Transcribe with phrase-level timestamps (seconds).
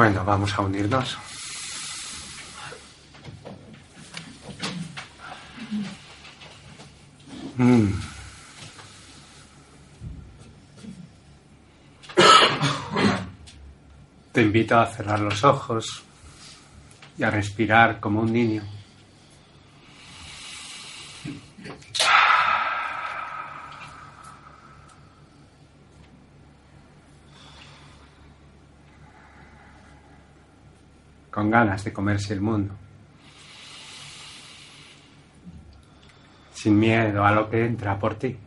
[0.00, 1.18] Bueno, vamos a unirnos.
[7.58, 7.90] Mm.
[14.32, 16.02] Te invito a cerrar los ojos
[17.18, 18.79] y a respirar como un niño.
[31.50, 32.74] Ganas de comerse el mundo.
[36.54, 38.38] Sin miedo a lo que entra por ti.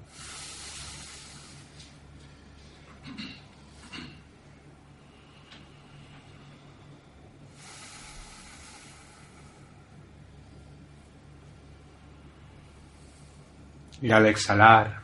[14.02, 15.00] Y al exhalar,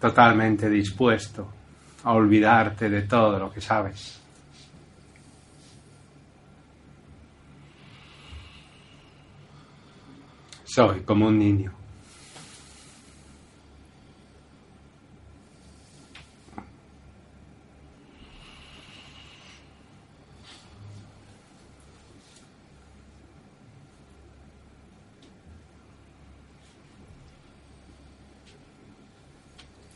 [0.00, 1.52] totalmente dispuesto
[2.04, 4.19] a olvidarte de todo lo que sabes.
[10.72, 11.72] Soy como un niño.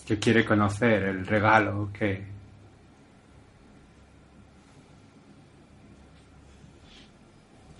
[0.07, 2.27] que quiere conocer el regalo que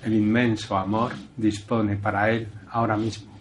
[0.05, 3.33] el inmenso amor dispone para él ahora mismo.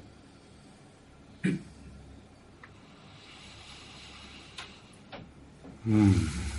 [5.86, 6.53] Mm.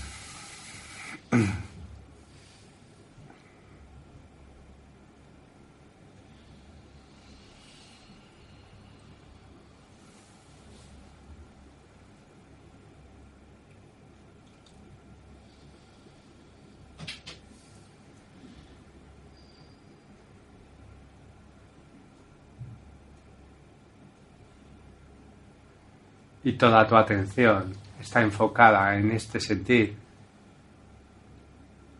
[26.64, 29.94] Toda tu atención está enfocada en este sentir,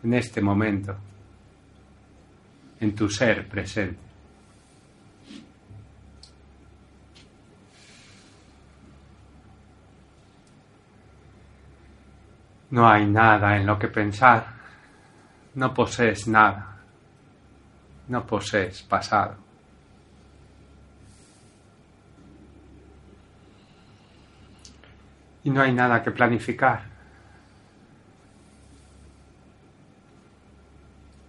[0.03, 0.95] en este momento,
[2.79, 3.99] en tu ser presente.
[12.71, 14.47] No hay nada en lo que pensar,
[15.53, 16.75] no posees nada,
[18.07, 19.44] no posees pasado.
[25.45, 26.83] Y no hay nada que planificar.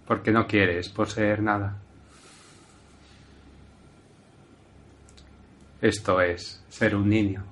[0.07, 1.77] Porque no quieres poseer nada.
[5.79, 7.45] Esto es ser un niño.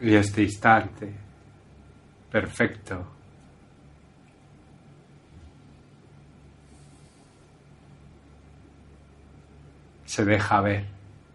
[0.00, 1.12] Y este instante
[2.30, 3.18] perfecto
[10.08, 10.86] se deja ver,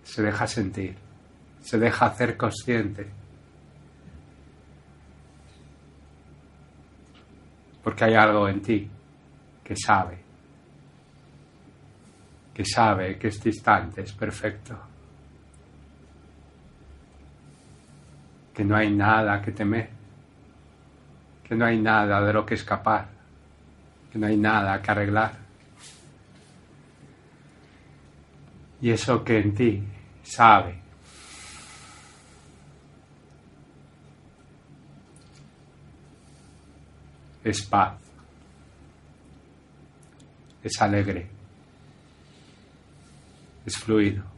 [0.03, 0.95] se deja sentir,
[1.61, 3.07] se deja hacer consciente.
[7.83, 8.89] Porque hay algo en ti
[9.63, 10.17] que sabe,
[12.53, 14.92] que sabe que este instante es perfecto.
[18.53, 19.89] Que no hay nada que temer,
[21.47, 23.07] que no hay nada de lo que escapar,
[24.11, 25.33] que no hay nada que arreglar.
[28.81, 29.83] Y eso que en ti
[30.23, 30.81] sabe
[37.43, 37.95] es paz,
[40.63, 41.27] es alegre,
[43.65, 44.32] es fluido.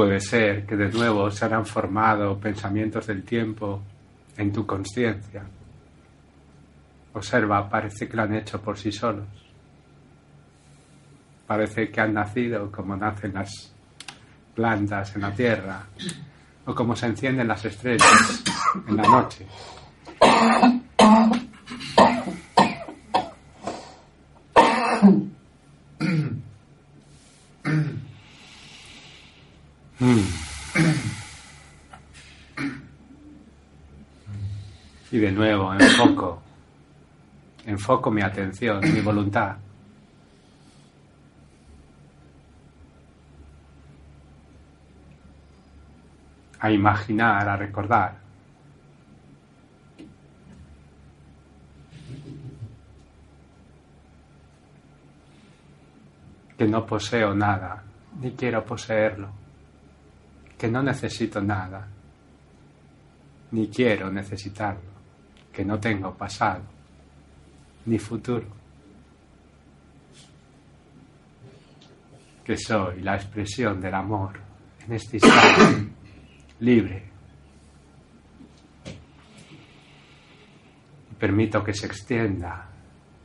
[0.00, 3.82] Puede ser que de nuevo se hayan formado pensamientos del tiempo
[4.34, 5.42] en tu conciencia.
[7.12, 9.28] Observa, parece que lo han hecho por sí solos.
[11.46, 13.74] Parece que han nacido como nacen las
[14.54, 15.84] plantas en la tierra
[16.64, 18.42] o como se encienden las estrellas
[18.88, 19.46] en la noche.
[35.20, 36.42] De nuevo, enfoco,
[37.66, 39.56] enfoco mi atención, mi voluntad.
[46.60, 48.18] A imaginar, a recordar.
[56.56, 57.82] Que no poseo nada,
[58.20, 59.30] ni quiero poseerlo.
[60.58, 61.86] Que no necesito nada,
[63.52, 64.89] ni quiero necesitarlo
[65.52, 66.62] que no tengo pasado
[67.86, 68.46] ni futuro,
[72.44, 74.38] que soy la expresión del amor
[74.86, 75.92] en este instante
[76.60, 77.10] libre.
[81.18, 82.66] Permito que se extienda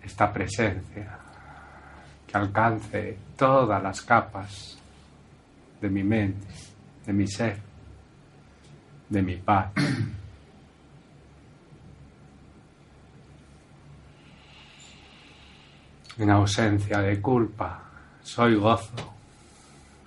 [0.03, 1.17] esta presencia,
[2.27, 4.77] que alcance todas las capas
[5.79, 6.47] de mi mente,
[7.05, 7.57] de mi ser,
[9.09, 9.71] de mi paz.
[16.17, 17.81] En ausencia de culpa,
[18.23, 19.13] soy gozo.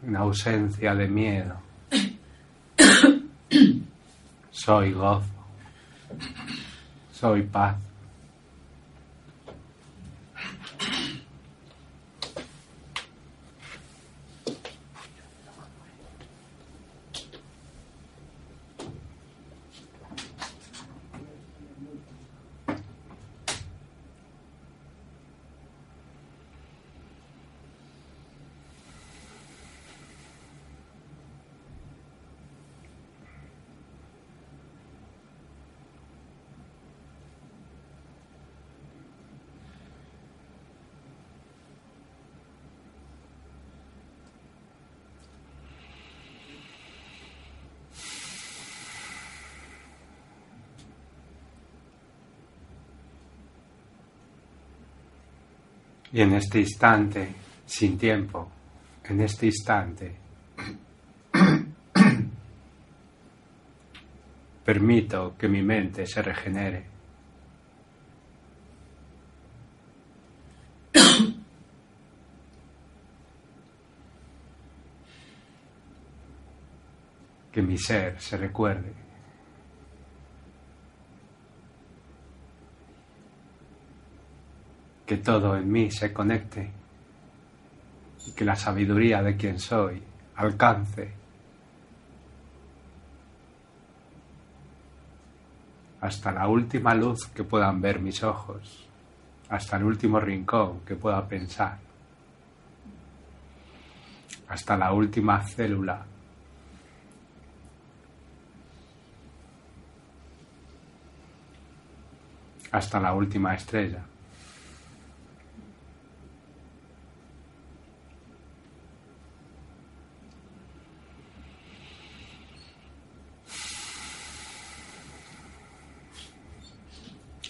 [0.07, 1.57] En ausencia de miedo,
[4.51, 5.27] soy gozo.
[7.13, 7.88] Soy paz.
[56.19, 57.33] Y en este instante,
[57.65, 58.51] sin tiempo,
[59.05, 60.17] en este instante,
[64.65, 66.87] permito que mi mente se regenere.
[77.53, 79.08] Que mi ser se recuerde.
[85.09, 86.71] Que todo en mí se conecte
[88.27, 90.03] y que la sabiduría de quien soy
[90.37, 91.11] alcance
[96.03, 98.87] hasta la última luz que puedan ver mis ojos,
[99.49, 101.79] hasta el último rincón que pueda pensar,
[104.49, 106.05] hasta la última célula.
[112.71, 114.05] hasta la última estrella.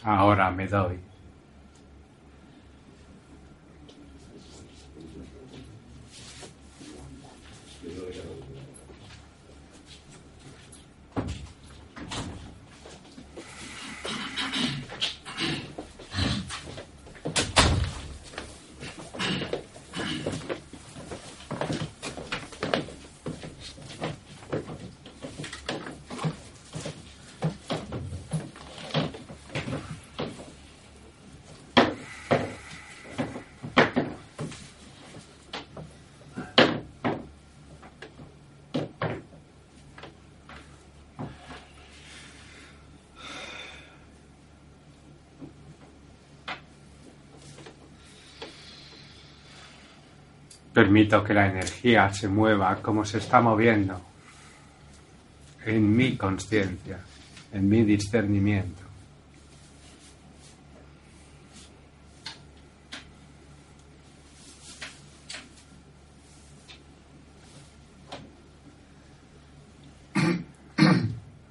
[0.08, 1.07] Ahora me doy.
[50.78, 54.00] Permito que la energía se mueva como se está moviendo
[55.66, 57.00] en mi conciencia,
[57.52, 58.84] en mi discernimiento.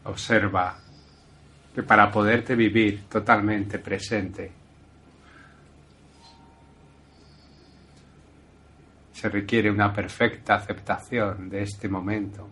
[0.05, 0.79] Observa
[1.75, 4.66] que para poderte vivir totalmente presente
[9.17, 12.47] se requiere una perfecta aceptación de este momento,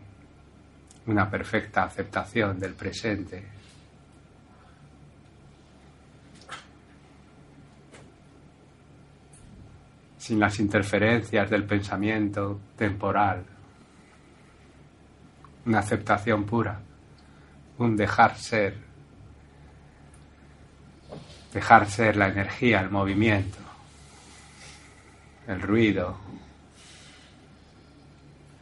[1.06, 3.54] una perfecta aceptación del presente.
[10.18, 13.46] sin las interferencias del pensamiento temporal,
[15.68, 16.80] una aceptación pura,
[17.78, 18.76] un dejar ser,
[21.54, 23.60] dejar ser la energía, el movimiento,
[25.48, 26.18] el ruido,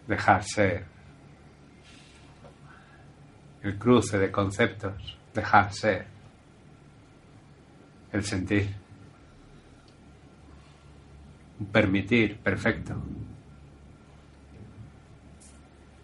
[0.08, 0.86] dejar ser
[3.64, 6.06] el cruce de conceptos, dejar ser
[8.12, 8.70] el sentir,
[11.72, 12.96] permitir perfecto,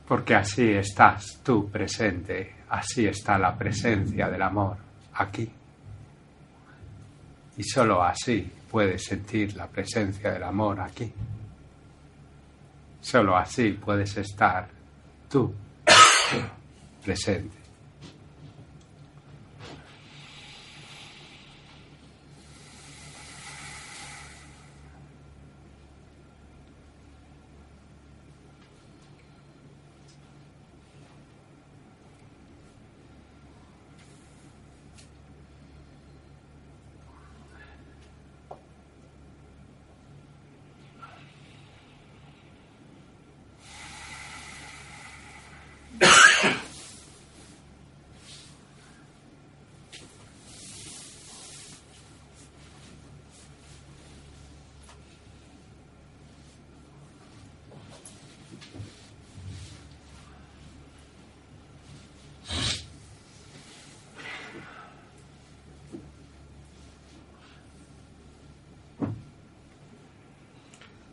[0.07, 4.77] porque así estás tú presente, así está la presencia del amor
[5.13, 5.51] aquí.
[7.57, 11.13] Y solo así puedes sentir la presencia del amor aquí.
[13.01, 14.67] Solo así puedes estar
[15.29, 15.53] tú
[17.03, 17.58] presente.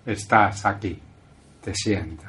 [0.07, 0.97] Estás aquí,
[1.61, 2.25] te siento.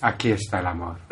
[0.00, 1.11] Aquí está el amor.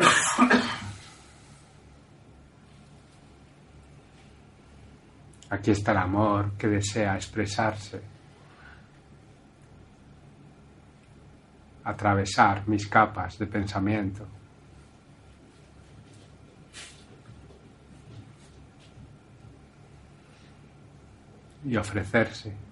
[5.61, 8.01] Aquí está el amor que desea expresarse,
[11.83, 14.25] atravesar mis capas de pensamiento.
[21.63, 22.70] y ofrecerse.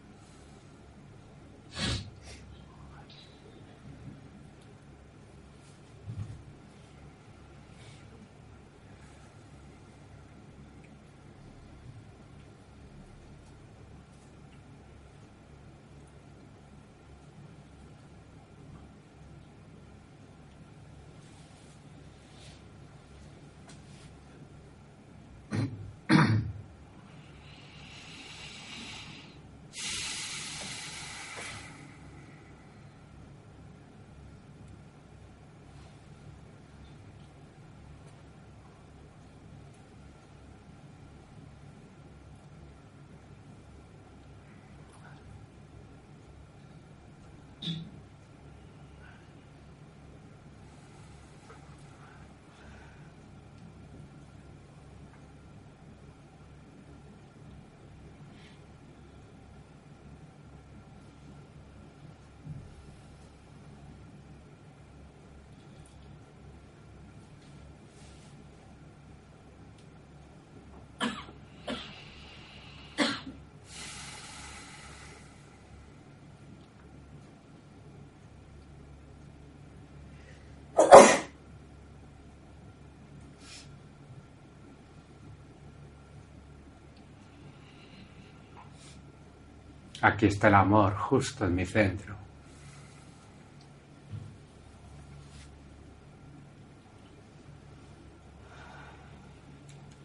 [90.01, 92.15] Aquí está el amor justo en mi centro.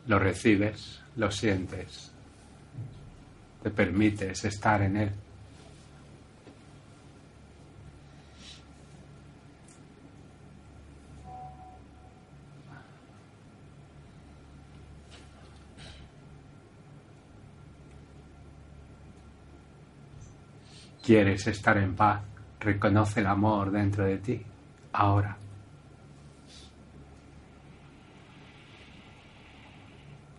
[0.07, 2.13] Lo recibes, lo sientes,
[3.63, 5.13] te permites estar en él.
[21.15, 22.21] Quieres estar en paz,
[22.59, 24.43] Reconoce el amor dentro de ti,
[24.95, 25.37] ahora.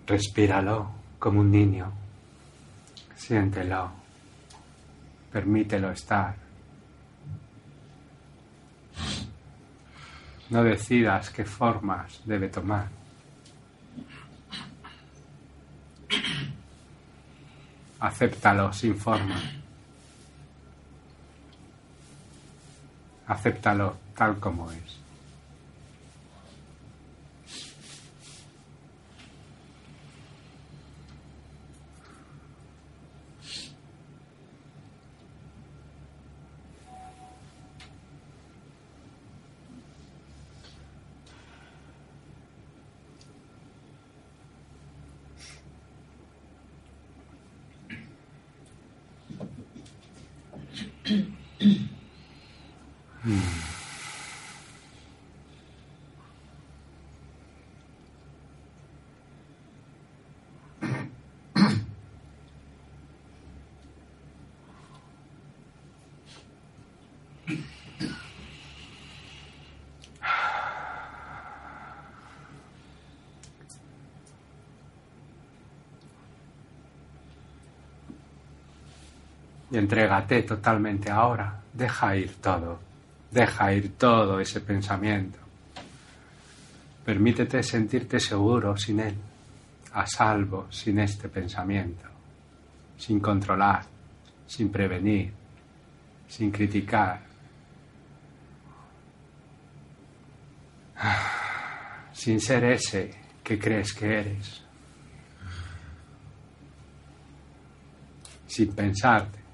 [0.07, 0.89] Respíralo
[1.19, 1.93] como un niño.
[3.15, 3.91] Siéntelo.
[5.31, 6.35] Permítelo estar.
[10.49, 12.89] No decidas qué formas debe tomar.
[17.99, 19.39] Acéptalo sin forma.
[23.27, 25.04] Acéptalo tal como es.
[79.75, 81.61] Y entrégate totalmente ahora.
[81.73, 82.79] Deja ir todo,
[83.29, 85.37] deja ir todo ese pensamiento.
[87.03, 89.15] Permítete sentirte seguro sin él,
[89.93, 92.07] a salvo sin este pensamiento,
[92.97, 93.83] sin controlar,
[94.47, 95.33] sin prevenir,
[96.27, 97.19] sin criticar.
[102.13, 104.63] Sin ser ese que crees que eres.
[108.47, 109.44] Sin pensarte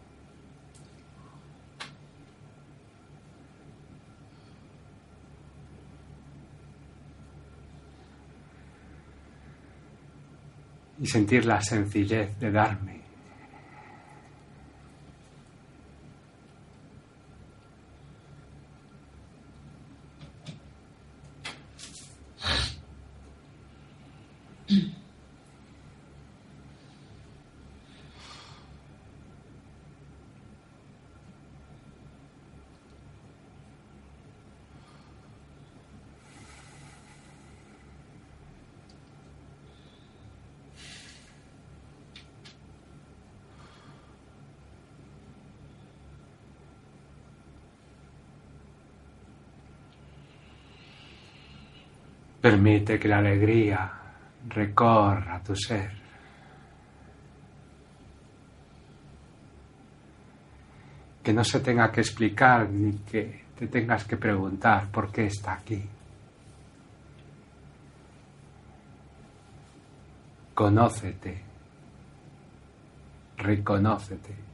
[11.02, 13.01] y sentir la sencillez de darme.
[52.52, 53.90] Permite que la alegría
[54.50, 55.90] recorra tu ser.
[61.24, 65.54] Que no se tenga que explicar ni que te tengas que preguntar por qué está
[65.54, 65.82] aquí.
[70.54, 71.42] Conócete,
[73.38, 74.51] reconócete.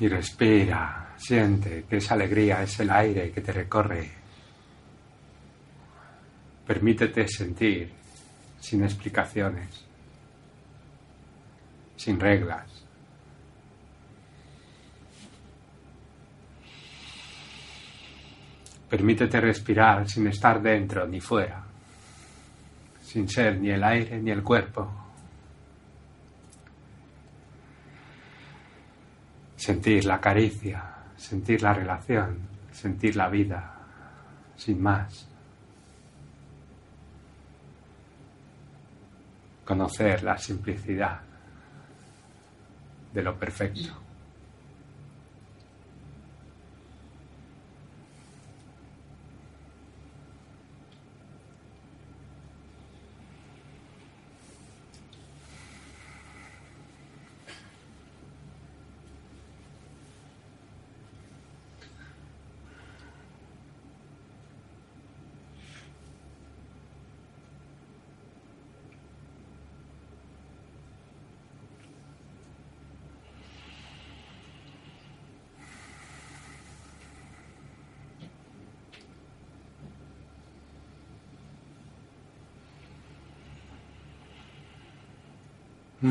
[0.00, 4.10] Y respira, siente que esa alegría es el aire que te recorre.
[6.66, 7.92] Permítete sentir
[8.58, 9.84] sin explicaciones,
[11.96, 12.66] sin reglas.
[18.88, 21.62] Permítete respirar sin estar dentro ni fuera,
[23.02, 25.09] sin ser ni el aire ni el cuerpo,
[29.60, 30.82] sentir la caricia,
[31.18, 32.38] sentir la relación,
[32.72, 33.74] sentir la vida,
[34.56, 35.28] sin más.
[39.66, 41.20] Conocer la simplicidad
[43.12, 43.99] de lo perfecto.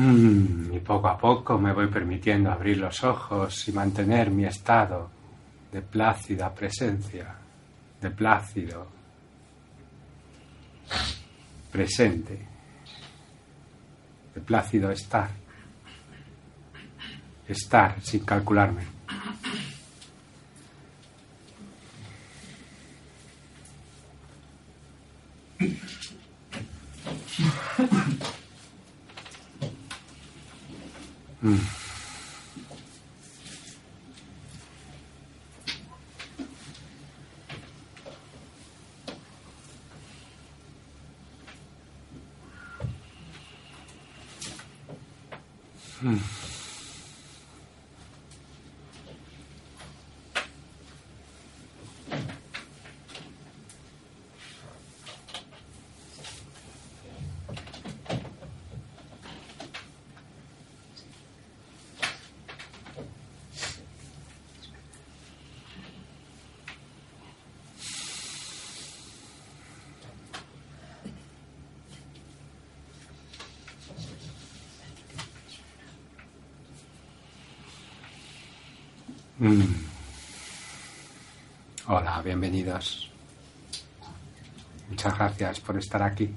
[0.00, 5.10] Mm, y poco a poco me voy permitiendo abrir los ojos y mantener mi estado
[5.70, 7.34] de plácida presencia,
[8.00, 8.86] de plácido
[11.70, 12.38] presente,
[14.34, 15.28] de plácido estar,
[17.46, 19.00] estar sin calcularme.
[31.42, 31.60] Mm.
[79.40, 79.62] Mm.
[81.86, 83.10] Hola, bienvenidos.
[84.90, 86.28] Muchas gracias por estar aquí.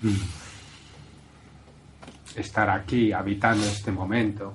[0.00, 0.08] Mm.
[2.34, 4.54] Estar aquí habitando este momento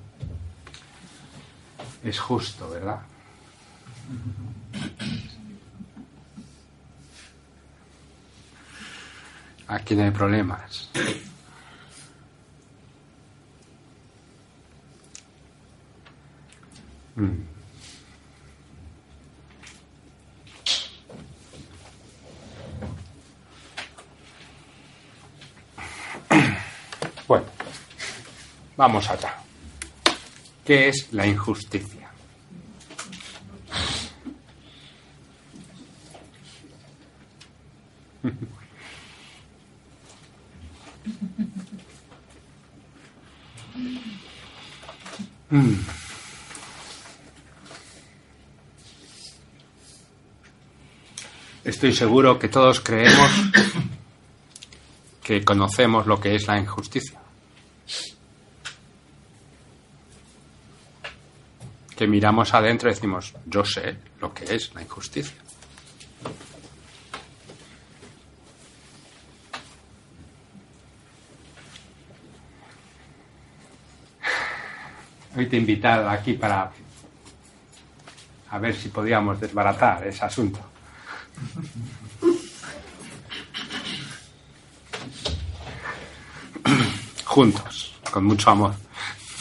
[2.02, 2.98] es justo, ¿verdad?
[9.68, 10.90] Aquí no hay problemas.
[17.16, 17.42] Mm.
[27.26, 27.44] Bueno,
[28.76, 29.34] vamos allá.
[30.64, 32.10] ¿Qué es la injusticia?
[45.50, 45.78] Mm.
[51.78, 53.30] Estoy seguro que todos creemos
[55.22, 57.20] que conocemos lo que es la injusticia.
[61.96, 65.38] Que miramos adentro y decimos, yo sé lo que es la injusticia.
[75.36, 76.72] Hoy te he invitado aquí para
[78.50, 80.67] a ver si podíamos desbaratar ese asunto.
[87.38, 88.74] Juntos, con mucho amor,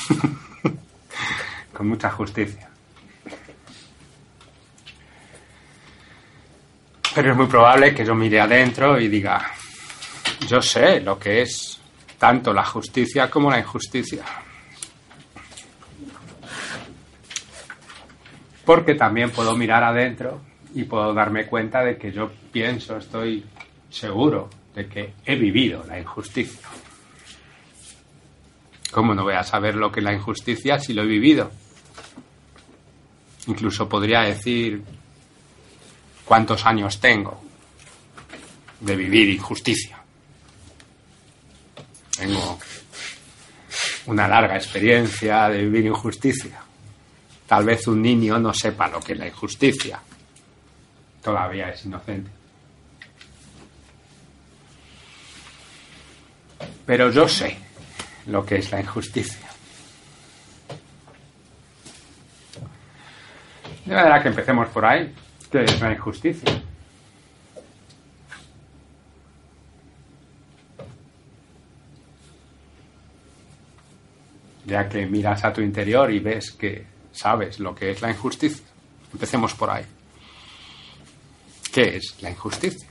[1.74, 2.70] con mucha justicia.
[7.16, 9.52] Pero es muy probable que yo mire adentro y diga,
[10.48, 11.80] yo sé lo que es
[12.20, 14.24] tanto la justicia como la injusticia.
[18.64, 20.42] porque también puedo mirar adentro
[20.76, 23.44] y puedo darme cuenta de que yo pienso, estoy
[23.90, 26.60] seguro de que he vivido la injusticia.
[28.98, 31.52] ¿Cómo no voy a saber lo que es la injusticia si lo he vivido?
[33.46, 34.82] Incluso podría decir
[36.26, 37.40] cuántos años tengo
[38.80, 40.00] de vivir injusticia.
[42.18, 42.58] Tengo
[44.08, 46.60] una larga experiencia de vivir injusticia.
[47.46, 50.02] Tal vez un niño no sepa lo que es la injusticia.
[51.22, 52.32] Todavía es inocente.
[56.88, 57.66] Pero yo sé
[58.28, 59.48] lo que es la injusticia.
[63.86, 65.13] De manera que empecemos por ahí.
[65.50, 66.62] ¿Qué es la injusticia?
[74.66, 78.66] Ya que miras a tu interior y ves que sabes lo que es la injusticia.
[79.13, 79.86] Empecemos por ahí.
[81.72, 82.90] ¿Qué es la injusticia?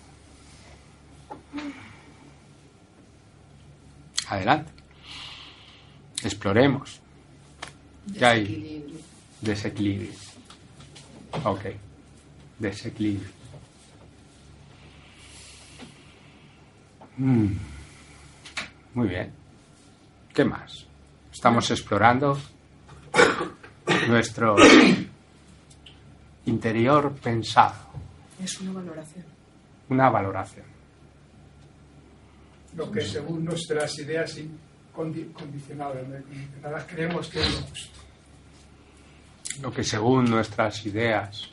[4.29, 4.76] Adelante.
[6.27, 7.01] Exploremos.
[8.19, 8.85] ¿Qué hay?
[9.41, 10.11] Desequilibrio.
[11.45, 11.61] Ok.
[12.59, 13.29] Desequilibrio.
[17.19, 17.47] Mm.
[18.95, 19.33] Muy bien.
[20.35, 20.85] ¿Qué más?
[21.33, 22.37] Estamos explorando
[24.09, 24.61] nuestros
[26.47, 27.87] interior pensado.
[28.43, 29.25] Es una valoración.
[29.91, 30.67] Una valoración.
[32.75, 34.37] Lo que según nuestras ideas
[34.97, 38.01] condicionadas, condicionadas creemos que es lo justo.
[39.63, 41.51] Lo que según nuestras ideas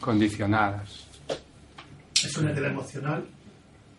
[0.00, 1.06] condicionadas.
[2.24, 3.26] Es una herida emocional.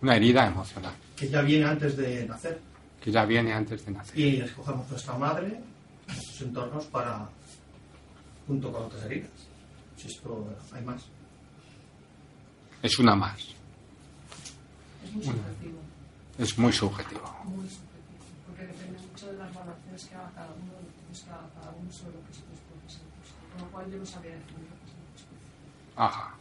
[0.02, 0.94] Una herida emocional.
[1.16, 2.60] Que ya viene antes de nacer.
[3.02, 4.18] Que ya viene antes de nacer.
[4.18, 5.60] Y escogemos nuestra madre,
[6.08, 7.28] nuestros entornos para,
[8.48, 9.32] junto con otras heridas.
[9.98, 11.04] Si esto hay más.
[12.82, 13.40] Es una más.
[15.04, 15.93] Es muy subjetivo.
[16.38, 17.22] Es muy subjetivo.
[17.46, 17.84] Muy subjetivo.
[18.48, 21.72] Porque depende mucho de las valoraciones que haga cada uno, de lo que haga cada
[21.80, 23.02] uno sobre lo que se puede ser
[23.54, 25.28] Con lo cual yo no sabía definir lo que es
[25.96, 26.36] Ajá.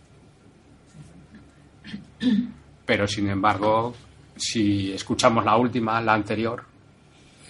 [2.87, 3.95] Pero sin embargo,
[4.37, 6.65] si escuchamos la última, la anterior,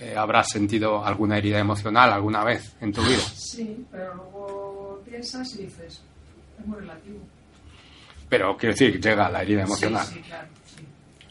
[0.00, 3.20] eh, ¿habrás sentido alguna herida emocional alguna vez en tu vida?
[3.34, 6.02] Sí, pero luego piensas y dices,
[6.58, 7.20] es muy relativo.
[8.28, 10.06] Pero quiero decir, llega la herida emocional.
[10.06, 10.48] Sí, sí, claro.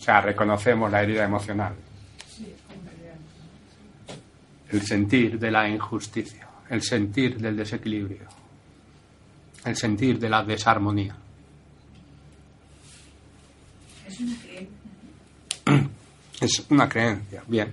[0.02, 1.76] O sea, reconocemos la herida emocional.
[4.72, 8.28] El sentir de la injusticia, el sentir del desequilibrio,
[9.64, 11.16] el sentir de la desarmonía.
[14.08, 14.78] Es una creencia.
[16.42, 17.72] Es una creencia, bien.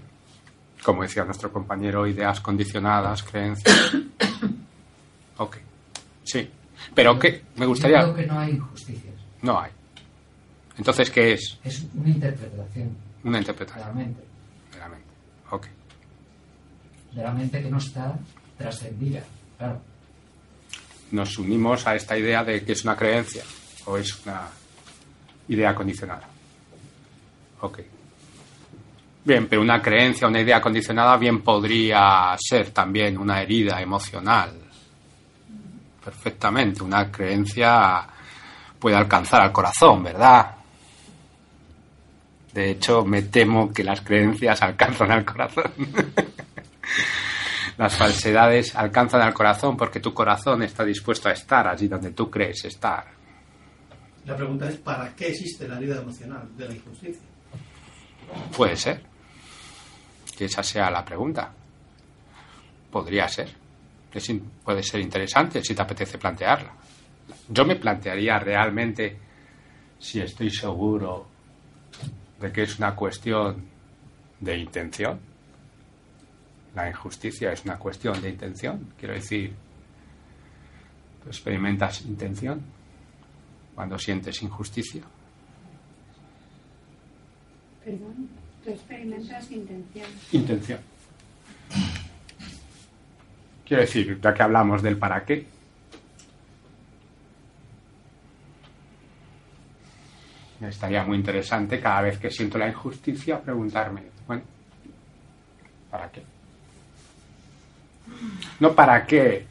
[0.85, 3.95] Como decía nuestro compañero, ideas condicionadas, creencias.
[5.39, 5.57] ok,
[6.23, 6.51] sí.
[6.95, 8.03] Pero que me gustaría...
[8.03, 9.15] Yo creo que no hay injusticias.
[9.41, 9.78] No hay.
[10.79, 11.59] Entonces, ¿qué es?
[11.65, 12.97] Es una interpretación.
[13.25, 13.87] Una De interpretación.
[13.89, 14.23] la mente.
[14.73, 15.07] De la mente.
[15.51, 15.67] Ok.
[17.13, 18.17] De la mente que no está
[18.57, 19.23] trascendida.
[19.59, 19.81] Claro.
[21.11, 23.43] Nos unimos a esta idea de que es una creencia
[23.87, 24.43] o es una
[25.49, 26.29] idea condicionada.
[27.61, 27.81] Ok.
[29.25, 34.53] Bien, pero una creencia, una idea condicionada bien podría ser también una herida emocional.
[36.05, 36.83] Perfectamente.
[36.83, 38.07] Una creencia
[38.79, 40.55] puede alcanzar al corazón, ¿verdad?
[42.59, 45.73] De hecho, me temo que las creencias alcanzan al corazón.
[47.79, 52.29] las falsedades alcanzan al corazón porque tu corazón está dispuesto a estar allí donde tú
[52.29, 53.05] crees estar.
[54.27, 57.23] La pregunta es, ¿para qué existe la herida emocional de la injusticia?
[58.57, 59.03] Puede ser.
[60.37, 61.53] Que esa sea la pregunta.
[62.91, 63.55] Podría ser.
[64.13, 64.33] Es
[64.65, 66.73] puede ser interesante si te apetece plantearla.
[67.51, 69.17] Yo me plantearía realmente
[69.97, 71.38] si estoy seguro
[72.41, 73.65] de que es una cuestión
[74.41, 75.19] de intención.
[76.75, 78.93] La injusticia es una cuestión de intención.
[78.99, 79.53] Quiero decir,
[81.23, 82.63] tú experimentas intención
[83.75, 85.03] cuando sientes injusticia.
[87.85, 88.29] Perdón,
[88.65, 90.07] tú experimentas intención.
[90.33, 90.81] Intención.
[93.67, 95.47] Quiero decir, ya que hablamos del para qué,
[100.61, 104.43] estaría muy interesante cada vez que siento la injusticia preguntarme, bueno,
[105.91, 106.23] ¿para qué?
[108.61, 109.47] No para qué.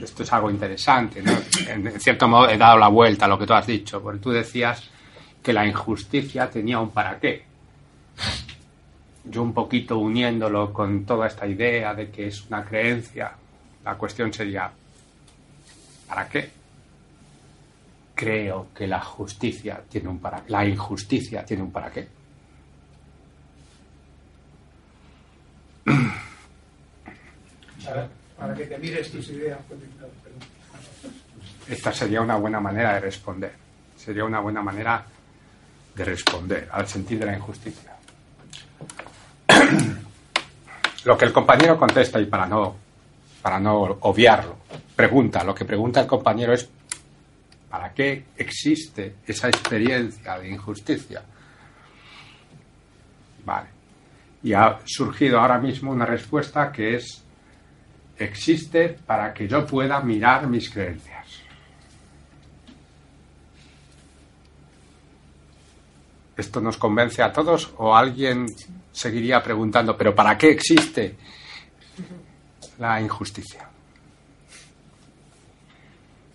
[0.00, 1.32] Esto es algo interesante, ¿no?
[1.66, 4.30] En cierto modo he dado la vuelta a lo que tú has dicho, porque tú
[4.30, 4.88] decías
[5.42, 7.48] que la injusticia tenía un para qué
[9.30, 13.32] yo un poquito uniéndolo con toda esta idea de que es una creencia,
[13.84, 14.70] la cuestión sería,
[16.08, 16.50] ¿para qué?
[18.18, 22.08] Creo que la justicia tiene un para la injusticia tiene un para qué.
[27.84, 29.60] Para, para que te mires tus ideas.
[29.68, 29.80] pues.
[31.68, 33.52] Esta sería una buena manera de responder.
[33.96, 35.06] Sería una buena manera
[35.94, 37.96] de responder al sentir de la injusticia.
[41.04, 42.88] Lo que el compañero contesta y para no
[43.40, 44.56] para no obviarlo,
[44.96, 46.68] pregunta, lo que pregunta el compañero es
[47.70, 51.22] ¿para qué existe esa experiencia de injusticia?
[53.44, 53.68] Vale.
[54.42, 57.24] Y ha surgido ahora mismo una respuesta que es
[58.18, 61.42] existe para que yo pueda mirar mis creencias.
[66.36, 68.46] ¿Esto nos convence a todos o alguien
[68.92, 71.16] seguiría preguntando, pero ¿para qué existe
[72.78, 73.68] la injusticia?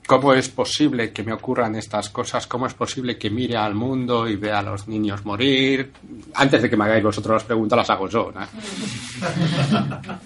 [0.06, 2.46] ¿Cómo es posible que me ocurran estas cosas?
[2.48, 5.94] ¿Cómo es posible que mire al mundo y vea a los niños morir?
[6.34, 8.32] Antes de que me hagáis vosotros las preguntas, las hago yo.
[8.34, 8.42] ¿no?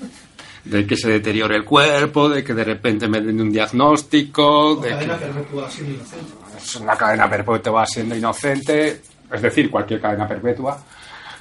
[0.66, 4.90] De que se deteriore el cuerpo, de que de repente me den un diagnóstico, de
[4.90, 6.34] Cadena que perpetua siendo inocente.
[6.58, 10.78] es una cadena perpetua siendo inocente, es decir, cualquier cadena perpetua.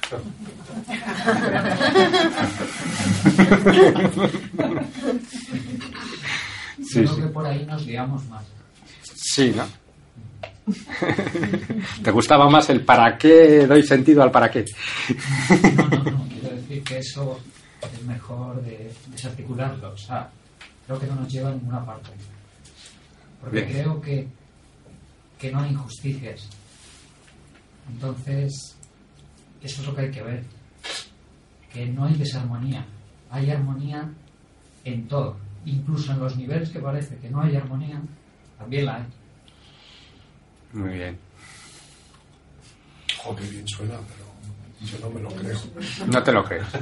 [6.89, 7.21] Sí, Creo sí.
[7.21, 8.43] que por ahí nos liamos más.
[9.15, 9.65] Sí, ¿no?
[12.03, 14.65] ¿Te gustaba más el para qué doy sentido al para qué?
[15.75, 16.27] No, no, no.
[16.29, 17.39] Quiero decir que eso
[17.81, 19.91] es mejor de desarticularlo.
[19.91, 20.29] O sea,
[20.85, 22.09] creo que no nos lleva a ninguna parte.
[23.41, 23.71] Porque Bien.
[23.71, 24.27] creo que,
[25.39, 26.49] que no hay injusticias.
[27.89, 28.75] Entonces,
[29.61, 30.43] eso es lo que hay que ver.
[31.71, 32.85] Que no hay desarmonía.
[33.31, 34.09] Hay armonía
[34.83, 35.37] en todo.
[35.67, 38.01] Incluso en los niveles que parece que no hay armonía,
[38.57, 39.03] también la hay.
[40.71, 41.19] Muy bien.
[43.17, 45.59] Jo, qué bien suena, pero yo no me lo creo.
[46.07, 46.65] No te lo crees.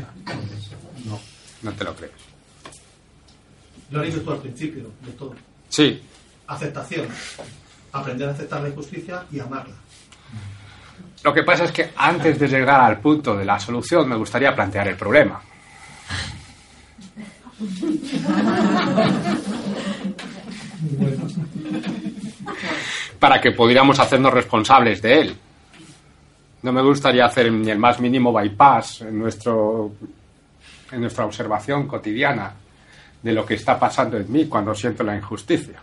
[1.06, 1.20] No,
[1.62, 2.14] no te lo crees.
[3.92, 5.36] Lo has dicho tú al principio de todo.
[5.70, 6.02] Sí,
[6.48, 7.08] Aceptación.
[7.92, 9.76] Aprender a aceptar la injusticia y amarla.
[11.24, 14.56] lo que pasa es que antes de llegar al punto de la solución me gustaría
[14.56, 15.42] plantear el problema.
[23.20, 25.38] Para que pudiéramos hacernos responsables de él.
[26.64, 29.92] No me gustaría hacer ni el más mínimo bypass en, nuestro,
[30.92, 32.54] en nuestra observación cotidiana
[33.22, 35.82] de lo que está pasando en mí cuando siento la injusticia.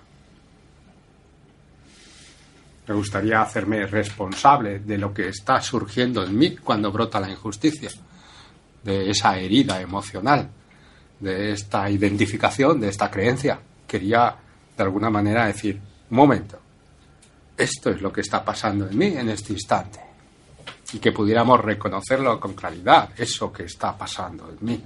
[2.87, 7.91] Me gustaría hacerme responsable de lo que está surgiendo en mí cuando brota la injusticia,
[8.83, 10.51] de esa herida emocional,
[11.23, 13.59] de esta identificación, de esta creencia.
[13.87, 14.35] Quería,
[14.77, 15.81] de alguna manera, decir,
[16.11, 16.59] momento,
[17.57, 20.01] esto es lo que está pasando en mí en este instante.
[20.93, 24.83] Y que pudiéramos reconocerlo con claridad, eso que está pasando en mí,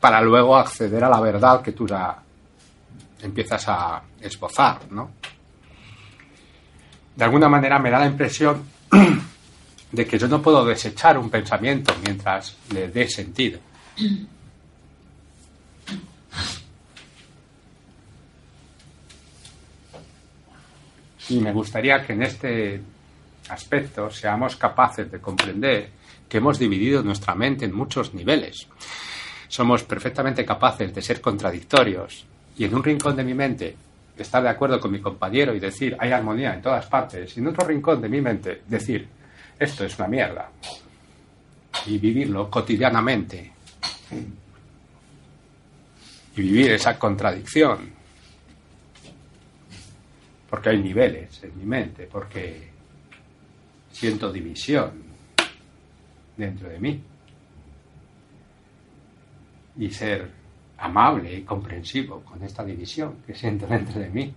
[0.00, 2.16] para luego acceder a la verdad que tú ya
[3.22, 5.10] empiezas a esbozar, ¿no?
[7.16, 8.62] de alguna manera me da la impresión
[9.92, 13.58] de que yo no puedo desechar un pensamiento mientras le dé sentido.
[21.28, 22.80] Y me gustaría que en este
[23.48, 25.90] aspecto seamos capaces de comprender
[26.28, 28.66] que hemos dividido nuestra mente en muchos niveles.
[29.48, 33.76] Somos perfectamente capaces de ser contradictorios y en un rincón de mi mente
[34.16, 37.48] estar de acuerdo con mi compañero y decir hay armonía en todas partes y en
[37.48, 39.06] otro rincón de mi mente decir
[39.58, 40.50] esto es una mierda
[41.84, 43.52] y vivirlo cotidianamente
[46.36, 47.95] y vivir esa contradicción
[50.48, 52.70] porque hay niveles en mi mente porque
[53.90, 55.02] siento división
[56.36, 57.00] dentro de mí
[59.78, 60.30] y ser
[60.78, 64.34] amable y comprensivo con esta división que siento dentro de mí.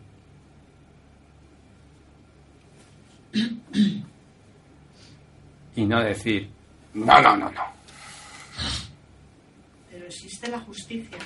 [5.75, 6.49] Y no decir,
[6.93, 7.63] no, no, no, no.
[9.89, 11.17] Pero existe la justicia.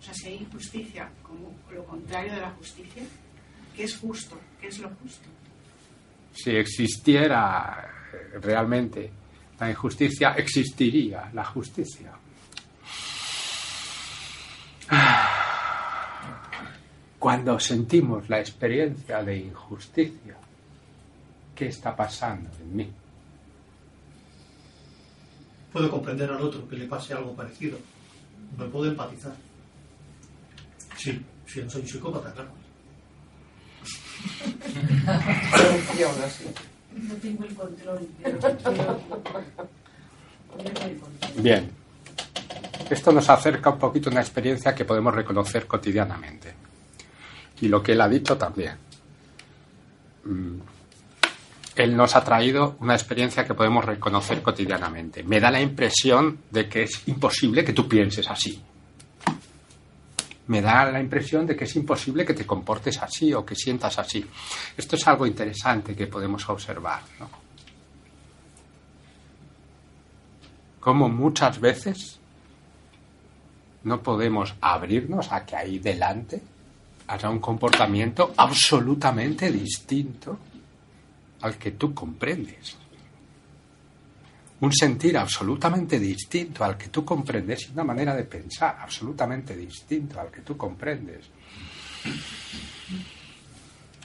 [0.00, 3.02] O sea, si hay injusticia como lo contrario de la justicia,
[3.76, 4.38] ¿qué es justo?
[4.60, 5.28] ¿Qué es lo justo?
[6.32, 7.90] Si existiera
[8.40, 9.10] realmente
[9.58, 12.12] la injusticia, existiría la justicia.
[17.18, 20.36] Cuando sentimos la experiencia de injusticia,
[21.54, 22.90] ¿qué está pasando en mí?
[25.72, 27.78] Puedo comprender al otro que le pase algo parecido.
[28.58, 29.34] Me puedo empatizar.
[30.96, 32.59] Sí, si no soy un psicópata, claro.
[36.92, 38.08] No tengo el control.
[41.36, 41.70] Bien.
[42.90, 46.54] Esto nos acerca un poquito a una experiencia que podemos reconocer cotidianamente.
[47.60, 48.76] Y lo que él ha dicho también.
[50.24, 50.58] Mm.
[51.76, 55.22] Él nos ha traído una experiencia que podemos reconocer cotidianamente.
[55.22, 58.60] Me da la impresión de que es imposible que tú pienses así.
[60.50, 63.96] Me da la impresión de que es imposible que te comportes así o que sientas
[64.00, 64.26] así.
[64.76, 67.02] Esto es algo interesante que podemos observar.
[67.20, 67.30] ¿no?
[70.80, 72.18] Como muchas veces
[73.84, 76.42] no podemos abrirnos a que ahí delante
[77.06, 80.36] haya un comportamiento absolutamente distinto
[81.42, 82.76] al que tú comprendes.
[84.60, 90.20] Un sentir absolutamente distinto al que tú comprendes y una manera de pensar absolutamente distinto
[90.20, 91.30] al que tú comprendes.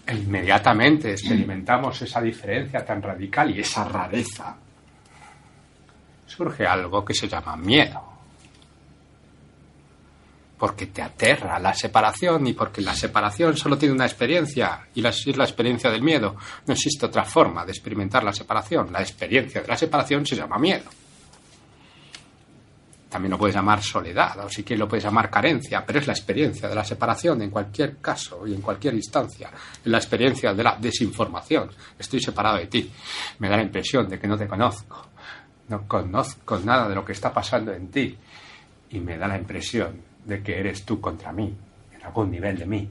[0.08, 4.56] Inmediatamente experimentamos esa diferencia tan radical y esa rareza.
[6.26, 8.15] Surge algo que se llama miedo
[10.58, 15.10] porque te aterra la separación y porque la separación solo tiene una experiencia y la,
[15.10, 16.36] es la experiencia del miedo.
[16.66, 18.92] No existe otra forma de experimentar la separación.
[18.92, 20.86] La experiencia de la separación se llama miedo.
[23.10, 26.14] También lo puedes llamar soledad, o si quieres lo puedes llamar carencia, pero es la
[26.14, 29.52] experiencia de la separación en cualquier caso y en cualquier instancia.
[29.54, 31.70] Es la experiencia de la desinformación.
[31.98, 32.92] Estoy separado de ti.
[33.40, 35.08] Me da la impresión de que no te conozco.
[35.70, 38.18] No conozco nada de lo que está pasando en ti.
[38.90, 41.54] Y me da la impresión de que eres tú contra mí,
[41.94, 42.90] en algún nivel de mí.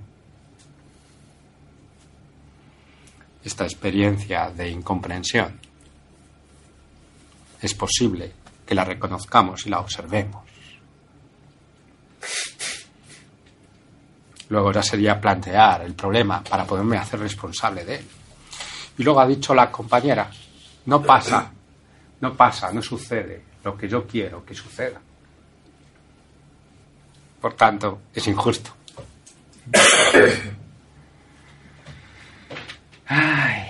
[3.45, 5.61] Esta experiencia de incomprensión
[7.61, 8.33] es posible
[8.65, 10.45] que la reconozcamos y la observemos.
[14.49, 18.07] Luego ya sería plantear el problema para poderme hacer responsable de él.
[18.99, 20.31] Y luego ha dicho la compañera,
[20.87, 21.51] no pasa,
[22.21, 25.01] no pasa, no sucede lo que yo quiero que suceda.
[27.45, 28.75] Por tanto, es injusto.
[33.07, 33.65] Ay.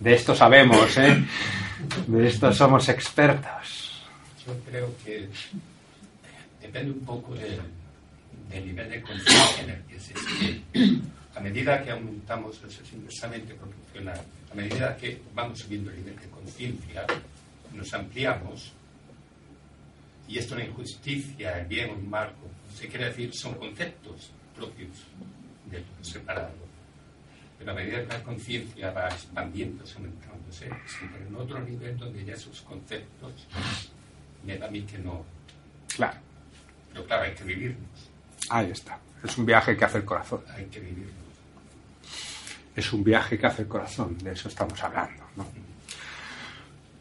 [0.00, 1.22] De esto sabemos, ¿eh?
[2.06, 4.02] De esto somos expertos.
[4.46, 5.28] Yo creo que
[6.62, 7.60] depende un poco del,
[8.48, 10.62] del nivel de conciencia en el que se esté.
[11.36, 16.18] A medida que aumentamos, eso es inversamente proporcional, a medida que vamos subiendo el nivel
[16.18, 17.04] de conciencia,
[17.74, 18.72] nos ampliamos,
[20.30, 22.32] y esto la injusticia, el bien o el mal,
[22.72, 24.90] se quiere decir, son conceptos propios
[25.68, 26.52] del separado.
[27.58, 32.24] Pero a medida que la conciencia va expandiéndose, aumentándose, se entra en otro nivel donde
[32.24, 33.48] ya esos conceptos
[34.44, 35.24] me da a mí que no.
[35.96, 36.18] Claro,
[36.92, 38.10] Pero claro, hay que vivirlos,
[38.48, 39.00] ahí está.
[39.24, 40.42] Es un viaje que hace el corazón.
[40.54, 41.12] hay que vivirlos.
[42.76, 45.24] Es un viaje que hace el corazón, de eso estamos hablando.
[45.36, 45.69] ¿no?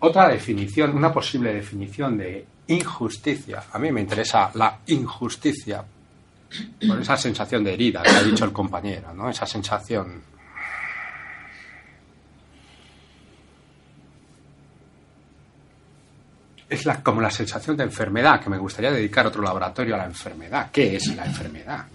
[0.01, 3.63] Otra definición, una posible definición de injusticia.
[3.71, 5.83] A mí me interesa la injusticia
[6.87, 9.29] por esa sensación de herida que ha dicho el compañero, ¿no?
[9.29, 10.21] Esa sensación.
[16.69, 20.69] Es como la sensación de enfermedad, que me gustaría dedicar otro laboratorio a la enfermedad.
[20.71, 21.87] ¿Qué es la enfermedad?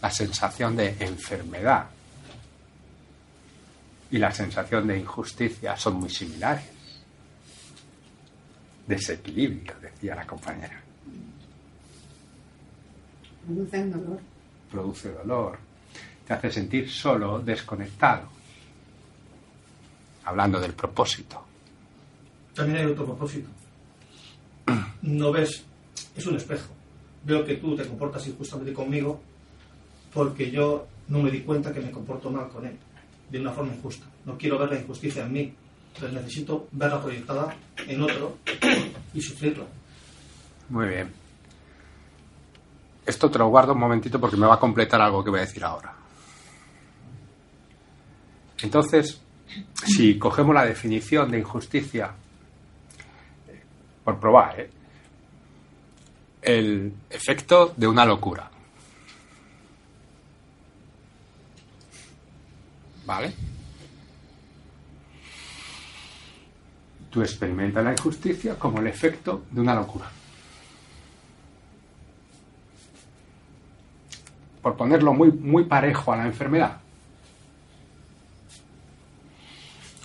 [0.00, 1.86] La sensación de enfermedad
[4.10, 6.71] y la sensación de injusticia son muy similares.
[8.86, 10.80] Desequilibrio, decía la compañera.
[13.46, 14.20] Producen dolor.
[14.70, 15.58] Produce dolor,
[16.26, 18.28] te hace sentir solo, desconectado.
[20.24, 21.44] Hablando del propósito.
[22.54, 23.48] También hay otro propósito.
[25.02, 25.64] No ves,
[26.16, 26.68] es un espejo.
[27.24, 29.20] Veo que tú te comportas injustamente conmigo
[30.12, 32.76] porque yo no me di cuenta que me comporto mal con él,
[33.30, 34.06] de una forma injusta.
[34.24, 35.54] No quiero ver la injusticia en mí,
[35.94, 37.54] entonces necesito verla proyectada
[37.86, 38.38] en otro
[39.14, 39.64] y sufrirla.
[40.68, 41.12] Muy bien.
[43.04, 45.42] Esto te lo guardo un momentito porque me va a completar algo que voy a
[45.42, 45.94] decir ahora.
[48.62, 49.20] Entonces,
[49.84, 52.14] si cogemos la definición de injusticia,
[54.04, 54.70] por probar, ¿eh?
[56.42, 58.50] el efecto de una locura.
[63.04, 63.32] ¿Vale?
[67.12, 70.10] Tú experimentas la injusticia como el efecto de una locura.
[74.62, 76.80] Por ponerlo muy, muy parejo a la enfermedad.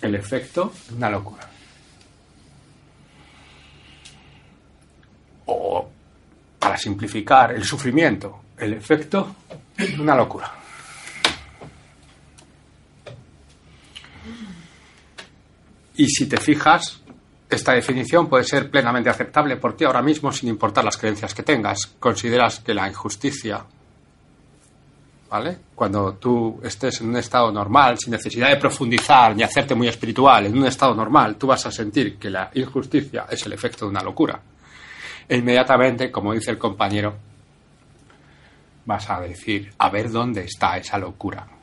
[0.01, 1.49] El efecto de una locura.
[5.45, 5.89] O,
[6.59, 9.33] para simplificar, el sufrimiento, el efecto
[9.77, 10.56] de una locura.
[15.97, 17.01] Y si te fijas,
[17.49, 21.41] esta definición puede ser plenamente aceptable por ti ahora mismo sin importar las creencias que
[21.41, 21.87] tengas.
[21.99, 23.65] Consideras que la injusticia,
[25.27, 25.57] ¿vale?
[25.73, 30.45] Cuando tú estés en un estado normal, sin necesidad de profundizar ni hacerte muy espiritual,
[30.45, 33.91] en un estado normal, tú vas a sentir que la injusticia es el efecto de
[33.91, 34.39] una locura.
[35.27, 37.15] E inmediatamente, como dice el compañero,
[38.85, 41.56] vas a decir, a ver dónde está esa locura.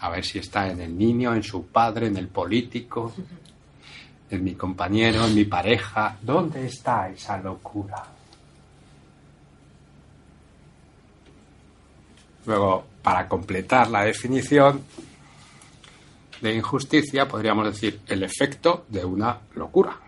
[0.00, 3.12] A ver si está en el niño, en su padre, en el político,
[4.30, 6.16] en mi compañero, en mi pareja.
[6.22, 8.04] ¿Dónde está esa locura?
[12.46, 14.82] Luego, para completar la definición
[16.40, 19.98] de injusticia, podríamos decir el efecto de una locura.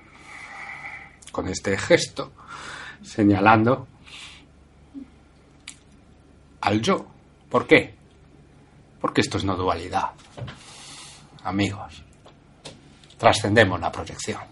[1.32, 2.32] Con este gesto
[3.02, 3.86] señalando
[6.60, 7.06] al yo.
[7.48, 7.99] ¿Por qué?
[9.00, 10.10] Porque esto es no dualidad.
[11.44, 12.02] Amigos,
[13.16, 14.42] trascendemos la proyección.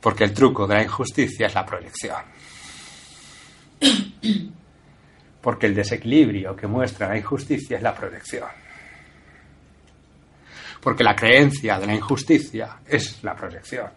[0.00, 2.22] Porque el truco de la injusticia es la proyección.
[5.40, 8.48] Porque el desequilibrio que muestra la injusticia es la proyección.
[10.82, 13.90] Porque la creencia de la injusticia es la proyección.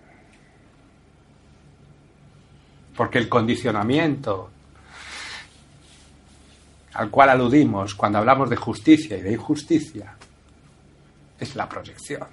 [2.96, 4.52] Porque el condicionamiento
[6.98, 10.16] al cual aludimos cuando hablamos de justicia y de injusticia
[11.40, 12.26] es la proyección.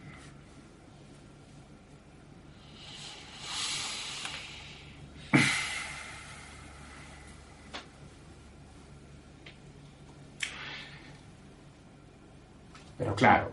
[12.97, 13.53] Pero claro,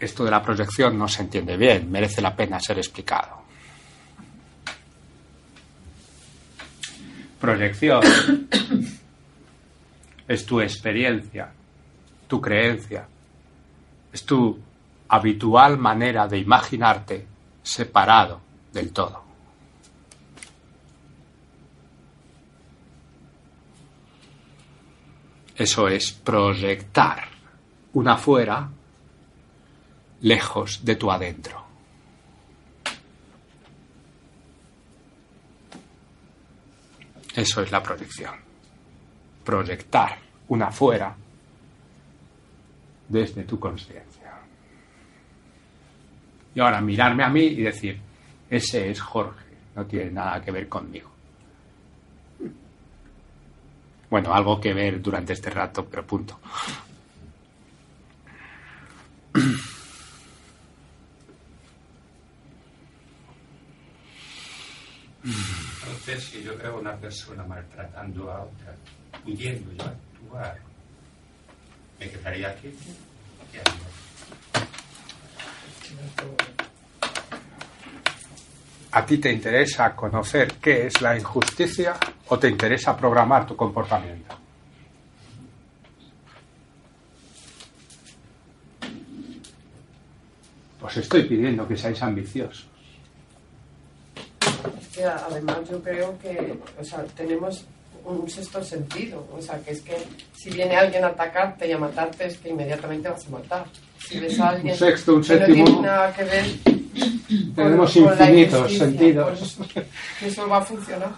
[0.00, 3.40] esto de la proyección no se entiende bien, merece la pena ser explicado.
[7.40, 8.02] Proyección
[10.30, 11.52] es tu experiencia,
[12.28, 13.04] tu creencia,
[14.12, 14.56] es tu
[15.08, 17.26] habitual manera de imaginarte
[17.60, 18.40] separado
[18.72, 19.24] del todo.
[25.56, 27.24] Eso es proyectar
[27.94, 28.70] un afuera
[30.20, 31.64] lejos de tu adentro.
[37.34, 38.49] Eso es la proyección.
[39.44, 40.18] Proyectar
[40.48, 41.14] un afuera
[43.08, 44.32] desde tu conciencia.
[46.54, 48.00] Y ahora mirarme a mí y decir,
[48.48, 49.44] ese es Jorge,
[49.76, 51.10] no tiene nada que ver conmigo.
[54.10, 56.38] Bueno, algo que ver durante este rato, pero punto.
[66.18, 68.74] Si yo veo una persona maltratando a otra,
[69.24, 70.58] pudiendo yo actuar,
[71.98, 72.74] ¿me quedaría aquí?
[78.92, 81.96] ¿A ti te interesa conocer qué es la injusticia
[82.28, 84.36] o te interesa programar tu comportamiento?
[90.82, 92.69] Os estoy pidiendo que seáis ambiciosos.
[95.00, 97.64] Que además yo creo que, o sea, tenemos
[98.04, 99.96] un sexto sentido, o sea, que es que
[100.36, 103.64] si viene alguien a atacarte y a matarte es que inmediatamente vas a matar.
[104.06, 105.64] Si ves a alguien Un sexto, un que no séptimo.
[105.64, 106.44] tiene nada que ver
[107.54, 109.56] Tenemos con- infinitos injusticia, sentidos.
[109.72, 109.86] pues,
[110.32, 111.10] eso va a funcionar.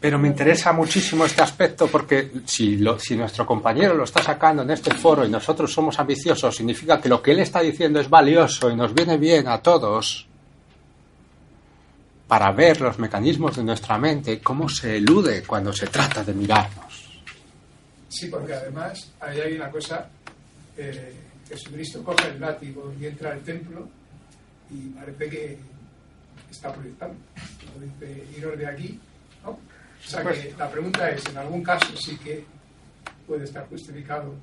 [0.00, 4.62] Pero me interesa muchísimo este aspecto porque si, lo- si nuestro compañero lo está sacando
[4.62, 8.08] en este foro y nosotros somos ambiciosos, significa que lo que él está diciendo es
[8.10, 10.28] valioso y nos viene bien a todos
[12.26, 17.22] para ver los mecanismos de nuestra mente, cómo se elude cuando se trata de mirarnos.
[18.08, 20.08] Sí, porque además ahí hay una cosa,
[20.76, 21.14] eh,
[21.48, 23.88] Jesucristo coge el látigo y entra al templo
[24.70, 25.58] y parece que
[26.50, 27.16] está proyectando.
[27.80, 29.00] Dice, iros de aquí,
[29.42, 29.50] ¿no?
[29.50, 29.58] O
[30.06, 32.44] sea que la pregunta es, en algún caso sí que
[33.26, 34.34] puede estar justificado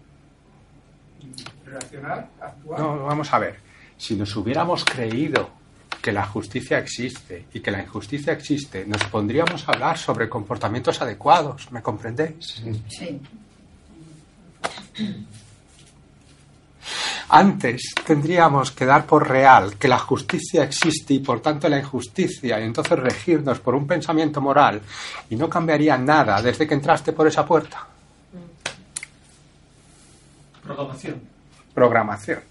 [1.65, 2.79] reaccionar, actuar.
[2.79, 3.59] No, vamos a ver.
[3.97, 5.60] Si nos hubiéramos creído
[6.01, 11.01] que la justicia existe y que la injusticia existe, nos pondríamos a hablar sobre comportamientos
[11.01, 12.63] adecuados, ¿me comprendéis?
[12.89, 13.19] Sí.
[17.29, 22.59] Antes tendríamos que dar por real que la justicia existe y por tanto la injusticia,
[22.59, 24.81] y entonces regirnos por un pensamiento moral,
[25.29, 27.87] y no cambiaría nada desde que entraste por esa puerta.
[30.61, 31.21] Programación.
[31.73, 32.50] Programación.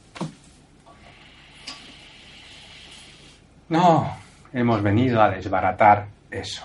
[3.70, 4.16] No,
[4.52, 6.64] hemos venido a desbaratar eso.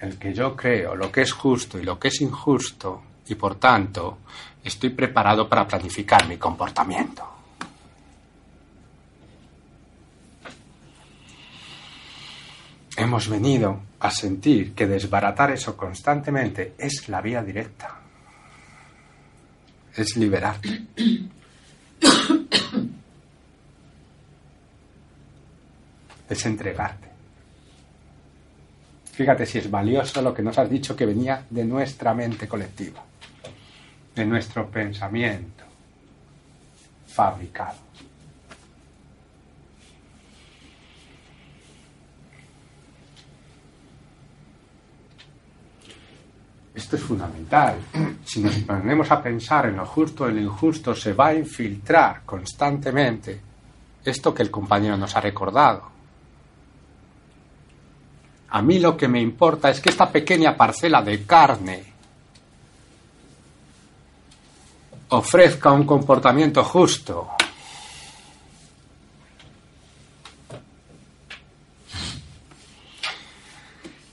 [0.00, 3.54] El que yo creo lo que es justo y lo que es injusto, y por
[3.54, 4.18] tanto
[4.64, 7.24] estoy preparado para planificar mi comportamiento.
[12.96, 17.94] Hemos venido a sentir que desbaratar eso constantemente es la vía directa.
[19.94, 20.82] Es liberarte.
[26.28, 27.08] es entregarte.
[29.12, 33.02] Fíjate si es valioso lo que nos has dicho que venía de nuestra mente colectiva,
[34.14, 35.64] de nuestro pensamiento
[37.06, 37.88] fabricado.
[46.72, 47.76] Esto es fundamental.
[48.24, 52.22] Si nos ponemos a pensar en lo justo en lo injusto, se va a infiltrar
[52.24, 53.40] constantemente
[54.04, 55.97] esto que el compañero nos ha recordado.
[58.50, 61.84] A mí lo que me importa es que esta pequeña parcela de carne
[65.10, 67.30] ofrezca un comportamiento justo.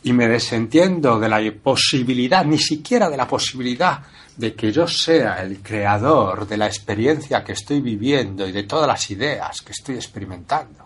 [0.05, 4.03] y me desentiendo de la posibilidad, ni siquiera de la posibilidad
[4.38, 8.88] de que yo sea el creador de la experiencia que estoy viviendo y de todas
[8.88, 10.84] las ideas que estoy experimentando.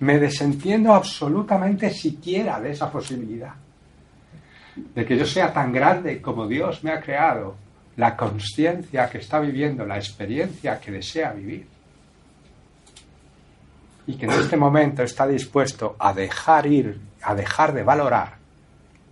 [0.00, 3.54] Me desentiendo absolutamente siquiera de esa posibilidad,
[4.94, 7.56] de que yo sea tan grande como Dios me ha creado,
[7.96, 11.66] la conciencia que está viviendo, la experiencia que desea vivir
[14.06, 18.38] y que en este momento está dispuesto a dejar ir, a dejar de valorar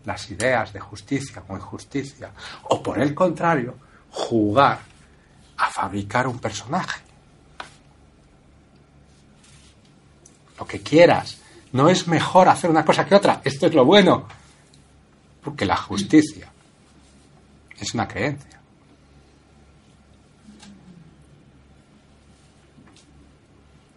[0.07, 2.30] las ideas de justicia o injusticia,
[2.70, 3.74] o por el contrario,
[4.11, 4.78] jugar
[5.59, 7.01] a fabricar un personaje.
[10.59, 11.38] Lo que quieras.
[11.72, 13.40] No es mejor hacer una cosa que otra.
[13.44, 14.26] Esto es lo bueno.
[15.42, 16.50] Porque la justicia
[17.78, 18.61] es una creencia.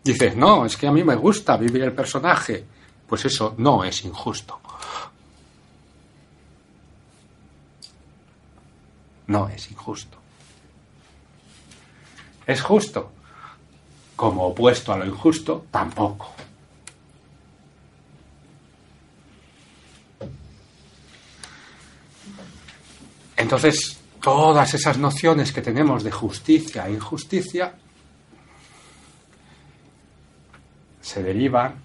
[0.04, 2.66] Dices, no, es que a mí me gusta vivir el personaje.
[3.08, 4.60] Pues eso no es injusto.
[9.28, 10.18] No es injusto.
[12.48, 13.12] ¿Es justo?
[14.16, 16.34] Como opuesto a lo injusto, tampoco.
[23.40, 27.74] Entonces, todas esas nociones que tenemos de justicia e injusticia
[31.00, 31.76] se derivan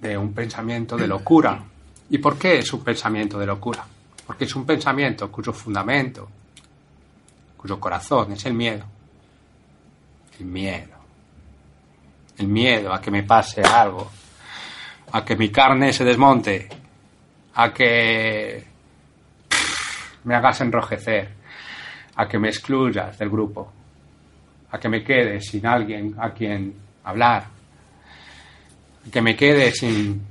[0.00, 1.60] de un pensamiento de locura.
[2.08, 3.84] ¿Y por qué es un pensamiento de locura?
[4.24, 6.28] Porque es un pensamiento cuyo fundamento,
[7.56, 8.84] cuyo corazón es el miedo.
[10.38, 10.94] El miedo.
[12.38, 14.08] El miedo a que me pase algo,
[15.10, 16.68] a que mi carne se desmonte,
[17.54, 18.69] a que
[20.24, 21.28] me hagas enrojecer,
[22.16, 23.72] a que me excluyas del grupo,
[24.70, 27.46] a que me quede sin alguien a quien hablar,
[29.10, 30.26] que me quede sin,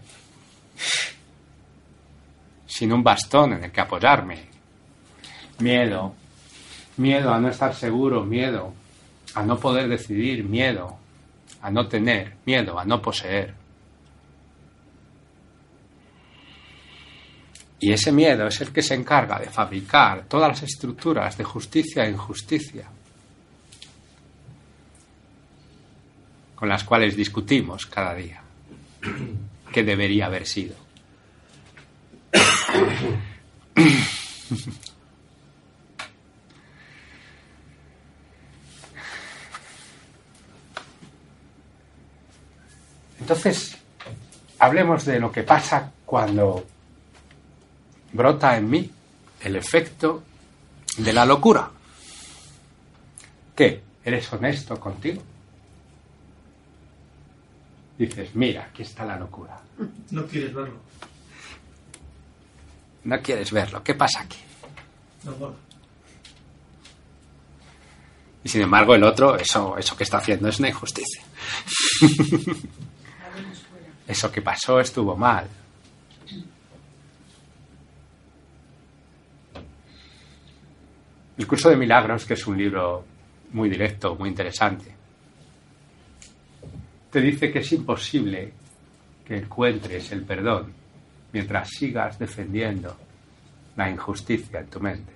[2.66, 4.48] sin un bastón en el que apoyarme.
[5.60, 6.16] Miedo,
[6.98, 8.74] miedo a no estar seguro, miedo
[9.36, 10.98] a no poder decidir, miedo
[11.62, 13.59] a no tener, miedo a no poseer.
[17.80, 22.04] Y ese miedo es el que se encarga de fabricar todas las estructuras de justicia
[22.04, 22.86] e injusticia
[26.56, 28.42] con las cuales discutimos cada día
[29.72, 30.76] que debería haber sido.
[43.22, 43.78] Entonces,
[44.58, 46.66] hablemos de lo que pasa cuando
[48.14, 48.92] brota en mí
[49.42, 50.24] el efecto
[50.98, 51.70] de la locura.
[53.56, 53.82] ¿Qué?
[54.04, 55.22] ¿Eres honesto contigo?
[57.98, 59.60] dices, mira, aquí está la locura.
[60.12, 60.80] No quieres verlo.
[63.04, 63.84] No quieres verlo.
[63.84, 64.38] ¿Qué pasa aquí?
[65.26, 65.54] No
[68.44, 71.24] Y sin embargo, el otro, eso, eso que está haciendo es una injusticia.
[74.08, 75.48] eso que pasó estuvo mal.
[81.40, 83.06] El curso de milagros, que es un libro
[83.54, 84.94] muy directo, muy interesante,
[87.10, 88.52] te dice que es imposible
[89.26, 90.74] que encuentres el perdón
[91.32, 92.94] mientras sigas defendiendo
[93.78, 95.14] la injusticia en tu mente.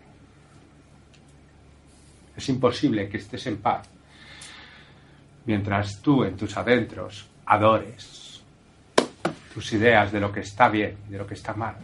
[2.38, 3.86] Es imposible que estés en paz
[5.46, 8.42] mientras tú en tus adentros adores
[9.54, 11.76] tus ideas de lo que está bien y de lo que está mal.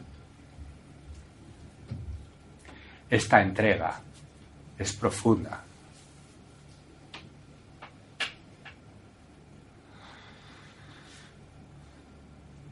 [3.10, 4.04] Esta entrega
[4.80, 5.64] es profunda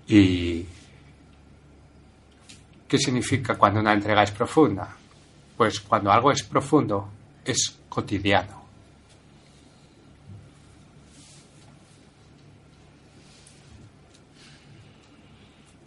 [0.07, 0.65] ¿Y
[2.87, 4.95] qué significa cuando una entrega es profunda?
[5.57, 7.09] Pues cuando algo es profundo,
[7.43, 8.65] es cotidiano.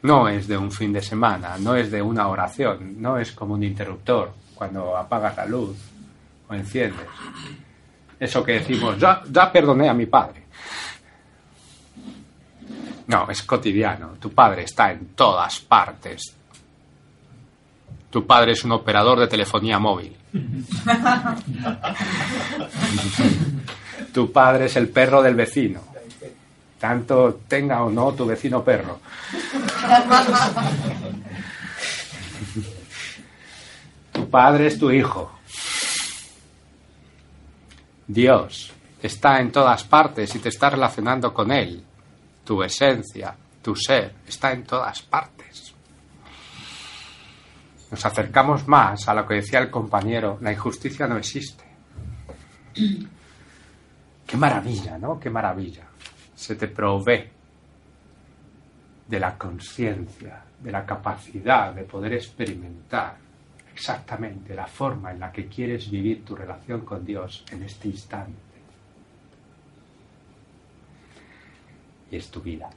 [0.02, 3.54] No es de un fin de semana, no es de una oración, no es como
[3.54, 5.89] un interruptor cuando apagas la luz
[6.50, 7.06] o enciendes.
[8.18, 10.42] Eso que decimos, ya, ya perdoné a mi padre.
[13.06, 14.16] No, es cotidiano.
[14.20, 16.34] Tu padre está en todas partes.
[18.10, 20.16] Tu padre es un operador de telefonía móvil.
[24.12, 25.80] tu padre es el perro del vecino.
[26.78, 29.00] Tanto tenga o no tu vecino perro.
[34.12, 35.39] tu padre es tu hijo.
[38.12, 41.80] Dios está en todas partes y te está relacionando con Él.
[42.44, 45.72] Tu esencia, tu ser, está en todas partes.
[47.88, 51.64] Nos acercamos más a lo que decía el compañero, la injusticia no existe.
[54.26, 55.20] Qué maravilla, ¿no?
[55.20, 55.84] Qué maravilla.
[56.34, 57.28] Se te provee
[59.06, 63.29] de la conciencia, de la capacidad de poder experimentar
[63.80, 68.38] exactamente la forma en la que quieres vivir tu relación con Dios en este instante.
[72.10, 72.68] Y es tu vida.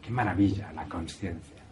[0.00, 1.62] Qué maravilla la conciencia.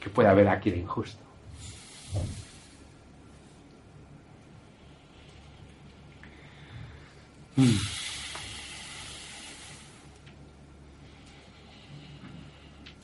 [0.00, 1.22] ¿Qué puede haber aquí de injusto?
[7.56, 7.97] Mm.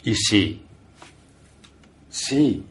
[0.05, 0.63] Y sí,
[2.11, 2.65] sí,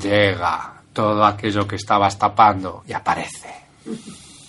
[0.00, 3.50] llega todo aquello que estabas tapando y aparece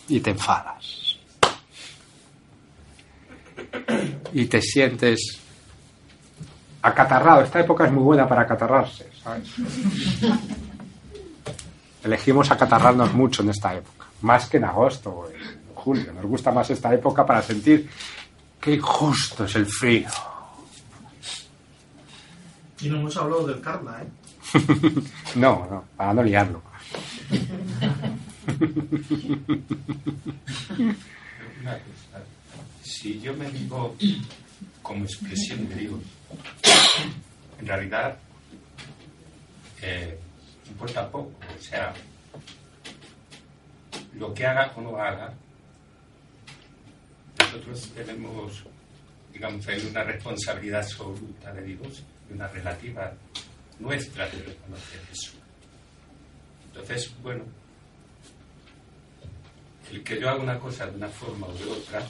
[0.08, 1.18] y te enfadas.
[4.34, 5.40] Y te sientes
[6.82, 7.42] acatarrado.
[7.42, 9.50] Esta época es muy buena para acatarrarse, ¿sabes?
[12.04, 15.36] Elegimos acatarrarnos mucho en esta época, más que en agosto o en
[15.74, 16.14] julio.
[16.14, 17.90] Nos gusta más esta época para sentir
[18.66, 20.08] qué injusto es el frío.
[22.82, 24.08] Y no hemos hablado del karma, ¿eh?
[25.36, 26.64] no, no, para no liarlo.
[31.62, 32.24] Una cosa,
[32.82, 33.96] si yo me digo
[34.82, 36.00] como expresión de Dios,
[37.60, 38.18] en realidad
[39.80, 40.18] eh,
[40.68, 41.34] importa poco.
[41.58, 41.94] O sea,
[44.16, 45.32] lo que haga o no haga,
[47.56, 48.64] nosotros tenemos,
[49.32, 53.14] digamos, hay una responsabilidad absoluta de Dios y una relativa
[53.80, 55.32] nuestra de reconocer eso.
[56.68, 57.44] Entonces, bueno,
[59.90, 62.06] el que yo haga una cosa de una forma o de otra,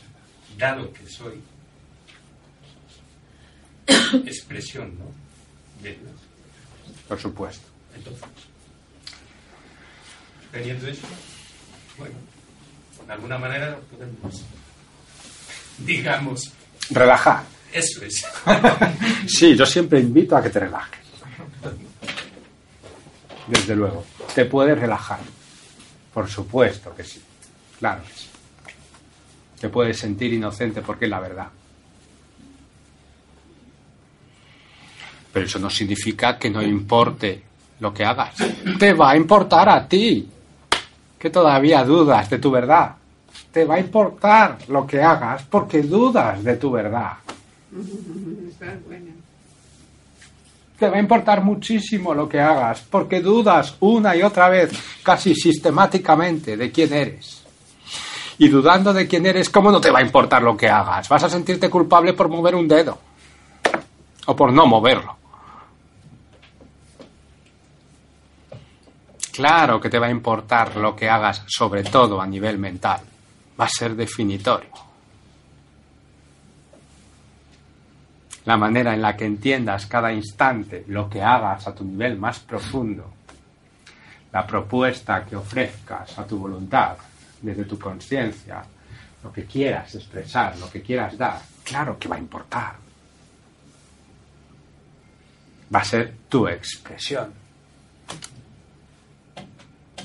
[0.57, 1.39] dado que soy
[4.25, 5.05] expresión, ¿no?
[5.83, 6.11] De Dios.
[7.07, 7.67] Por supuesto.
[7.95, 8.23] Entonces,
[10.51, 11.07] teniendo eso,
[11.97, 12.15] bueno,
[13.05, 14.43] de alguna manera podemos,
[15.79, 16.51] digamos,
[16.89, 17.43] Relajar.
[17.71, 18.25] eso es.
[19.27, 20.99] Sí, yo siempre invito a que te relajes.
[23.47, 24.05] Desde luego.
[24.33, 25.19] Te puedes relajar.
[26.13, 27.21] Por supuesto que sí.
[27.79, 28.27] Claro que sí.
[29.59, 31.47] Te puedes sentir inocente porque es la verdad.
[35.31, 37.43] Pero eso no significa que no importe
[37.79, 38.35] lo que hagas.
[38.79, 40.29] Te va a importar a ti.
[41.19, 42.95] Que todavía dudas de tu verdad.
[43.51, 47.13] Te va a importar lo que hagas porque dudas de tu verdad.
[50.77, 54.71] Te va a importar muchísimo lo que hagas, porque dudas una y otra vez,
[55.03, 57.43] casi sistemáticamente, de quién eres.
[58.37, 61.07] Y dudando de quién eres, ¿cómo no te va a importar lo que hagas?
[61.07, 62.97] Vas a sentirte culpable por mover un dedo.
[64.25, 65.15] O por no moverlo.
[69.31, 73.01] Claro que te va a importar lo que hagas, sobre todo a nivel mental.
[73.59, 74.85] Va a ser definitorio.
[78.45, 82.39] la manera en la que entiendas cada instante lo que hagas a tu nivel más
[82.39, 83.11] profundo,
[84.31, 86.97] la propuesta que ofrezcas a tu voluntad,
[87.41, 88.63] desde tu conciencia,
[89.23, 92.75] lo que quieras expresar, lo que quieras dar, claro que va a importar.
[95.73, 97.33] Va a ser tu expresión.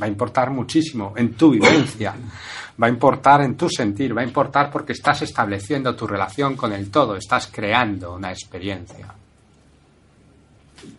[0.01, 2.15] Va a importar muchísimo en tu vivencia,
[2.81, 6.73] va a importar en tu sentir, va a importar porque estás estableciendo tu relación con
[6.73, 9.13] el todo, estás creando una experiencia.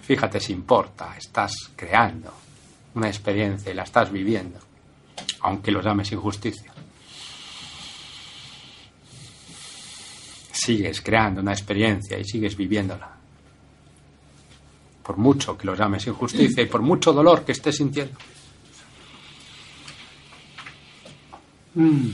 [0.01, 2.31] Fíjate si importa, estás creando
[2.93, 4.59] una experiencia y la estás viviendo,
[5.41, 6.71] aunque lo llames injusticia.
[10.51, 13.09] Sigues creando una experiencia y sigues viviéndola.
[15.01, 18.17] Por mucho que lo llames injusticia y por mucho dolor que estés sintiendo.
[21.75, 22.09] Mm.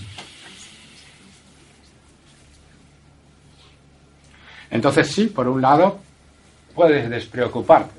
[4.70, 6.00] Entonces sí, por un lado,
[6.76, 7.96] puedes despreocuparte.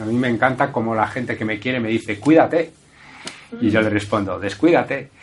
[0.00, 2.72] A mí me encanta como la gente que me quiere me dice, cuídate.
[3.60, 5.10] Y yo le respondo, descuídate.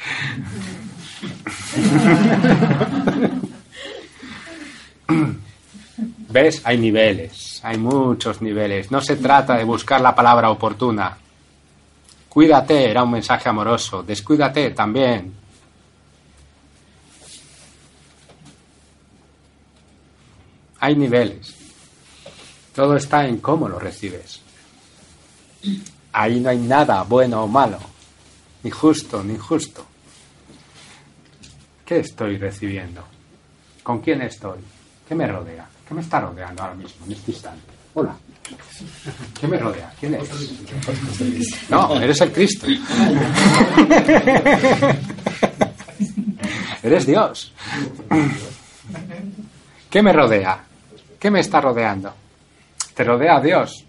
[6.32, 6.62] ¿Ves?
[6.64, 8.92] Hay niveles, hay muchos niveles.
[8.92, 11.18] No se trata de buscar la palabra oportuna.
[12.30, 14.04] Cuídate era un mensaje amoroso.
[14.04, 15.39] Descuídate también.
[20.80, 21.56] Hay niveles.
[22.74, 24.42] Todo está en cómo lo recibes.
[26.14, 27.80] Ahí no hay nada bueno o malo,
[28.64, 29.86] ni justo ni injusto.
[31.86, 33.04] ¿Qué estoy recibiendo?
[33.84, 34.60] ¿Con quién estoy?
[35.08, 35.68] ¿Qué me rodea?
[35.88, 37.66] ¿Qué me está rodeando ahora mismo, en este instante?
[37.96, 38.16] Hola.
[39.40, 39.92] ¿Qué me rodea?
[40.00, 40.30] ¿Quién eres?
[41.70, 42.68] No, eres el Cristo.
[46.82, 47.54] Eres Dios.
[49.90, 50.64] ¿Qué me rodea?
[51.20, 52.14] ¿Qué me está rodeando?
[52.94, 53.86] ¿Te rodea Dios?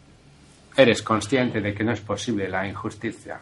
[0.77, 3.41] Eres consciente de que no es posible la injusticia.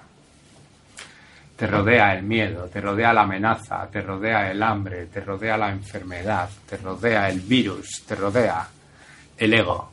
[1.56, 5.70] Te rodea el miedo, te rodea la amenaza, te rodea el hambre, te rodea la
[5.70, 8.68] enfermedad, te rodea el virus, te rodea
[9.36, 9.90] el ego.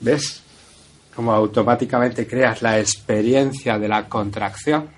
[0.00, 0.42] ¿Ves?
[1.14, 4.88] Cómo automáticamente creas la experiencia de la contracción,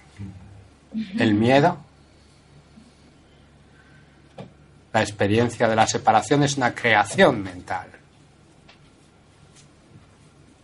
[1.18, 1.85] el miedo.
[4.96, 7.86] La experiencia de la separación es una creación mental,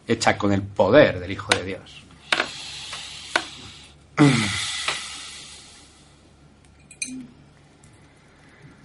[0.09, 2.03] hecha con el poder del Hijo de Dios.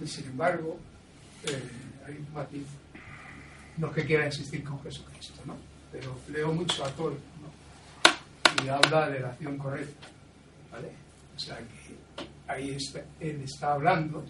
[0.02, 0.78] Y sin embargo,
[1.46, 1.62] eh,
[2.06, 2.66] hay un matiz.
[3.78, 5.56] No que quiera insistir con Jesucristo, ¿no?
[5.90, 7.16] Pero leo mucho a ¿no?
[8.62, 10.08] Y habla de la acción correcta,
[10.70, 10.92] ¿vale?
[11.34, 11.96] O sea que
[12.52, 14.26] ahí está- él está hablando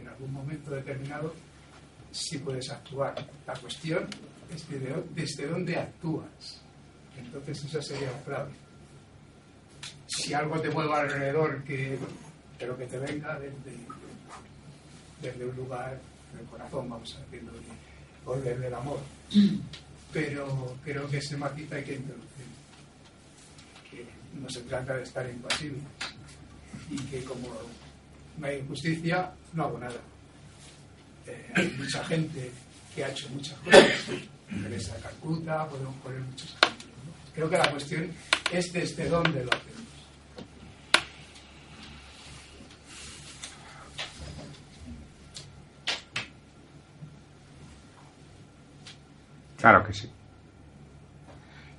[0.00, 1.34] en algún momento determinado
[2.10, 3.14] sí puedes actuar.
[3.46, 4.06] La cuestión
[4.54, 6.60] es de- de- desde dónde actúas.
[7.16, 8.50] Entonces esa sería la clave.
[10.06, 11.98] Si algo te mueve alrededor, que,
[12.58, 13.76] pero que te venga desde,
[15.20, 16.00] desde un lugar
[16.36, 17.52] del corazón, vamos a decirlo,
[18.24, 19.00] o desde el amor.
[20.12, 22.46] Pero creo que ese matiz hay que introducir.
[23.90, 24.06] Que
[24.40, 25.82] no se trata de estar impasibles
[26.90, 27.48] y que como
[28.38, 30.00] no hay injusticia, no hago nada.
[31.26, 32.50] Eh, hay mucha gente
[32.94, 33.82] que ha hecho muchas cosas.
[34.62, 36.90] Teresa de Calcuta, podemos poner muchos ejemplos.
[37.34, 38.10] Creo que la cuestión
[38.50, 39.78] es desde dónde lo hacemos.
[49.58, 50.08] Claro que sí.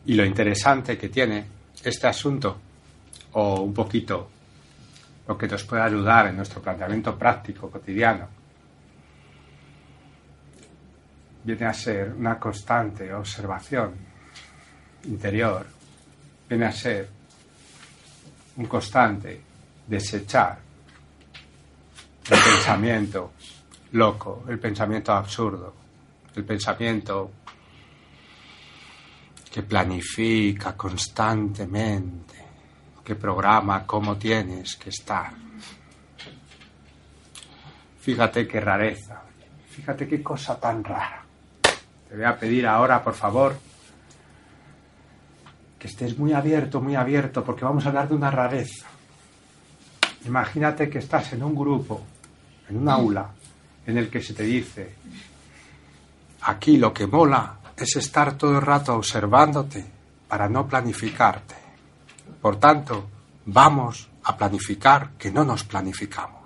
[0.05, 1.45] Y lo interesante que tiene
[1.83, 2.59] este asunto,
[3.31, 4.29] o un poquito
[5.29, 8.27] lo que nos puede ayudar en nuestro planteamiento práctico cotidiano,
[11.43, 13.93] viene a ser una constante observación
[15.03, 15.67] interior,
[16.49, 17.07] viene a ser
[18.55, 19.39] un constante
[19.85, 20.57] desechar
[22.27, 23.33] el pensamiento
[23.91, 25.75] loco, el pensamiento absurdo,
[26.35, 27.33] el pensamiento
[29.51, 32.38] que planifica constantemente,
[33.09, 35.31] que programa cómo tienes que estar.
[38.01, 39.23] Fíjate qué rareza,
[39.67, 41.23] fíjate qué cosa tan rara.
[42.07, 43.57] Te voy a pedir ahora, por favor,
[45.79, 48.85] que estés muy abierto, muy abierto, porque vamos a hablar de una rareza.
[50.27, 52.03] Imagínate que estás en un grupo,
[52.69, 53.27] en un aula,
[53.87, 54.93] en el que se te dice,
[56.41, 59.83] aquí lo que mola es estar todo el rato observándote
[60.27, 61.68] para no planificarte.
[62.41, 63.09] Por tanto,
[63.45, 66.39] vamos a planificar que no nos planificamos.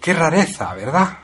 [0.00, 1.16] Qué rareza, ¿verdad?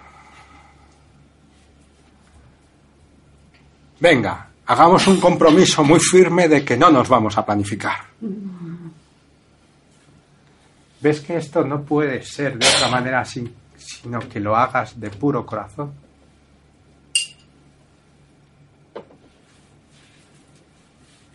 [4.00, 7.98] Venga, hagamos un compromiso muy firme de que no nos vamos a planificar.
[11.02, 15.10] ¿Ves que esto no puede ser de otra manera sin- sino que lo hagas de
[15.10, 15.92] puro corazón?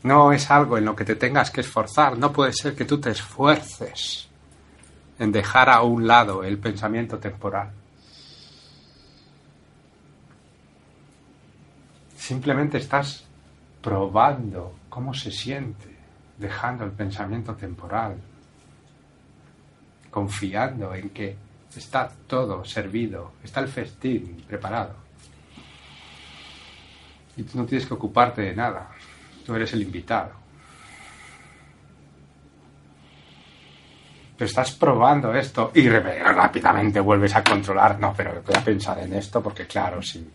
[0.05, 3.01] No es algo en lo que te tengas que esforzar, no puede ser que tú
[3.01, 4.27] te esfuerces
[5.17, 7.71] en dejar a un lado el pensamiento temporal.
[12.15, 13.25] Simplemente estás
[13.81, 15.97] probando cómo se siente
[16.37, 18.15] dejando el pensamiento temporal,
[20.11, 21.35] confiando en que
[21.75, 24.97] está todo servido, está el festín preparado.
[27.37, 28.91] Y tú no tienes que ocuparte de nada,
[29.45, 30.31] tú eres el invitado.
[34.37, 37.97] Pero estás probando esto y rápidamente vuelves a controlar.
[37.99, 40.29] No, pero voy a pensar en esto porque claro, si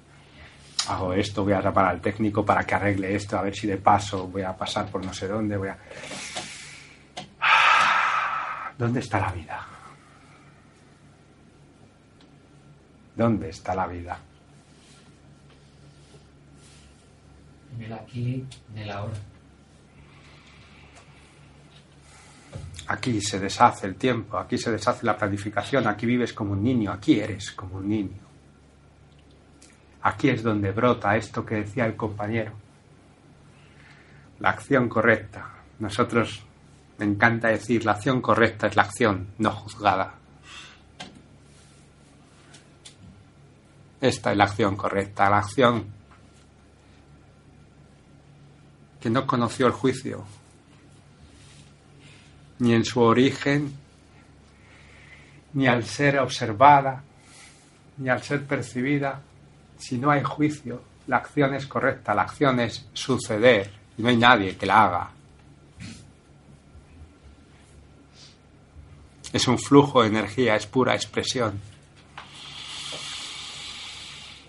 [0.89, 3.77] hago esto, voy a llamar al técnico para que arregle esto, a ver si de
[3.77, 5.79] paso voy a pasar por no sé dónde, voy a...
[8.79, 9.67] ¿Dónde está la vida?
[13.15, 14.19] ¿Dónde está la vida?
[17.75, 19.15] En el aquí, en el ahora.
[22.89, 26.91] Aquí se deshace el tiempo, aquí se deshace la planificación, aquí vives como un niño,
[26.91, 28.19] aquí eres como un niño.
[30.03, 32.53] Aquí es donde brota esto que decía el compañero.
[34.41, 35.51] La acción correcta.
[35.79, 36.43] Nosotros
[36.99, 40.15] me encanta decir, la acción correcta es la acción no juzgada.
[44.01, 46.00] Esta es la acción correcta, la acción
[49.01, 50.25] que no conoció el juicio,
[52.59, 53.73] ni en su origen,
[55.55, 57.03] ni al ser observada,
[57.97, 59.23] ni al ser percibida.
[59.79, 64.17] Si no hay juicio, la acción es correcta, la acción es suceder y no hay
[64.17, 65.11] nadie que la haga.
[69.33, 71.61] Es un flujo de energía, es pura expresión.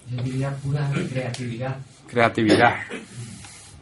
[0.09, 1.77] Yo diría pura creatividad.
[2.07, 2.79] Creatividad.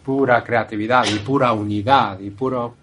[0.09, 2.77] Pura creatividad y pura unidad y puro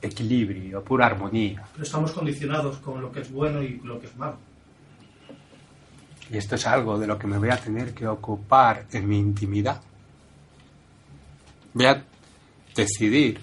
[0.00, 1.62] equilibrio, pura armonía.
[1.72, 4.38] Pero estamos condicionados con lo que es bueno y lo que es malo.
[6.30, 9.18] Y esto es algo de lo que me voy a tener que ocupar en mi
[9.18, 9.78] intimidad.
[11.74, 12.02] Voy a
[12.74, 13.38] decidir,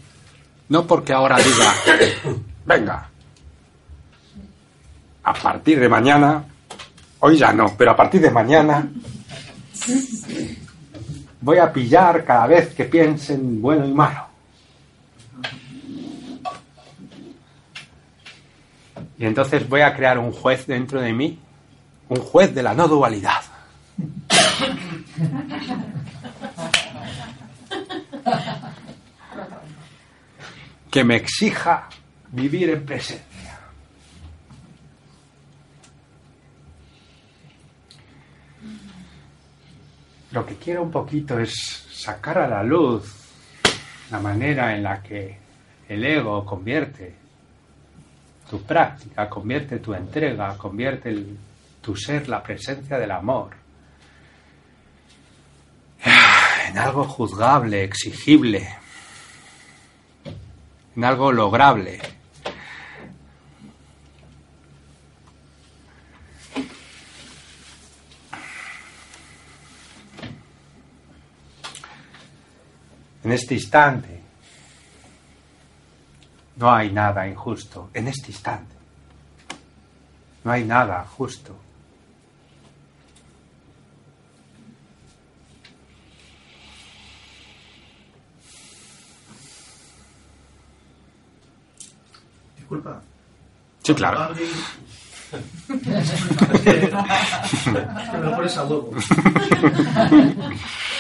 [0.70, 1.76] no porque ahora diga,
[2.66, 3.08] venga,
[5.22, 6.44] a partir de mañana,
[7.20, 8.90] hoy ya no, pero a partir de mañana
[11.44, 14.28] voy a pillar cada vez que piensen bueno y malo.
[19.18, 21.38] Y entonces voy a crear un juez dentro de mí,
[22.08, 23.42] un juez de la no dualidad.
[30.90, 31.90] Que me exija
[32.32, 33.33] vivir en presencia.
[40.34, 41.54] Lo que quiero un poquito es
[41.92, 43.04] sacar a la luz
[44.10, 45.38] la manera en la que
[45.88, 47.14] el ego convierte
[48.50, 51.24] tu práctica, convierte tu entrega, convierte
[51.82, 53.52] tu ser, la presencia del amor,
[56.68, 58.68] en algo juzgable, exigible,
[60.96, 62.00] en algo lograble.
[73.24, 74.22] En este instante
[76.58, 77.90] no hay nada injusto.
[77.94, 78.76] En este instante
[80.44, 81.56] no hay nada justo.
[92.58, 93.02] Disculpa.
[93.84, 94.36] Sí, claro.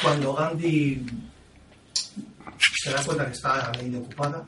[0.01, 1.05] Cuando Gandhi
[2.60, 4.45] se da cuenta que está la India ocupada,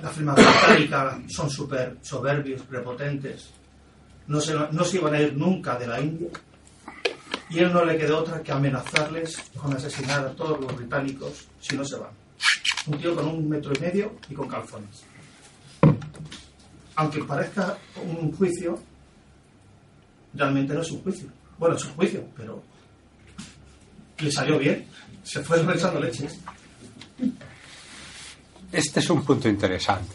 [0.00, 3.50] la firma británica son súper soberbios, prepotentes,
[4.26, 6.28] no se, no se iban a ir nunca de la India,
[7.48, 11.76] y él no le quedó otra que amenazarles con asesinar a todos los británicos si
[11.76, 12.10] no se van.
[12.86, 15.04] Un tío con un metro y medio y con calzones
[16.96, 18.78] aunque parezca un juicio,
[20.34, 21.28] realmente no es un juicio.
[21.58, 22.62] Bueno, es un juicio, pero
[24.18, 24.86] le salió bien.
[25.22, 26.40] Se fue echando leches.
[28.72, 30.14] Este es un punto interesante.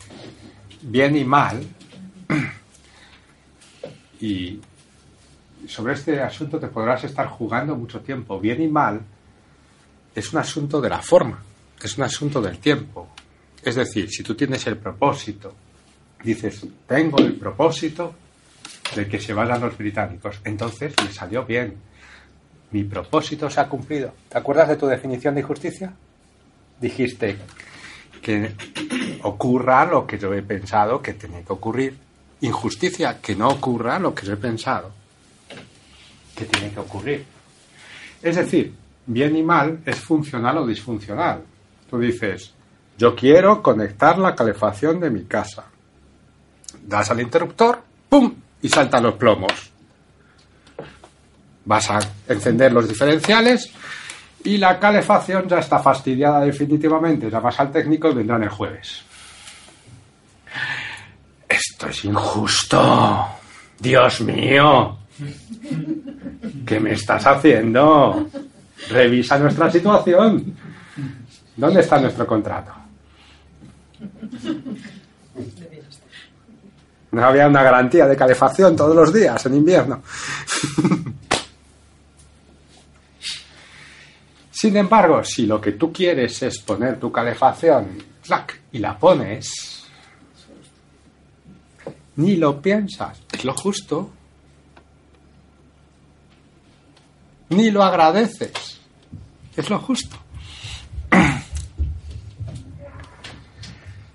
[0.81, 1.65] Bien y mal.
[4.19, 4.59] Y
[5.67, 8.39] sobre este asunto te podrás estar jugando mucho tiempo.
[8.39, 9.01] Bien y mal
[10.13, 11.41] es un asunto de la forma,
[11.81, 13.09] es un asunto del tiempo.
[13.63, 15.53] Es decir, si tú tienes el propósito,
[16.23, 18.13] dices, tengo el propósito
[18.95, 21.75] de que se vayan los británicos, entonces le salió bien.
[22.71, 24.13] Mi propósito se ha cumplido.
[24.29, 25.93] ¿Te acuerdas de tu definición de injusticia?
[26.81, 27.37] Dijiste
[28.21, 28.55] que
[29.23, 31.97] ocurra lo que yo he pensado que tenía que ocurrir.
[32.41, 34.91] Injusticia, que no ocurra lo que yo he pensado
[36.35, 37.25] que tiene que ocurrir.
[38.21, 38.73] Es decir,
[39.05, 41.43] bien y mal es funcional o disfuncional.
[41.89, 42.53] Tú dices,
[42.97, 45.65] yo quiero conectar la calefacción de mi casa.
[46.83, 48.33] Das al interruptor, ¡pum!
[48.61, 49.71] y saltan los plomos.
[51.65, 53.71] Vas a encender los diferenciales
[54.43, 57.29] y la calefacción ya está fastidiada definitivamente.
[57.29, 59.03] Llamas al técnico y vendrán el jueves.
[61.47, 63.27] Esto es injusto.
[63.79, 64.97] Dios mío.
[66.65, 68.27] ¿Qué me estás haciendo?
[68.89, 70.55] Revisa nuestra situación.
[71.55, 72.71] ¿Dónde está nuestro contrato?
[77.11, 80.01] No había una garantía de calefacción todos los días en invierno.
[84.61, 87.97] Sin embargo, si lo que tú quieres es poner tu calefacción
[88.71, 89.87] y la pones,
[92.17, 94.11] ni lo piensas, es lo justo.
[97.49, 98.79] ni lo agradeces.
[99.57, 100.15] Es lo justo.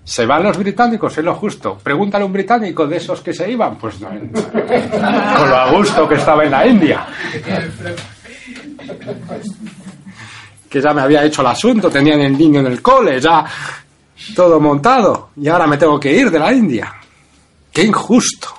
[0.05, 1.17] ¿Se van los británicos?
[1.17, 1.77] Es lo justo.
[1.77, 3.77] Pregúntale a un británico de esos que se iban.
[3.77, 7.05] Pues no, con lo a gusto que estaba en la India.
[10.69, 13.45] Que ya me había hecho el asunto, tenían el niño en el cole, ya
[14.35, 15.29] todo montado.
[15.37, 16.93] Y ahora me tengo que ir de la India.
[17.71, 18.49] ¡Qué injusto!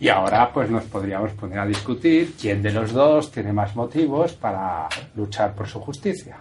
[0.00, 4.34] Y ahora pues nos podríamos poner a discutir quién de los dos tiene más motivos
[4.34, 4.86] para
[5.16, 6.36] luchar por su justicia.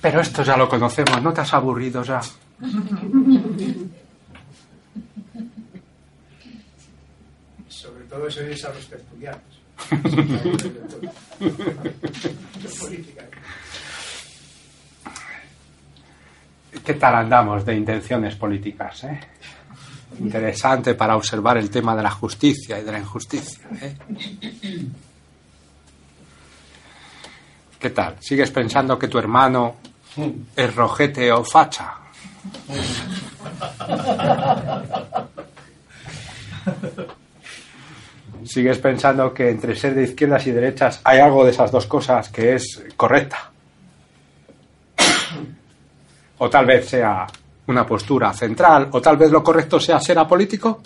[0.00, 2.20] Pero esto ya lo conocemos, ¿no te has aburrido ya?
[8.16, 9.42] todo se oís a los tertulianos.
[16.84, 19.04] ¿Qué tal andamos de intenciones políticas?
[19.04, 19.20] eh?
[20.20, 23.68] Interesante para observar el tema de la justicia y de la injusticia.
[23.82, 23.96] ¿eh?
[27.78, 28.16] ¿Qué tal?
[28.20, 29.76] ¿Sigues pensando que tu hermano
[30.56, 31.92] es rojete o facha?
[38.46, 42.28] ¿Sigues pensando que entre ser de izquierdas y derechas hay algo de esas dos cosas
[42.28, 43.50] que es correcta?
[46.38, 47.26] O tal vez sea
[47.66, 50.82] una postura central, o tal vez lo correcto sea ser apolítico.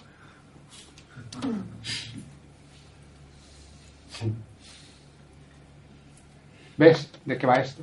[6.76, 7.82] ¿Ves de qué va esto?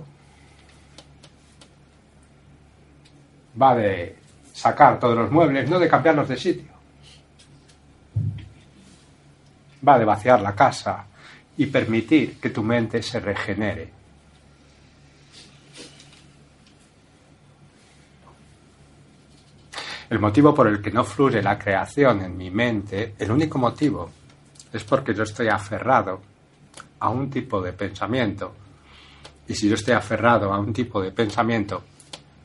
[3.62, 4.16] Va de
[4.54, 6.77] sacar todos los muebles, no de cambiarlos de sitio.
[9.86, 11.06] Va de vaciar la casa
[11.58, 13.98] y permitir que tu mente se regenere.
[20.10, 24.10] El motivo por el que no fluye la creación en mi mente, el único motivo,
[24.72, 26.22] es porque yo estoy aferrado
[27.00, 28.54] a un tipo de pensamiento.
[29.48, 31.84] Y si yo estoy aferrado a un tipo de pensamiento,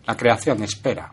[0.07, 1.13] la creación espera.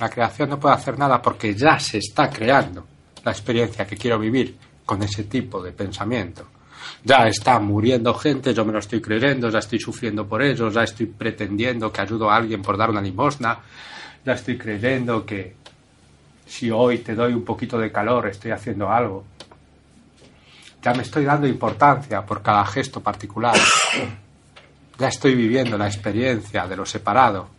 [0.00, 2.86] La creación no puede hacer nada porque ya se está creando
[3.24, 4.56] la experiencia que quiero vivir
[4.88, 6.46] con ese tipo de pensamiento.
[7.04, 10.82] Ya está muriendo gente, yo me lo estoy creyendo, ya estoy sufriendo por ellos, ya
[10.82, 13.58] estoy pretendiendo que ayudo a alguien por dar una limosna,
[14.24, 15.56] ya estoy creyendo que
[16.46, 19.26] si hoy te doy un poquito de calor estoy haciendo algo.
[20.82, 23.56] Ya me estoy dando importancia por cada gesto particular.
[25.00, 27.50] Ya estoy viviendo la experiencia de lo separado.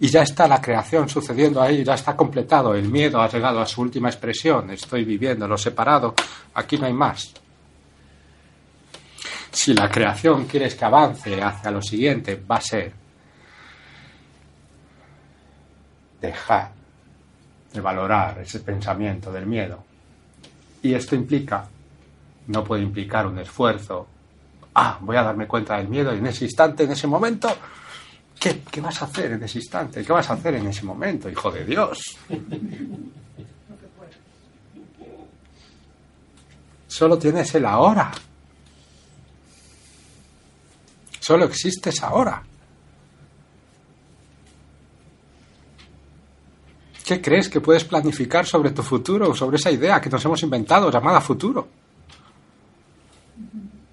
[0.00, 2.74] Y ya está la creación sucediendo ahí, ya está completado.
[2.74, 4.70] El miedo ha llegado a su última expresión.
[4.70, 6.14] Estoy viviendo lo separado.
[6.54, 7.32] Aquí no hay más.
[9.50, 12.92] Si la creación quieres que avance hacia lo siguiente, va a ser
[16.20, 16.72] dejar
[17.72, 19.84] de valorar ese pensamiento del miedo.
[20.82, 21.68] Y esto implica,
[22.48, 24.06] no puede implicar un esfuerzo.
[24.74, 27.48] Ah, voy a darme cuenta del miedo en ese instante, en ese momento,
[28.52, 30.04] ¿qué, vas a hacer en ese instante?
[30.04, 32.18] ¿Qué vas a hacer en ese momento, hijo de Dios?
[36.86, 38.12] Solo tienes el ahora.
[41.20, 42.42] Solo existes ahora.
[47.04, 50.90] ¿Qué crees que puedes planificar sobre tu futuro, sobre esa idea que nos hemos inventado
[50.90, 51.68] llamada futuro?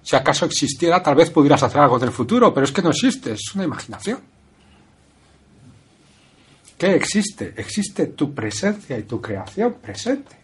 [0.02, 3.32] Si acaso existiera, tal vez pudieras hacer algo del futuro, pero es que no existe,
[3.32, 4.31] es una imaginación.
[6.82, 7.54] ¿Qué existe?
[7.56, 10.34] Existe tu presencia y tu creación presente.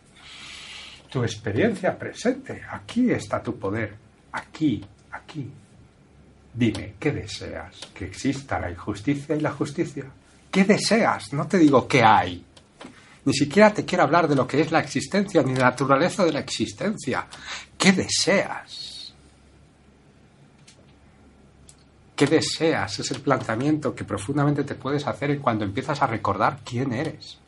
[1.10, 2.62] Tu experiencia presente.
[2.70, 3.96] Aquí está tu poder.
[4.30, 5.50] Aquí, aquí.
[6.54, 7.80] Dime, ¿qué deseas?
[7.92, 10.04] ¿Que exista la injusticia y la justicia?
[10.48, 11.32] ¿Qué deseas?
[11.32, 12.44] No te digo qué hay.
[13.24, 16.24] Ni siquiera te quiero hablar de lo que es la existencia ni de la naturaleza
[16.24, 17.26] de la existencia.
[17.76, 18.87] ¿Qué deseas?
[22.18, 22.98] ¿Qué deseas?
[22.98, 27.38] Es el planteamiento que profundamente te puedes hacer cuando empiezas a recordar quién eres.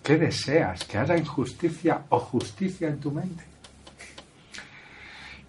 [0.00, 0.84] ¿Qué deseas?
[0.84, 3.42] ¿Que haya injusticia o justicia en tu mente?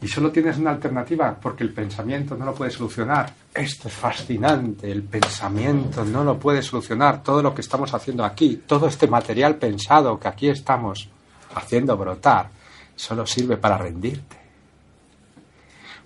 [0.02, 3.32] Y solo tienes una alternativa porque el pensamiento no lo puede solucionar.
[3.54, 7.22] Esto es fascinante, el pensamiento no lo puede solucionar.
[7.22, 11.10] Todo lo que estamos haciendo aquí, todo este material pensado que aquí estamos
[11.54, 12.50] haciendo brotar,
[12.96, 14.37] solo sirve para rendirte.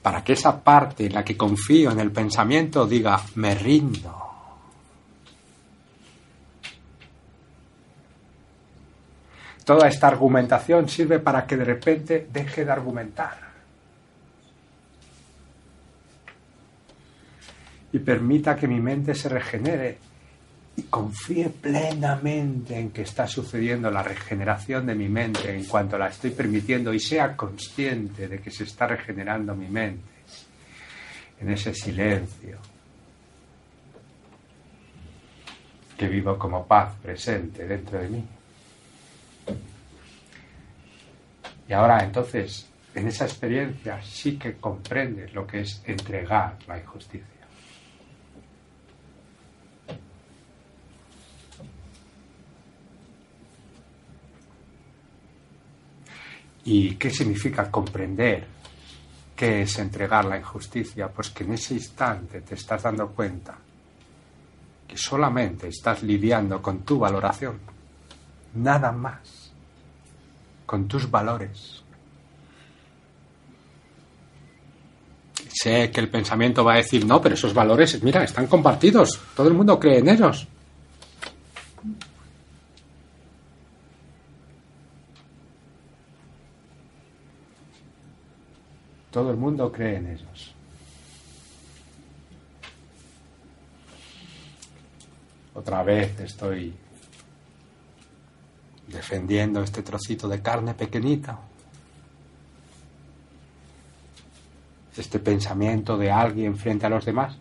[0.02, 4.18] Para que esa parte en la que confío en el pensamiento diga, me rindo.
[9.64, 13.52] Toda esta argumentación sirve para que de repente deje de argumentar.
[17.94, 19.98] y permita que mi mente se regenere
[20.76, 26.08] y confíe plenamente en que está sucediendo la regeneración de mi mente en cuanto la
[26.08, 30.12] estoy permitiendo y sea consciente de que se está regenerando mi mente
[31.42, 32.60] en ese silencio
[35.98, 38.26] que vivo como paz presente dentro de mí.
[41.68, 47.31] Y ahora entonces, en esa experiencia sí que comprendes lo que es entregar la injusticia.
[56.66, 58.46] ¿Y qué significa comprender
[59.36, 61.08] qué es entregar la injusticia?
[61.10, 63.58] Pues que en ese instante te estás dando cuenta
[64.88, 67.58] que solamente estás lidiando con tu valoración,
[68.56, 69.52] nada más,
[70.66, 71.82] con tus valores.
[75.54, 79.48] Sé que el pensamiento va a decir, no, pero esos valores, mira, están compartidos, todo
[79.48, 80.48] el mundo cree en ellos.
[89.12, 90.56] Todo el mundo cree en ellos.
[95.54, 96.74] Otra vez estoy
[98.88, 101.40] defendiendo este trocito de carne pequeñita.
[104.96, 107.36] Este pensamiento de alguien frente a los demás.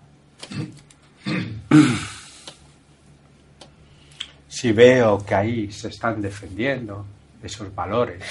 [4.48, 7.06] Si veo que ahí se están defendiendo
[7.42, 8.22] esos valores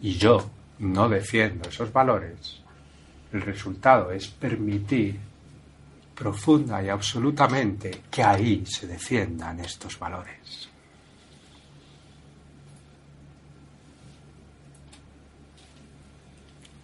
[0.00, 2.60] y yo no defiendo esos valores,
[3.32, 5.18] el resultado es permitir
[6.14, 10.68] profunda y absolutamente que ahí se defiendan estos valores.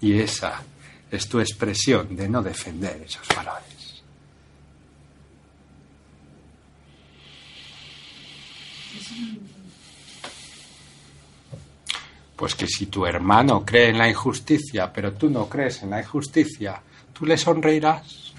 [0.01, 0.63] Y esa
[1.11, 4.03] es tu expresión de no defender esos valores.
[12.43, 16.01] Pues que si tu hermano cree en la injusticia, pero tú no crees en la
[16.01, 16.83] injusticia,
[17.13, 18.35] tú le sonreirás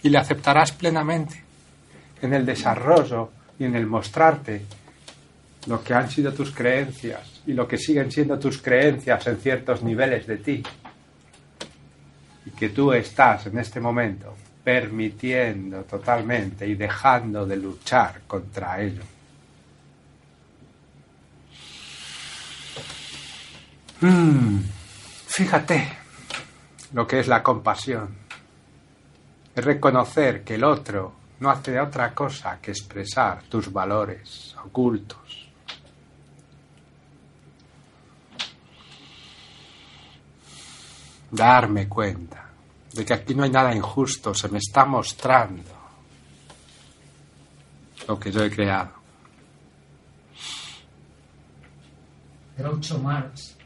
[0.00, 1.42] y le aceptarás plenamente
[2.22, 4.64] en el desarrollo y en el mostrarte
[5.66, 9.82] lo que han sido tus creencias y lo que siguen siendo tus creencias en ciertos
[9.82, 10.62] niveles de ti.
[12.46, 19.02] Y que tú estás en este momento permitiendo totalmente y dejando de luchar contra ello.
[24.00, 24.60] Mm,
[25.26, 25.98] fíjate
[26.92, 28.16] lo que es la compasión.
[29.54, 35.48] Es reconocer que el otro no hace otra cosa que expresar tus valores ocultos.
[41.30, 42.48] Darme cuenta
[42.92, 45.70] de que aquí no hay nada injusto, se me está mostrando
[48.08, 48.92] lo que yo he creado.
[52.58, 53.56] Groucho Marx,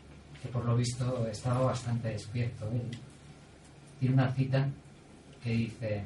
[0.45, 2.83] que por lo visto estaba bastante despierto, él,
[3.99, 4.69] tiene una cita
[5.43, 6.05] que dice,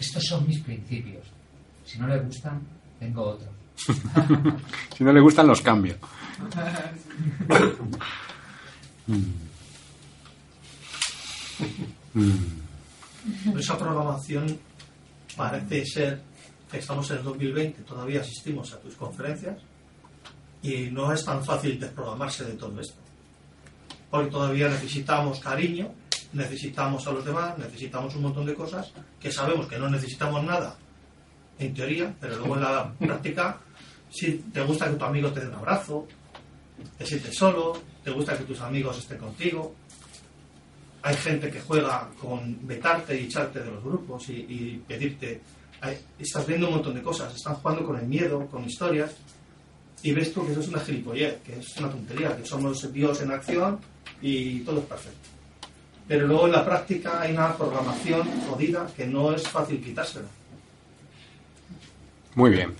[0.00, 1.24] estos son mis principios,
[1.84, 2.60] si no le gustan,
[2.98, 3.50] tengo otros.
[4.96, 5.96] si no le gustan, los cambio.
[12.14, 13.58] Mm.
[13.58, 14.58] Esa programación
[15.36, 16.22] parece ser
[16.70, 19.58] que estamos en el 2020, todavía asistimos a tus conferencias
[20.62, 23.01] y no es tan fácil desprogramarse de todo esto.
[24.12, 25.90] Porque todavía necesitamos cariño,
[26.34, 30.76] necesitamos a los demás, necesitamos un montón de cosas que sabemos que no necesitamos nada
[31.58, 33.58] en teoría, pero luego en la práctica,
[34.10, 36.06] si te gusta que tu amigo te dé un abrazo,
[36.98, 37.72] te sientes solo,
[38.04, 39.74] te gusta que tus amigos estén contigo,
[41.00, 45.40] hay gente que juega con vetarte y echarte de los grupos y, pedirte.
[46.18, 49.14] estás viendo un montón de cosas, están jugando con el miedo, con historias,
[50.02, 53.20] y ves tú que eso es una gilipollez, que es una tontería, que somos Dios
[53.22, 53.78] en acción
[54.20, 55.28] y todo es perfecto.
[56.08, 60.26] Pero luego en la práctica hay una programación jodida que no es fácil quitársela.
[62.34, 62.74] Muy bien.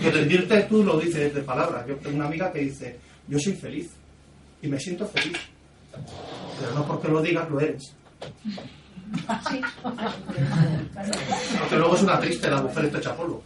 [0.00, 1.86] Que rendirte tú lo dices de palabras.
[1.86, 3.90] Yo tengo una amiga que dice, yo soy feliz
[4.62, 5.38] y me siento feliz.
[6.60, 7.94] Pero no porque lo digas, lo eres.
[11.58, 13.42] Porque luego es una triste la mujer te echa polvo.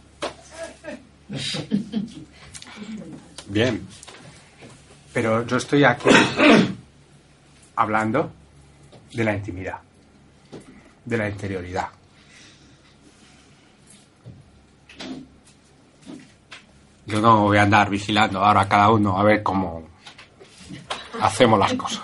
[3.47, 3.85] Bien.
[5.13, 6.09] Pero yo estoy aquí
[7.75, 8.31] hablando
[9.13, 9.79] de la intimidad,
[11.05, 11.89] de la interioridad.
[17.05, 19.87] Yo no voy a andar vigilando ahora a cada uno a ver cómo
[21.21, 22.03] hacemos las cosas.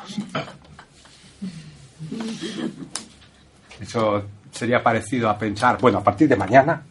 [3.79, 6.83] Eso sería parecido a pensar, bueno, a partir de mañana.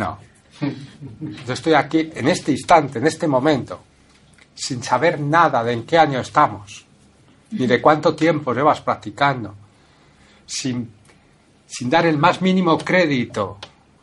[0.00, 0.18] No.
[1.46, 3.82] Yo estoy aquí en este instante, en este momento,
[4.54, 6.86] sin saber nada de en qué año estamos,
[7.50, 9.54] ni de cuánto tiempo llevas practicando,
[10.46, 10.90] sin,
[11.66, 13.58] sin dar el más mínimo crédito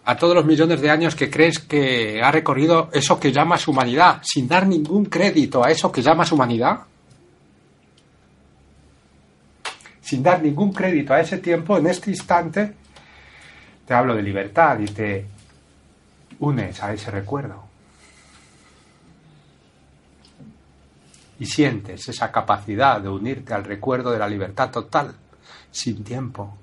[0.06, 4.22] a todos los millones de años que crees que ha recorrido eso que llamas humanidad,
[4.24, 6.82] sin dar ningún crédito a eso que llamas humanidad,
[10.02, 12.74] sin dar ningún crédito a ese tiempo, en este instante,
[13.86, 15.37] te hablo de libertad y te
[16.40, 17.64] unes a ese recuerdo.
[21.40, 25.14] Y sientes esa capacidad de unirte al recuerdo de la libertad total,
[25.72, 26.58] sin tiempo.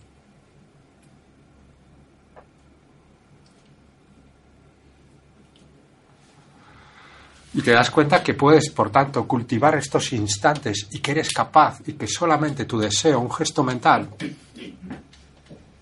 [7.55, 11.79] Y te das cuenta que puedes, por tanto, cultivar estos instantes y que eres capaz
[11.87, 14.09] y que solamente tu deseo, un gesto mental,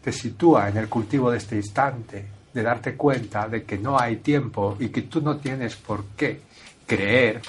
[0.02, 4.16] te sitúa en el cultivo de este instante, de darte cuenta de que no hay
[4.16, 6.40] tiempo y que tú no tienes por qué
[6.86, 7.40] creer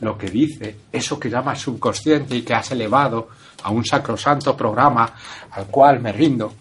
[0.00, 3.28] lo que dice eso que llamas subconsciente y que has elevado
[3.62, 5.14] a un sacrosanto programa
[5.50, 6.52] al cual me rindo.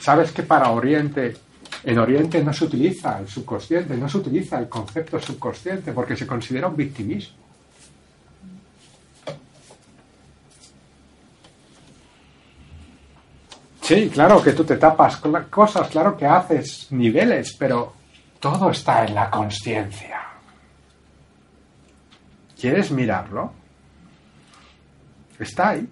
[0.00, 1.34] ¿Sabes que para Oriente
[1.84, 6.26] en Oriente no se utiliza el subconsciente, no se utiliza el concepto subconsciente porque se
[6.26, 7.43] considera un victimismo.
[13.84, 15.20] Sí, claro que tú te tapas
[15.50, 17.92] cosas, claro que haces niveles, pero
[18.40, 20.22] todo está en la conciencia.
[22.58, 23.52] ¿Quieres mirarlo?
[25.38, 25.86] Está ahí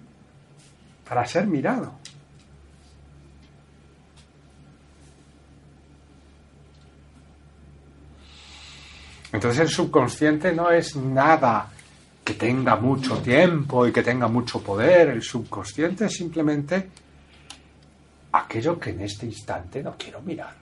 [1.07, 1.93] para ser mirado.
[9.31, 11.69] Entonces el subconsciente no es nada
[12.23, 15.09] que tenga mucho tiempo y que tenga mucho poder.
[15.09, 17.02] El subconsciente simplemente
[18.33, 20.53] aquello que en este instante no quiero mirar.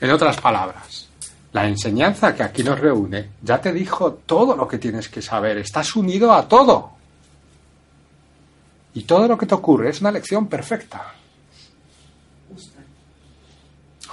[0.00, 1.08] En otras palabras,
[1.52, 5.58] la enseñanza que aquí nos reúne ya te dijo todo lo que tienes que saber.
[5.58, 6.92] Estás unido a todo.
[8.94, 11.14] Y todo lo que te ocurre es una lección perfecta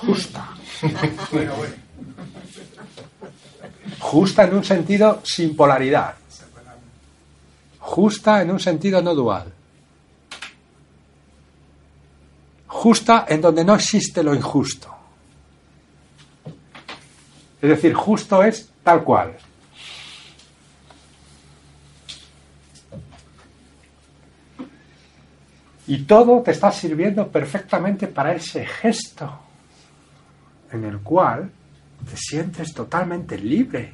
[0.01, 0.49] justa.
[3.99, 6.15] Justa en un sentido sin polaridad.
[7.81, 9.51] Justa en un sentido no dual.
[12.67, 14.95] Justa en donde no existe lo injusto.
[17.61, 19.37] Es decir, justo es tal cual.
[25.87, 29.39] Y todo te está sirviendo perfectamente para ese gesto
[30.71, 31.51] en el cual
[32.09, 33.93] te sientes totalmente libre,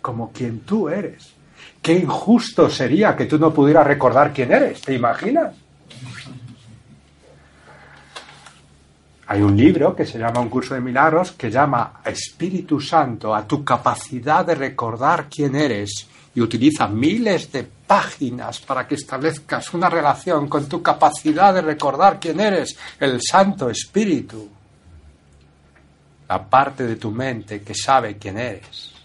[0.00, 1.39] como quien tú eres.
[1.82, 5.54] Qué injusto sería que tú no pudieras recordar quién eres, ¿te imaginas?
[9.26, 13.46] Hay un libro que se llama Un curso de milagros que llama Espíritu Santo a
[13.46, 19.88] tu capacidad de recordar quién eres y utiliza miles de páginas para que establezcas una
[19.88, 24.48] relación con tu capacidad de recordar quién eres, el Santo Espíritu
[26.30, 28.99] la parte de tu mente que sabe quién eres.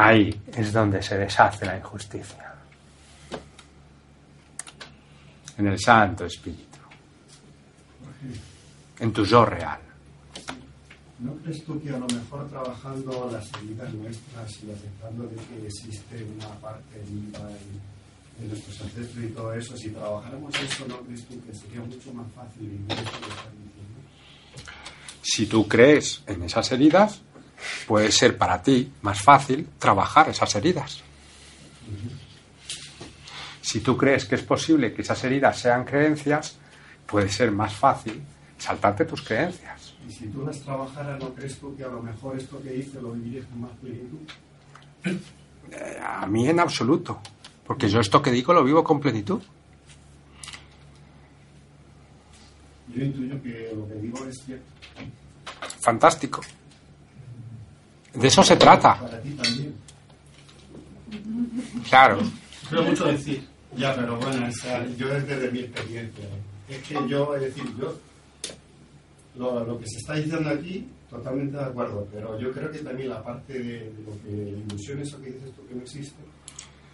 [0.00, 2.54] Ahí es donde se deshace la injusticia.
[5.56, 6.78] En el Santo Espíritu.
[9.00, 9.80] En tu yo real.
[11.18, 15.66] ¿No crees tú que a lo mejor trabajando las heridas nuestras y aceptando de que
[15.66, 17.50] existe una parte viva
[18.38, 22.12] en, nuestros ancestros y todo eso, si trabajáramos eso, ¿no crees tú que sería mucho
[22.12, 23.98] más fácil vivir esto que diciendo?
[25.22, 27.20] Si tú crees en esas heridas,
[27.86, 31.02] puede ser para ti más fácil trabajar esas heridas.
[33.60, 36.56] Si tú crees que es posible que esas heridas sean creencias,
[37.06, 38.22] puede ser más fácil
[38.56, 39.94] saltarte tus creencias.
[40.06, 43.00] Y si tú las trabajaras, ¿no crees tú que a lo mejor esto que hice
[43.00, 44.18] lo vivirías con más plenitud?
[45.04, 47.20] Eh, a mí en absoluto,
[47.66, 49.42] porque yo esto que digo lo vivo con plenitud.
[52.94, 54.64] Yo intuyo que lo que digo es cierto.
[55.80, 56.40] Fantástico.
[58.20, 58.98] De eso se trata.
[61.88, 62.18] Claro.
[62.68, 63.46] Creo mucho decir.
[63.76, 64.48] Ya, pero bueno,
[64.96, 66.24] yo desde mi experiencia.
[66.68, 67.96] Es que yo, es decir, yo
[69.36, 73.08] lo, lo, que se está diciendo aquí, totalmente de acuerdo, pero yo creo que también
[73.08, 76.20] la parte de, lo que la ilusión, eso que dices tú que no existe,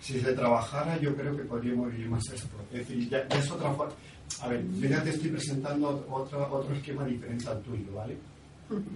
[0.01, 2.57] si se trabajara, yo creo que podríamos vivir más esto.
[2.71, 3.95] Es decir, ya, ya es otra forma.
[4.43, 8.17] A ver, yo ya te estoy presentando otro, otro esquema diferente al tuyo, ¿vale?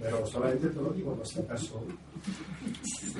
[0.01, 1.83] Pero solamente te lo digo, no sé acaso.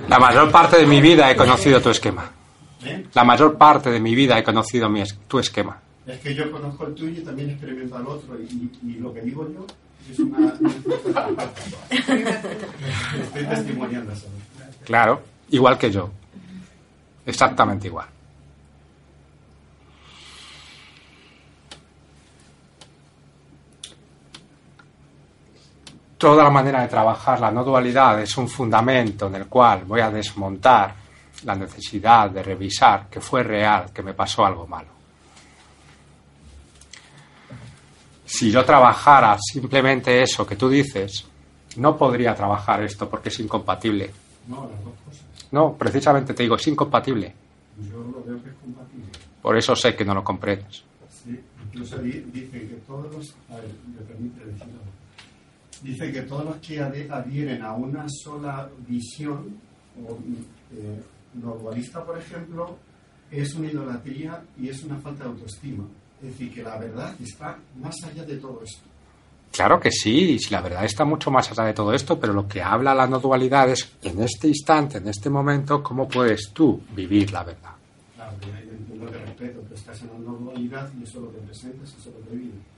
[0.07, 2.29] La mayor parte de mi vida he conocido tu esquema.
[2.85, 3.05] ¿Eh?
[3.13, 5.79] La mayor parte de mi vida he conocido mi es- tu esquema.
[6.07, 8.35] Es que yo conozco el tuyo y también experimento al otro.
[8.41, 9.65] Y, y lo que digo yo
[10.11, 10.37] es una.
[10.37, 10.53] una
[11.89, 14.27] Estoy testimoniando eso.
[14.85, 16.09] Claro, igual que yo.
[17.25, 18.07] Exactamente igual.
[26.19, 30.01] Toda la manera de trabajar la no dualidad es un fundamento en el cual voy
[30.01, 30.93] a desmontar
[31.45, 34.89] la necesidad de revisar que fue real, que me pasó algo malo.
[38.25, 41.25] Si yo trabajara simplemente eso que tú dices,
[41.77, 44.11] no podría trabajar esto porque es incompatible.
[44.47, 45.23] No, las dos cosas.
[45.51, 47.33] No, precisamente te digo, es incompatible.
[47.89, 49.07] Yo lo veo que es compatible.
[49.41, 50.83] Por eso sé que no lo comprendes.
[51.23, 53.33] Sí, incluso di- dicen que todos los.
[53.49, 54.78] A ver, me permite decirlo.
[55.81, 59.57] Dicen que todos los que adhieren a una sola visión,
[60.05, 60.17] o
[60.75, 61.01] eh,
[61.35, 62.77] no dualista, por ejemplo,
[63.31, 65.85] es una idolatría y es una falta de autoestima.
[66.21, 68.89] Es decir, que la verdad está más allá de todo esto.
[69.51, 72.47] Claro que sí, si la verdad está mucho más allá de todo esto, pero lo
[72.47, 76.81] que habla la no dualidad es en este instante, en este momento, cómo puedes tú
[76.95, 77.71] vivir la verdad.
[78.15, 81.89] Claro, entiendo que respeto, pero estás en una dualidad y eso es lo que presentas,
[81.89, 82.68] eso es lo que vives.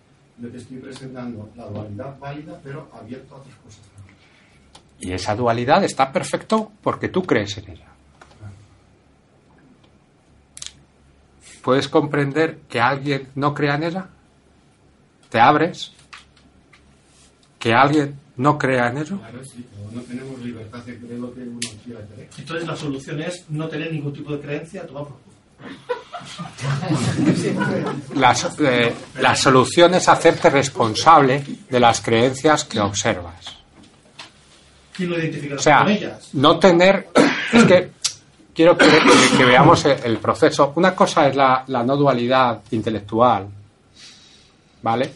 [0.42, 3.82] Yo te estoy presentando la dualidad válida, pero abierto a otras cosas.
[5.00, 7.88] Y esa dualidad está perfecto porque tú crees en ella.
[11.62, 14.08] ¿Puedes comprender que alguien no crea en ella?
[15.30, 15.92] ¿Te abres?
[17.60, 19.20] ¿Que alguien no crea en ello?
[19.20, 22.30] Claro, sí, pero no tenemos libertad de creer lo que uno quiera creer.
[22.36, 25.31] Entonces la solución es no tener ningún tipo de creencia, tomar por
[25.62, 25.76] culo.
[28.16, 33.58] La, so- eh, la solución es hacerte responsable de las creencias que observas.
[35.56, 35.84] O sea,
[36.34, 37.10] no tener...
[37.54, 37.92] Es que
[38.56, 40.72] quiero que, que- que veamos el, el proceso.
[40.76, 43.46] Una cosa es la, la no dualidad intelectual,
[44.82, 45.12] ¿vale?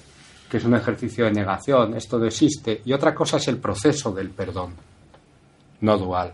[0.50, 2.82] Que es un ejercicio de negación, esto no existe.
[2.84, 4.74] Y otra cosa es el proceso del perdón,
[5.80, 6.34] no dual.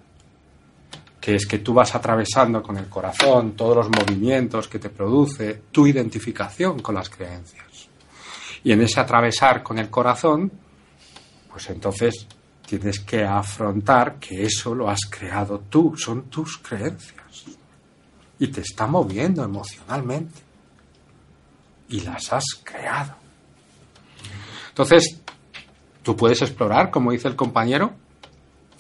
[1.22, 5.62] Que es que tú vas atravesando con el corazón todos los movimientos que te produce
[5.72, 7.90] tu identificación con las creencias.
[8.64, 10.52] Y en ese atravesar con el corazón,
[11.50, 12.28] pues entonces
[12.66, 17.46] tienes que afrontar que eso lo has creado tú, son tus creencias.
[18.40, 20.40] Y te está moviendo emocionalmente.
[21.90, 23.16] Y las has creado.
[24.70, 25.22] Entonces,
[26.02, 27.94] tú puedes explorar, como dice el compañero,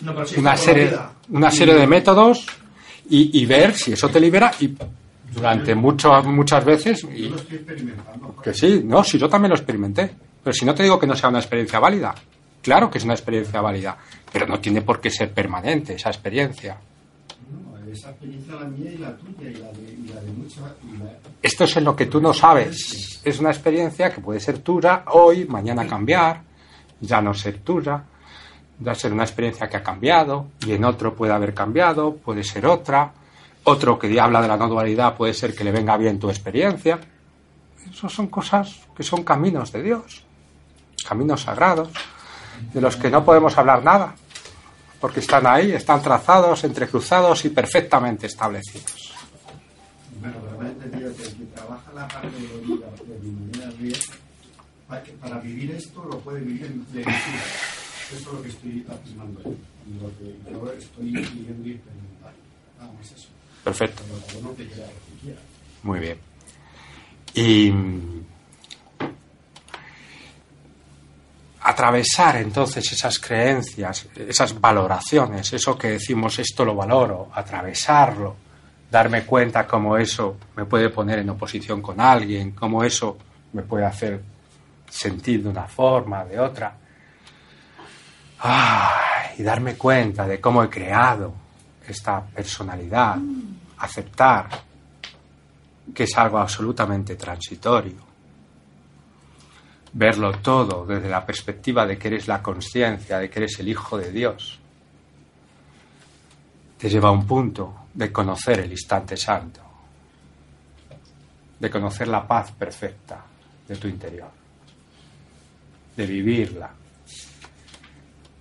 [0.03, 0.91] No, pero sí, una serie,
[1.29, 2.45] una serie de métodos
[3.09, 4.75] y, y ver si eso te libera y
[5.33, 8.35] durante mucho, muchas veces y, Yo lo estoy experimentando.
[8.41, 10.11] que sí, no, si yo también lo experimenté.
[10.43, 12.15] Pero si no te digo que no sea una experiencia válida,
[12.61, 13.95] claro que es una experiencia válida,
[14.31, 16.77] pero no tiene por qué ser permanente esa experiencia.
[17.51, 20.63] No, esa experiencia la mía y la tuya y la de, y la de muchas.
[20.83, 21.11] y la-
[21.43, 23.21] Esto es en lo que tú no sabes.
[23.23, 26.41] Es una experiencia que puede ser tuya hoy, mañana cambiar,
[26.99, 28.03] ya no ser tuya,
[28.81, 32.65] ya ser una experiencia que ha cambiado y en otro puede haber cambiado, puede ser
[32.65, 33.13] otra.
[33.63, 36.99] Otro que habla de la no dualidad puede ser que le venga bien tu experiencia.
[37.89, 40.23] Eso son cosas que son caminos de Dios,
[41.07, 41.89] caminos sagrados,
[42.73, 44.15] de los que no podemos hablar nada,
[44.99, 49.13] porque están ahí, están trazados, entrecruzados y perfectamente establecidos.
[50.19, 53.93] Bueno, pero que el que trabaja la parte de vida de
[55.21, 57.80] para vivir esto lo puede vivir en plenitud.
[58.13, 59.49] Eso es lo que estoy afirmando yo.
[60.01, 62.39] Lo que yo estoy viviendo y experimentando.
[62.79, 63.27] Nada más eso.
[63.63, 64.03] Perfecto.
[64.07, 65.35] Pero crea lo que.
[65.83, 66.17] Muy bien.
[67.33, 68.21] Y mm,
[71.61, 78.35] atravesar entonces esas creencias, esas valoraciones, eso que decimos esto lo valoro, atravesarlo,
[78.89, 83.17] darme cuenta cómo eso me puede poner en oposición con alguien, cómo eso
[83.53, 84.21] me puede hacer
[84.89, 86.75] sentir de una forma, de otra.
[88.43, 91.33] Ay, y darme cuenta de cómo he creado
[91.87, 93.17] esta personalidad,
[93.77, 94.49] aceptar
[95.93, 98.09] que es algo absolutamente transitorio.
[99.93, 103.97] Verlo todo desde la perspectiva de que eres la conciencia, de que eres el Hijo
[103.97, 104.59] de Dios,
[106.77, 109.61] te lleva a un punto de conocer el instante santo,
[111.59, 113.23] de conocer la paz perfecta
[113.67, 114.31] de tu interior,
[115.95, 116.80] de vivirla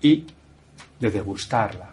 [0.03, 0.27] y
[0.99, 1.91] de degustarla,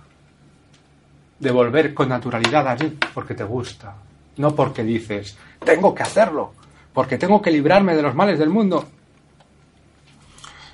[1.39, 3.95] de volver con naturalidad allí porque te gusta,
[4.37, 6.53] no porque dices, tengo que hacerlo,
[6.93, 8.87] porque tengo que librarme de los males del mundo.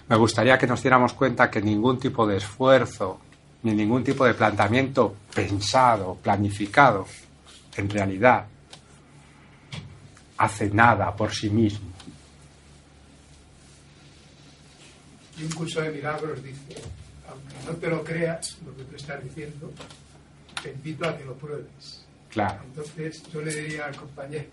[0.09, 3.19] Me gustaría que nos diéramos cuenta que ningún tipo de esfuerzo,
[3.63, 7.05] ni ningún tipo de planteamiento pensado, planificado,
[7.75, 8.45] en realidad,
[10.37, 11.89] hace nada por sí mismo.
[15.37, 16.75] Y un curso de milagros dice,
[17.65, 19.71] no te lo creas, lo que tú estás diciendo,
[20.61, 22.03] te invito a que lo pruebes.
[22.29, 22.61] Claro.
[22.65, 24.47] Entonces yo le diría al compañero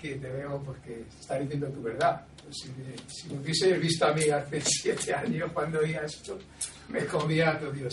[0.00, 2.22] que te veo porque está diciendo tu verdad.
[2.50, 6.38] Si, me, si me hubieses visto a mí hace siete años cuando oía esto,
[6.88, 7.92] me comía a todo Dios.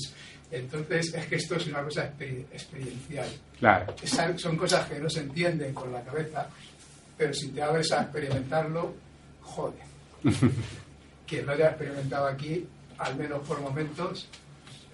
[0.51, 3.27] Entonces es que esto es una cosa exper- experiencial.
[3.59, 3.93] Claro.
[4.01, 6.47] Esa- son cosas que no se entienden con la cabeza,
[7.17, 8.93] pero si te abres a experimentarlo,
[9.41, 9.83] joder.
[11.27, 12.65] Quien lo haya experimentado aquí,
[12.97, 14.27] al menos por momentos,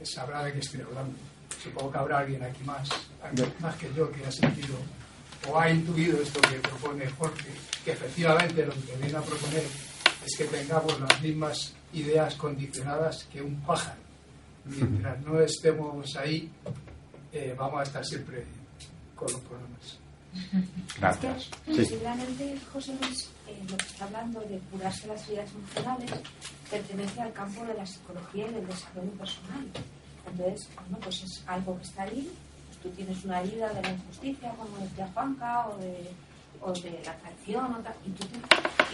[0.04, 1.14] sabrá de qué estoy hablando.
[1.62, 2.90] Supongo que habrá alguien aquí más,
[3.24, 4.76] alguien más que yo, que ha sentido
[5.48, 7.50] o ha intuido esto que propone Jorge,
[7.84, 9.64] que efectivamente lo que viene a proponer
[10.26, 14.00] es que tengamos las mismas ideas condicionadas que un pájaro.
[14.66, 16.50] Mientras no estemos ahí,
[17.32, 18.44] eh, vamos a estar siempre
[19.16, 20.00] con los problemas.
[21.00, 21.38] Gracias.
[21.44, 21.82] Es que, Sí.
[21.94, 26.12] posiblemente, José Luis, eh, lo que está hablando de curarse las heridas emocionales
[26.70, 29.66] pertenece al campo de la psicología y del desarrollo personal.
[30.28, 32.32] Entonces, bueno, pues es algo que está ahí.
[32.68, 36.12] Pues tú tienes una herida de la injusticia, como decía Juanca, o de,
[36.62, 38.28] o de la traición, o tal, y tú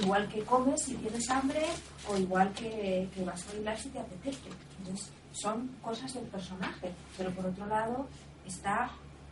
[0.01, 1.65] igual que comes si tienes hambre,
[2.07, 4.49] o igual que, que vas a bailar si te apetece.
[4.79, 6.91] Entonces, son cosas del personaje.
[7.17, 8.07] Pero por otro lado,
[8.45, 8.89] está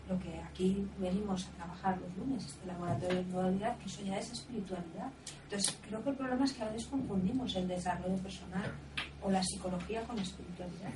[0.09, 4.17] lo que aquí venimos a trabajar los lunes, este laboratorio de dualidad, que eso ya
[4.19, 5.09] es espiritualidad.
[5.45, 8.71] Entonces, creo que el problema es que a veces confundimos el desarrollo personal
[9.23, 10.91] o la psicología con la espiritualidad.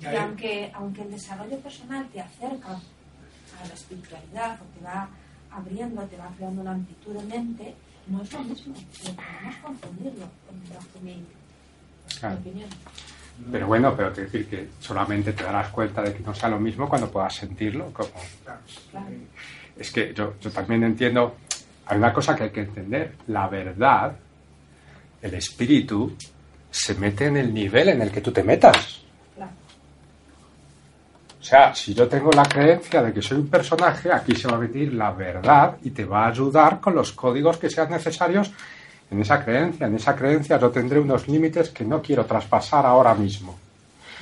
[0.00, 5.08] Y aunque, aunque el desarrollo personal te acerca a la espiritualidad o te va
[5.50, 7.74] abriendo, te va creando una amplitud de mente,
[8.08, 8.74] no es lo mismo.
[8.74, 10.26] Podemos confundirlo,
[10.74, 11.24] bajo mi, mi
[12.18, 12.36] Claro.
[12.38, 12.68] opinión.
[13.50, 16.60] Pero bueno, pero te decir que solamente te darás cuenta de que no sea lo
[16.60, 17.92] mismo cuando puedas sentirlo.
[17.92, 18.10] Como...
[18.90, 19.06] Claro.
[19.76, 21.36] Es que yo, yo también entiendo,
[21.86, 24.14] hay una cosa que hay que entender, la verdad,
[25.20, 26.16] el espíritu,
[26.70, 29.02] se mete en el nivel en el que tú te metas.
[29.34, 29.52] Claro.
[31.40, 34.56] O sea, si yo tengo la creencia de que soy un personaje, aquí se va
[34.56, 38.52] a meter la verdad y te va a ayudar con los códigos que sean necesarios
[39.14, 39.86] en esa creencia.
[39.86, 43.56] En esa creencia yo tendré unos límites que no quiero traspasar ahora mismo.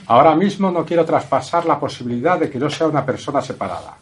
[0.07, 3.97] Ahora mismo no quiero traspasar la posibilidad de que yo sea una persona separada.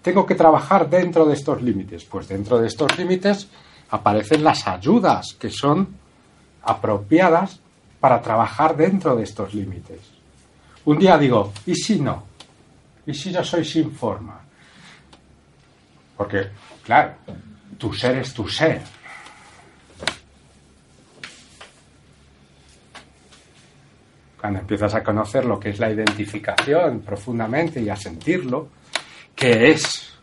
[0.00, 2.04] Tengo que trabajar dentro de estos límites.
[2.04, 3.48] Pues dentro de estos límites
[3.90, 5.88] aparecen las ayudas que son
[6.62, 7.60] apropiadas
[8.00, 10.00] para trabajar dentro de estos límites.
[10.86, 12.24] Un día digo, ¿y si no?
[13.06, 14.40] ¿Y si yo soy sin forma?
[16.16, 16.48] Porque,
[16.82, 17.12] claro,
[17.76, 18.80] tu ser es tu ser.
[24.42, 28.70] Cuando empiezas a conocer lo que es la identificación profundamente y a sentirlo,
[29.36, 30.14] ¿qué es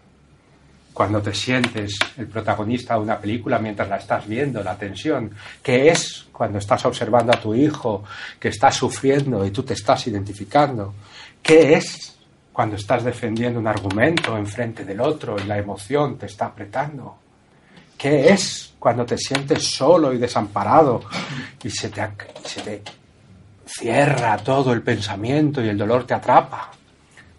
[0.91, 5.32] cuando te sientes el protagonista de una película mientras la estás viendo, la tensión?
[5.64, 8.04] ¿Qué es cuando estás observando a tu hijo
[8.38, 10.96] que está sufriendo y tú te estás identificando?
[11.41, 12.18] ¿Qué es
[12.52, 17.16] cuando estás defendiendo un argumento enfrente del otro y la emoción te está apretando?
[17.98, 21.04] ¿Qué es cuando te sientes solo y desamparado
[21.64, 22.02] y se te,
[22.44, 22.99] se te
[23.70, 26.72] cierra todo el pensamiento y el dolor te atrapa?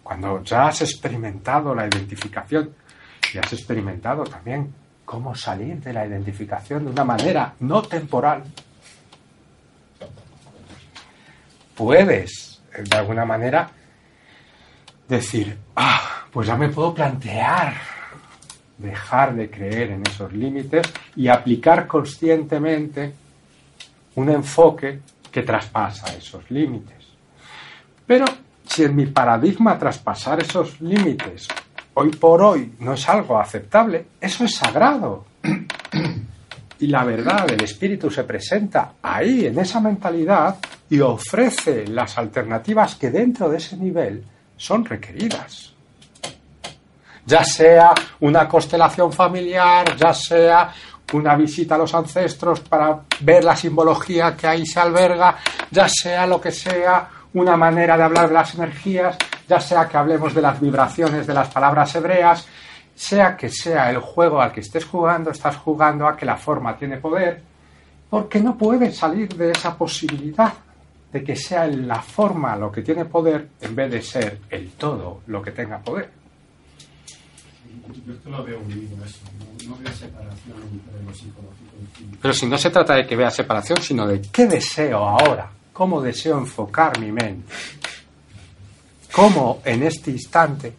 [0.01, 2.73] Cuando ya has experimentado la identificación
[3.33, 4.73] y has experimentado también
[5.05, 8.43] cómo salir de la identificación de una manera no temporal,
[11.75, 13.69] puedes, eh, de alguna manera,
[15.07, 17.73] decir, ah, pues ya me puedo plantear
[18.77, 23.13] dejar de creer en esos límites y aplicar conscientemente
[24.15, 24.99] un enfoque
[25.31, 27.07] que traspasa esos límites.
[28.05, 28.25] Pero
[28.65, 31.47] si en mi paradigma traspasar esos límites
[31.93, 35.25] hoy por hoy no es algo aceptable, eso es sagrado.
[36.79, 40.57] Y la verdad del espíritu se presenta ahí, en esa mentalidad,
[40.89, 44.23] y ofrece las alternativas que dentro de ese nivel
[44.57, 45.73] son requeridas.
[47.25, 50.73] Ya sea una constelación familiar, ya sea
[51.13, 55.37] una visita a los ancestros para ver la simbología que ahí se alberga,
[55.69, 59.17] ya sea lo que sea, una manera de hablar de las energías,
[59.47, 62.47] ya sea que hablemos de las vibraciones de las palabras hebreas,
[62.93, 66.77] sea que sea el juego al que estés jugando, estás jugando a que la forma
[66.77, 67.41] tiene poder,
[68.09, 70.53] porque no puedes salir de esa posibilidad
[71.11, 75.21] de que sea la forma lo que tiene poder en vez de ser el todo
[75.27, 76.20] lo que tenga poder.
[78.05, 82.17] Yo es lo veo unido eso, no, no veo separación entre lo psicológico y físico.
[82.21, 86.01] Pero si no se trata de que vea separación, sino de qué deseo ahora, cómo
[86.01, 87.51] deseo enfocar mi mente,
[89.11, 90.75] cómo en este instante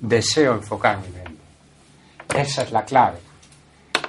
[0.00, 1.42] deseo enfocar mi mente.
[2.34, 3.18] Esa es la clave.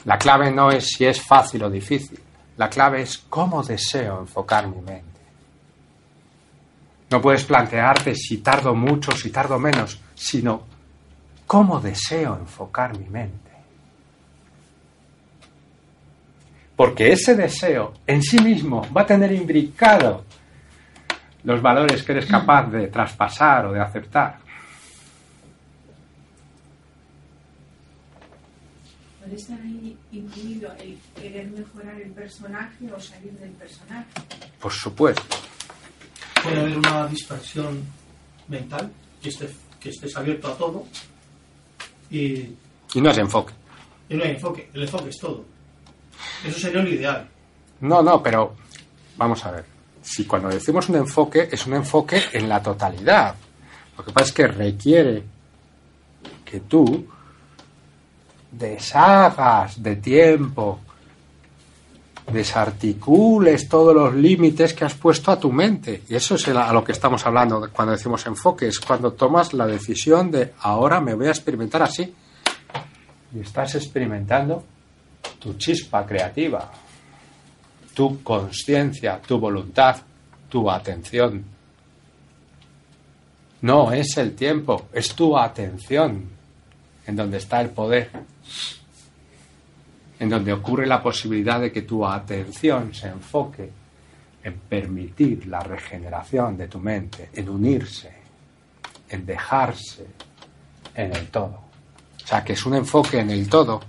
[0.06, 2.20] La clave no es si es fácil o difícil,
[2.58, 5.14] la clave es cómo deseo enfocar mi mente.
[7.10, 10.73] No puedes plantearte si tardo mucho, si tardo menos, sino
[11.54, 13.52] cómo deseo enfocar mi mente.
[16.76, 20.26] Porque ese deseo en sí mismo va a tener imbricado
[21.44, 24.40] los valores que eres capaz de traspasar o de aceptar.
[29.20, 34.10] ¿Puede estar ahí incluido el querer mejorar el personaje o salir del personaje?
[34.60, 35.22] Por supuesto.
[36.42, 37.84] Puede haber una dispersión
[38.48, 40.88] mental, que estés, que estés abierto a todo
[42.18, 42.56] y,
[42.94, 43.54] Y no es enfoque.
[44.10, 44.70] y no hay enfoque.
[44.74, 45.44] El enfoque es todo.
[46.46, 47.28] Eso sería lo ideal.
[47.82, 48.56] No, no, pero
[49.18, 49.66] vamos a ver.
[50.02, 53.36] Si cuando decimos un enfoque, es un enfoque en la totalidad.
[53.98, 55.24] Lo que pasa es que requiere
[56.46, 57.08] que tú
[58.52, 60.80] deshagas de tiempo,
[62.32, 66.04] desarticules todos los límites que has puesto a tu mente.
[66.10, 69.68] Y eso es a lo que estamos hablando cuando decimos enfoque, es cuando tomas la
[69.68, 72.14] decisión de ahora me voy a experimentar así.
[73.36, 74.64] Y estás experimentando
[75.40, 76.72] tu chispa creativa,
[77.94, 79.98] tu conciencia, tu voluntad,
[80.50, 81.44] tu atención.
[83.62, 86.30] No es el tiempo, es tu atención
[87.06, 88.10] en donde está el poder,
[90.20, 93.70] en donde ocurre la posibilidad de que tu atención se enfoque
[94.44, 98.12] en permitir la regeneración de tu mente, en unirse,
[99.10, 100.06] en dejarse
[100.96, 101.64] en el todo.
[102.24, 103.82] O sea, que es un enfoque en el todo,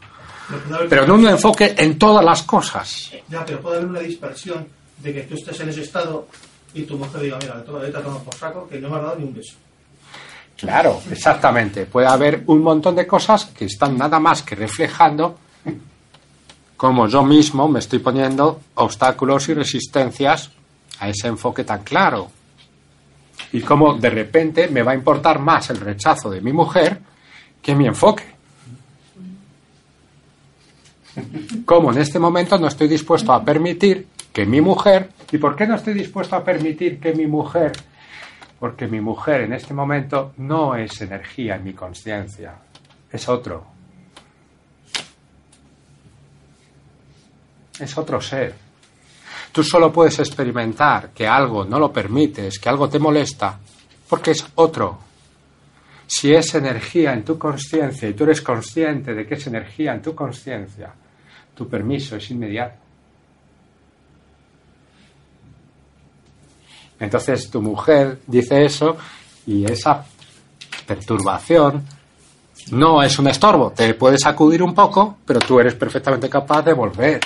[0.89, 3.11] Pero no un enfoque en todas las cosas.
[3.29, 4.67] Ya, pero puede haber una dispersión
[4.99, 6.29] de que tú estés en ese estado
[6.75, 9.03] y tu mujer diga, mira, toda la vida te por saco que no me has
[9.03, 9.55] dado ni un beso.
[10.57, 11.87] Claro, exactamente.
[11.87, 15.39] Puede haber un montón de cosas que están nada más que reflejando
[16.77, 20.51] cómo yo mismo me estoy poniendo obstáculos y resistencias
[20.99, 22.31] a ese enfoque tan claro.
[23.53, 26.99] Y cómo de repente me va a importar más el rechazo de mi mujer
[27.63, 28.25] que mi enfoque.
[31.65, 35.67] Cómo en este momento no estoy dispuesto a permitir que mi mujer, ¿y por qué
[35.67, 37.73] no estoy dispuesto a permitir que mi mujer
[38.65, 42.55] porque mi mujer en este momento no es energía en mi conciencia,
[43.13, 43.74] es otro.
[47.79, 48.55] Es otro ser.
[49.53, 53.59] Tú solo puedes experimentar que algo no lo permites, que algo te molesta,
[54.09, 54.99] porque es otro.
[56.07, 60.03] Si es energía en tu conciencia y tú eres consciente de que es energía en
[60.03, 60.93] tu conciencia,
[61.55, 62.77] tu permiso es inmediato.
[66.99, 68.97] Entonces tu mujer dice eso
[69.47, 70.05] y esa
[70.87, 71.85] perturbación
[72.71, 73.71] no es un estorbo.
[73.71, 77.21] Te puedes sacudir un poco, pero tú eres perfectamente capaz de volver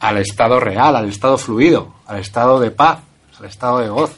[0.00, 3.00] al estado real, al estado fluido, al estado de paz,
[3.38, 4.16] al estado de gozo.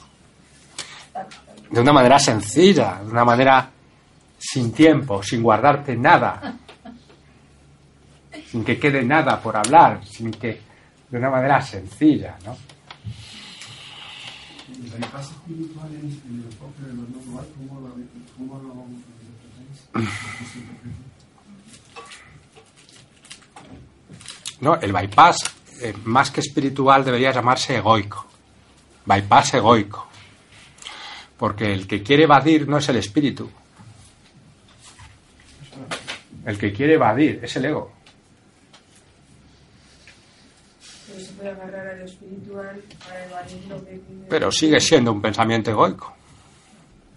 [1.71, 3.71] De una manera sencilla, de una manera
[4.39, 6.57] sin tiempo, sin guardarte nada,
[8.47, 10.61] sin que quede nada por hablar, sin que
[11.11, 12.57] de una manera sencilla, ¿no?
[24.61, 25.52] No, el bypass,
[25.83, 28.27] eh, más que espiritual, debería llamarse egoico.
[29.05, 30.09] Bypass egoico.
[31.37, 33.51] Porque el que quiere evadir no es el espíritu.
[36.45, 37.93] El que quiere evadir es el ego.
[41.09, 44.27] Pero se puede agarrar a lo espiritual para evadir lo que vive.
[44.29, 46.15] Pero sigue siendo un pensamiento egoico,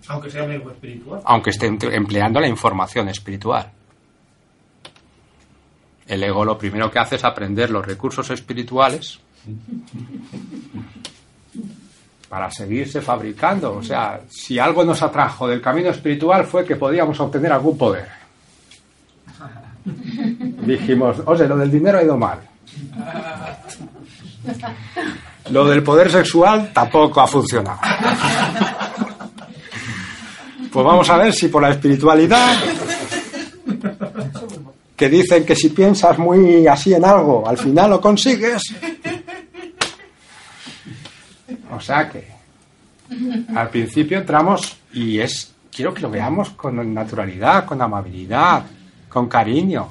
[0.07, 1.21] Aunque sea un ego espiritual.
[1.25, 3.71] aunque esté empleando la información espiritual.
[6.07, 9.19] El ego lo primero que hace es aprender los recursos espirituales
[12.29, 13.75] para seguirse fabricando.
[13.75, 18.07] O sea, si algo nos atrajo del camino espiritual fue que podíamos obtener algún poder.
[20.65, 22.39] Dijimos, oye, lo del dinero ha ido mal.
[25.49, 27.79] Lo del poder sexual tampoco ha funcionado.
[30.75, 32.53] Pues vamos a ver si por la espiritualidad,
[34.95, 38.61] que dicen que si piensas muy así en algo, al final lo consigues.
[41.71, 42.27] O sea que
[43.55, 48.63] al principio entramos y es quiero que lo veamos con naturalidad, con amabilidad,
[49.09, 49.89] con cariño.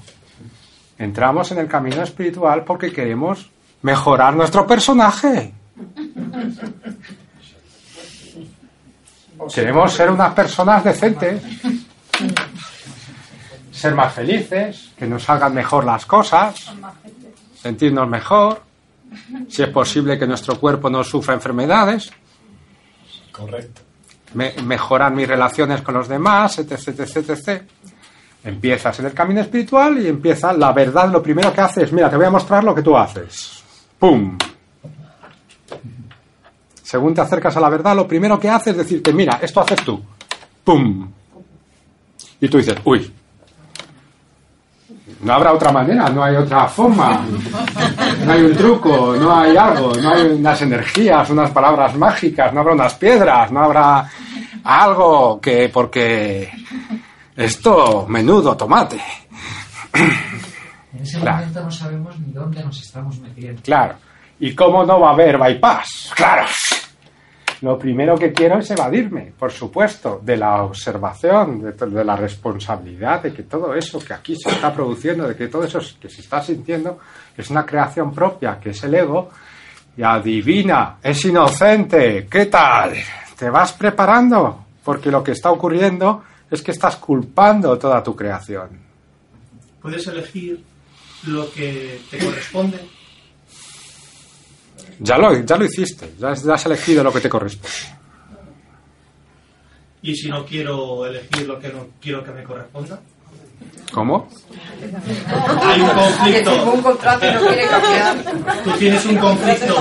[0.99, 3.51] Entramos en el camino espiritual porque queremos
[3.83, 5.53] mejorar nuestro personaje.
[9.53, 11.43] Queremos ser unas personas decentes,
[13.85, 16.73] ser más felices, que nos salgan mejor las cosas,
[17.61, 18.63] sentirnos mejor,
[19.49, 22.11] si es posible que nuestro cuerpo no sufra enfermedades,
[23.31, 23.83] Correcto.
[24.33, 27.63] me- mejorar mis relaciones con los demás, etc, etc, etc.
[28.45, 31.11] Empiezas en el camino espiritual y empieza la verdad.
[31.11, 33.63] Lo primero que haces, mira, te voy a mostrar lo que tú haces.
[33.99, 34.37] ¡Pum!
[36.83, 39.83] Según te acercas a la verdad, lo primero que haces es decirte, mira, esto haces
[39.85, 40.03] tú.
[40.65, 41.11] ¡Pum!
[42.41, 43.13] Y tú dices, uy,
[45.23, 47.25] no habrá otra manera, no hay otra forma,
[48.25, 52.61] no hay un truco, no hay algo, no hay unas energías, unas palabras mágicas, no
[52.61, 54.09] habrá unas piedras, no habrá
[54.65, 56.51] algo que porque
[57.37, 59.01] esto, menudo, tomate.
[59.95, 61.39] En ese Claro.
[61.39, 63.61] momento no sabemos ni dónde nos estamos metiendo.
[63.63, 63.95] Claro.
[64.41, 66.13] ¿Y cómo no va a haber bypass?
[66.15, 66.45] Claro.
[67.65, 73.33] Lo primero que quiero es evadirme, por supuesto, de la observación, de, la responsabilidad, de
[73.33, 76.43] que todo eso que aquí se está produciendo, de que todo eso que se está
[76.43, 76.99] sintiendo
[77.35, 79.31] es una creación propia, que es el ego,
[79.97, 82.93] y adivina, es inocente, ¿qué tal?
[83.35, 84.67] ¿Te vas preparando?
[84.85, 88.79] Porque lo que está ocurriendo es que estás culpando toda tu creación.
[89.81, 90.63] Puedes elegir
[91.27, 92.79] lo que te corresponde.
[95.01, 97.69] Ya lo, ya lo hiciste, ya has, ya has elegido lo que te corresponde.
[100.03, 103.01] Y si no quiero elegir lo que no quiero que me corresponda.
[103.93, 104.29] ¿Cómo?
[105.63, 105.89] Hay un
[106.33, 106.83] Que firmó un conflicto.
[106.83, 108.63] contrato y no quiere cambiar.
[108.65, 109.75] Tú tienes un conflicto.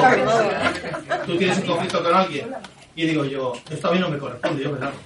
[1.26, 2.48] Tú tienes un conflicto con alguien.
[2.96, 4.98] Y digo yo, esto a mí no me corresponde, yo me largo.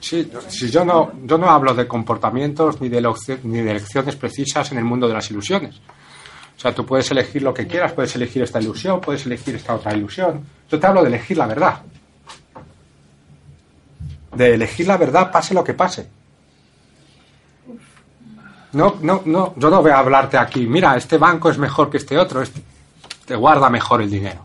[0.00, 3.00] Sí, si yo no, yo no hablo de comportamientos ni de,
[3.44, 5.80] ni de elecciones precisas en el mundo de las ilusiones.
[6.56, 9.74] O sea, tú puedes elegir lo que quieras, puedes elegir esta ilusión, puedes elegir esta
[9.74, 10.44] otra ilusión.
[10.70, 11.80] Yo te hablo de elegir la verdad.
[14.34, 16.08] De elegir la verdad pase lo que pase.
[18.72, 21.98] No, no, no, yo no voy a hablarte aquí, mira, este banco es mejor que
[21.98, 22.60] este otro, este
[23.24, 24.44] te guarda mejor el dinero.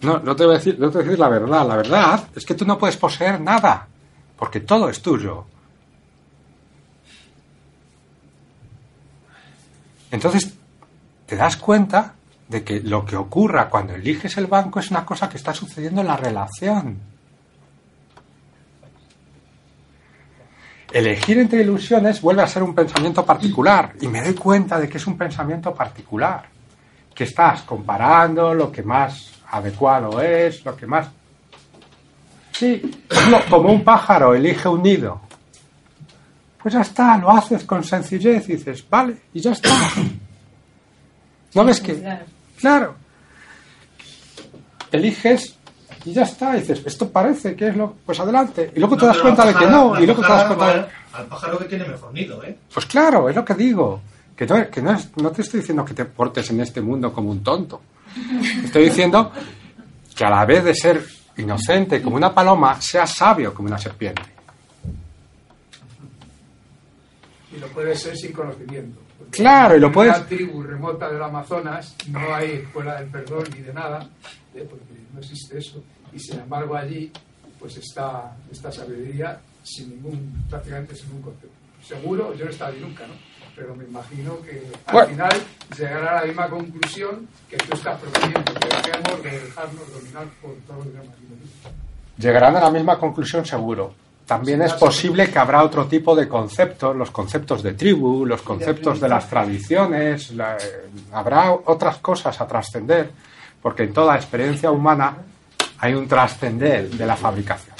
[0.00, 1.66] No, no te voy a decir, no te voy a decir la verdad.
[1.66, 3.88] La verdad es que tú no puedes poseer nada,
[4.36, 5.44] porque todo es tuyo.
[10.10, 10.54] Entonces,
[11.26, 12.14] te das cuenta
[12.48, 16.00] de que lo que ocurra cuando eliges el banco es una cosa que está sucediendo
[16.00, 16.98] en la relación.
[20.90, 24.96] Elegir entre ilusiones vuelve a ser un pensamiento particular y me doy cuenta de que
[24.96, 26.46] es un pensamiento particular,
[27.14, 31.08] que estás comparando lo que más adecuado es, lo que más...
[32.52, 33.04] Sí,
[33.50, 35.27] como un pájaro elige un nido.
[36.68, 39.70] Pues ya está, lo haces con sencillez y dices, vale, y ya está.
[41.54, 41.94] ¿No ves que?
[42.58, 42.94] Claro.
[44.92, 45.56] Eliges
[46.04, 46.54] y ya está.
[46.54, 47.94] Y dices, esto parece que es lo.
[48.04, 48.70] Pues adelante.
[48.76, 49.98] Y luego te das cuenta de que no.
[49.98, 50.86] Y luego te das cuenta de.
[51.14, 52.54] Al pájaro que tiene mejor nido, ¿eh?
[52.74, 54.02] Pues claro, es lo que digo.
[54.36, 57.14] Que no, que no, es- no te estoy diciendo que te portes en este mundo
[57.14, 57.80] como un tonto.
[58.62, 59.32] Estoy diciendo
[60.14, 61.02] que a la vez de ser
[61.38, 64.20] inocente como una paloma, seas sabio como una serpiente.
[67.58, 69.00] Y lo puede ser sin conocimiento.
[69.30, 73.44] Claro, y lo en puedes- una tribu remota del Amazonas no hay escuela del perdón
[73.54, 74.08] ni de nada,
[74.54, 74.64] ¿eh?
[74.68, 75.82] porque no existe eso.
[76.12, 77.10] Y sin embargo allí
[77.58, 81.56] pues está esta sabiduría sin ningún, prácticamente sin ningún concepto.
[81.82, 83.14] Seguro, yo no he estado allí nunca, ¿no?
[83.56, 85.08] Pero me imagino que al Bueno.
[85.08, 85.30] final
[85.76, 90.54] llegará a la misma conclusión que tú estás proponiendo, que dejemos de dejarnos dominar por
[90.66, 91.16] todo lo demás.
[92.16, 93.94] Llegarán a la misma conclusión seguro.
[94.28, 99.00] También es posible que habrá otro tipo de conceptos, los conceptos de tribu, los conceptos
[99.00, 103.10] de las tradiciones, la- eh, habrá otras cosas a trascender,
[103.62, 105.16] porque en toda experiencia humana
[105.78, 107.74] hay un trascender de la fabricación.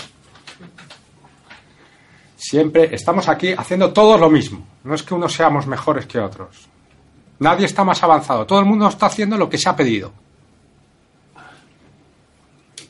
[2.35, 6.67] Siempre estamos aquí haciendo todos lo mismo, no es que unos seamos mejores que otros.
[7.41, 10.13] Nadie está más avanzado, todo el mundo está haciendo lo que se ha pedido.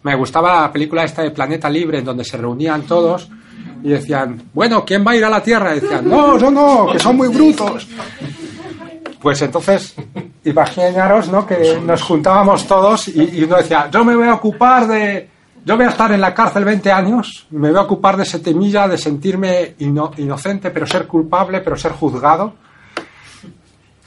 [0.04, 3.28] Me gustaba la película esta de Planeta Libre, en donde se reunían todos
[3.82, 5.76] y decían, bueno, ¿quién va a ir a la Tierra?
[5.76, 7.86] Y decían, no, yo no, que son muy brutos.
[9.20, 9.94] Pues entonces,
[10.44, 11.46] imaginaros, ¿no?
[11.46, 15.28] Que nos juntábamos todos y, uno decía, yo me voy a ocupar de...
[15.64, 18.38] Yo voy a estar en la cárcel 20 años, me voy a ocupar de ese
[18.38, 22.54] temilla de sentirme ino- inocente, pero ser culpable, pero ser juzgado.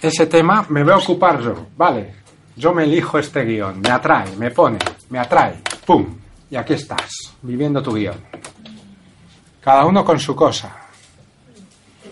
[0.02, 2.16] Ese tema me voy a ocupar yo, vale.
[2.56, 4.80] Yo me elijo este guion, me atrae, me pone,
[5.10, 6.06] me atrae, pum.
[6.50, 7.12] y aquí estás,
[7.44, 8.16] viviendo tu guion.
[9.62, 10.76] Cada uno con su cosa.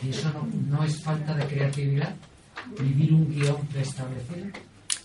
[0.01, 2.13] ¿Y eso no, no es falta de creatividad?
[2.79, 4.47] ¿Vivir un guion preestablecido?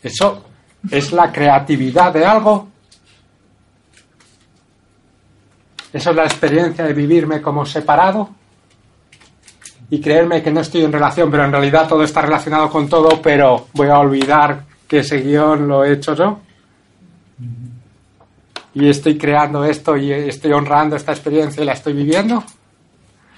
[0.03, 0.45] Eso
[0.91, 2.69] es la creatividad de algo.
[5.93, 8.31] Eso es la experiencia de vivirme como separado
[9.91, 13.23] y creerme que no estoy en relación, pero en realidad todo está relacionado con todo,
[13.23, 16.41] pero voy a olvidar que ese guion lo he hecho yo.
[18.75, 22.43] Y estoy creando esto y estoy honrando esta experiencia y la estoy viviendo.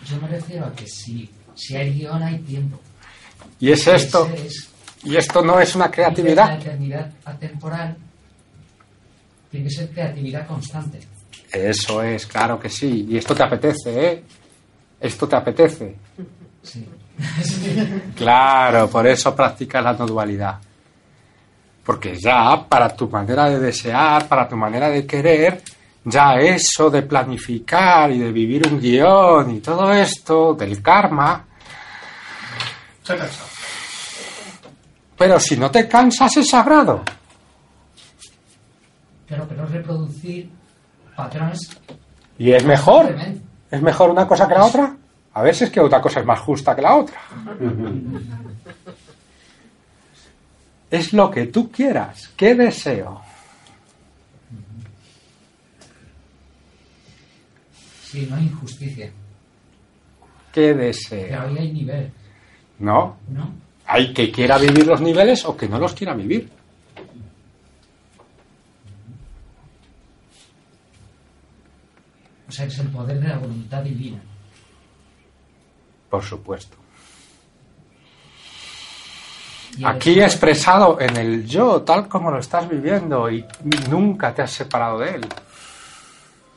[0.06, 2.80] Yo me refiero a que si, si hay guion hay tiempo.
[3.60, 4.28] Y es esto.
[4.34, 4.70] Es-
[5.04, 6.60] Y esto no es una La creatividad.
[6.60, 7.96] eternidad atemporal
[9.50, 11.00] tiene que ser creatividad constante.
[11.52, 13.06] Eso es, claro que sí.
[13.10, 14.24] Y esto te apetece, ¿eh?
[15.00, 15.96] Esto te apetece.
[16.62, 16.84] Sí.
[18.16, 20.58] Claro, por eso practicas la no dualidad.
[21.86, 25.62] Porque ya para tu manera de desear, para tu manera de querer,
[26.04, 31.44] ya eso de planificar y de vivir un guion y todo esto del karma,
[33.04, 33.48] Se ha cansado.
[35.16, 37.02] pero si no te cansas es sagrado.
[39.28, 40.50] Claro, pero reproducir
[41.16, 41.70] patrones
[42.38, 43.14] Y es mejor.
[43.70, 44.96] ¿Es mejor una cosa que la otra?
[45.34, 47.20] A ver si es que otra cosa es más justa que la otra.
[50.90, 52.28] Es lo que tú quieras.
[52.36, 53.20] ¿Qué deseo?
[58.04, 59.06] Sí, no hay injusticia.
[60.52, 61.40] ¿Qué Pero deseo?
[61.42, 62.10] ahí hay nivel,
[62.78, 63.16] No.
[63.28, 63.52] ¿no?
[63.86, 66.50] Hay que quiera vivir los niveles o que no los quiera vivir.
[72.48, 74.20] O sea, es el poder de la voluntad divina.
[76.10, 76.76] Por supuesto.
[79.84, 83.44] Aquí expresado en el yo, tal como lo estás viviendo y
[83.90, 85.26] nunca te has separado de él.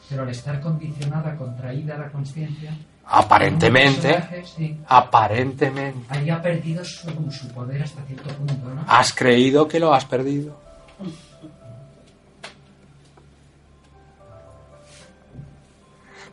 [0.09, 2.73] Pero al estar condicionada, contraída la conciencia,
[3.11, 8.83] Aparentemente, sí, aparentemente, ahí ha perdido su, su poder hasta cierto punto, ¿no?
[8.87, 10.55] has creído que lo has perdido.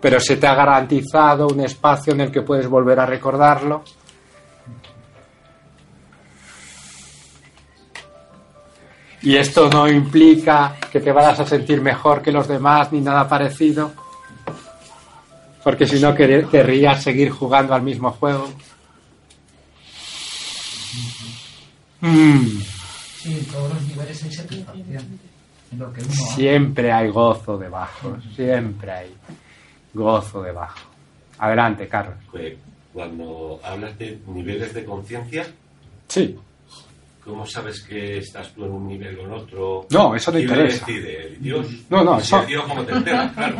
[0.02, 3.82] Pero se te ha garantizado un espacio en el que puedes volver a recordarlo.
[9.26, 13.28] Y esto no implica que te vayas a sentir mejor que los demás ni nada
[13.28, 13.92] parecido.
[15.64, 18.48] Porque si no quer- querrías seguir jugando al mismo juego.
[22.00, 22.60] Mm,
[23.16, 25.18] Sí, en todos los niveles hay satisfacción.
[25.72, 26.34] En lo que uno hace.
[26.36, 28.16] siempre hay gozo debajo.
[28.36, 29.12] Siempre hay
[29.92, 30.78] gozo debajo.
[31.40, 32.14] Adelante, Carlos.
[32.30, 32.56] Que
[32.92, 35.46] Cuando hablas de niveles de conciencia,
[36.08, 36.38] Sí.
[37.26, 39.86] ¿Cómo sabes que estás tú en un nivel o en otro?
[39.90, 40.86] No, eso no ¿Quién lo interesa.
[40.86, 41.26] decide?
[41.26, 41.66] ¿El Dios?
[41.90, 43.32] No, no, si eso- el Dios, ¿cómo te enteras?
[43.32, 43.56] Claro.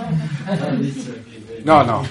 [1.65, 2.03] No, no.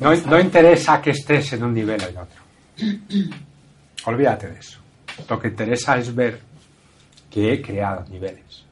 [0.00, 2.42] No, no interesa que estés en un nivel o en otro.
[4.06, 4.78] Olvídate de eso.
[5.28, 6.40] Lo que interesa es ver
[7.30, 8.64] que he creado niveles.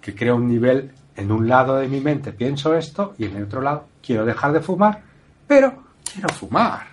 [0.00, 3.44] Que creo un nivel en un lado de mi mente, pienso esto, y en el
[3.44, 5.02] otro lado quiero dejar de fumar,
[5.46, 5.72] pero
[6.12, 6.86] quiero fumar.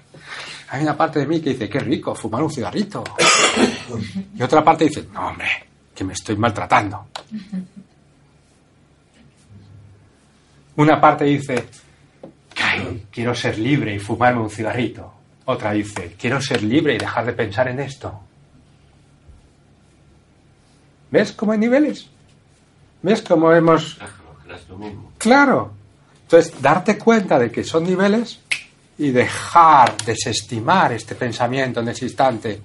[0.73, 3.03] Hay una parte de mí que dice, qué rico, fumar un cigarrito.
[4.38, 5.48] Y otra parte dice, no, hombre,
[5.93, 7.07] que me estoy maltratando.
[10.77, 11.68] Una parte dice,
[12.56, 15.14] "Ay, quiero ser libre y fumarme un cigarrito.
[15.45, 18.22] Otra dice, quiero ser libre y dejar de pensar en esto.
[21.11, 22.07] ¿Ves cómo hay niveles?
[23.02, 23.99] ¿Ves cómo hemos...
[25.18, 25.73] Claro.
[26.22, 28.39] Entonces, darte cuenta de que son niveles
[28.97, 32.61] y dejar, desestimar este pensamiento en ese instante.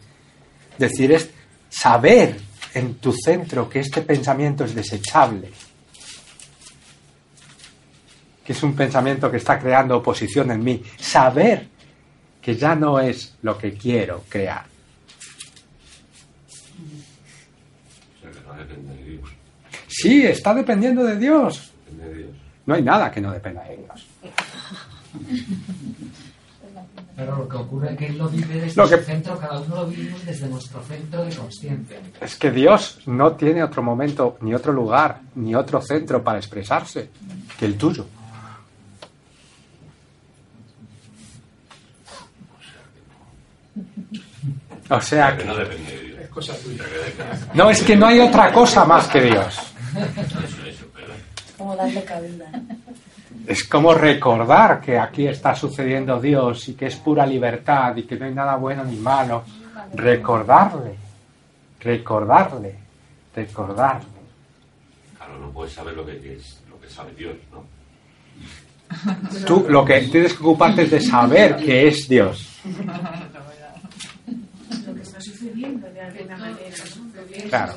[0.76, 1.30] Decir, es
[1.68, 2.36] saber
[2.74, 5.50] en tu centro que este pensamiento es desechable.
[8.44, 10.82] Que es un pensamiento que está creando oposición en mí.
[10.98, 11.68] Saber
[12.40, 14.64] que ya no es lo que quiero crear.
[19.88, 21.72] Sí, está dependiendo de Dios.
[22.66, 24.06] No hay nada que no dependa de Dios.
[27.16, 29.58] Pero lo que ocurre es que él lo vive desde Lo que- su centro, cada
[29.60, 31.98] uno lo vivimos desde nuestro centro de conciencia.
[32.20, 37.08] Es que Dios no tiene otro momento, ni otro lugar, ni otro centro para expresarse
[37.58, 38.06] que el tuyo.
[44.88, 46.20] O sea que no depende de Dios.
[46.20, 46.84] Es cosa tuya.
[47.54, 49.56] No, es que no hay otra cosa más que Dios.
[49.96, 51.12] Eso, eso, pero
[51.58, 52.46] Como darle cabida.
[53.46, 58.16] Es como recordar que aquí está sucediendo Dios y que es pura libertad y que
[58.16, 59.44] no hay nada bueno ni malo.
[59.94, 60.96] Recordarle,
[61.80, 62.74] recordarle,
[63.34, 64.06] recordarle.
[65.16, 67.64] Claro, no puedes saber lo que es lo que sabe Dios, ¿no?
[69.46, 72.60] Tú lo que tienes que ocuparte es de saber que es Dios.
[74.86, 76.76] Lo que está sucediendo de alguna manera.
[76.96, 77.48] ¿no?
[77.48, 77.74] Claro.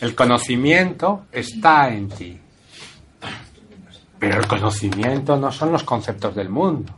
[0.00, 2.39] El conocimiento está en ti.
[4.20, 6.92] Pero el conocimiento no son los conceptos del mundo.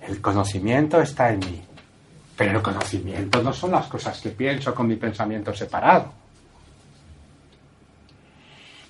[0.00, 1.62] El conocimiento está en mí.
[2.34, 6.10] Pero el conocimiento no son las cosas que pienso con mi pensamiento separado.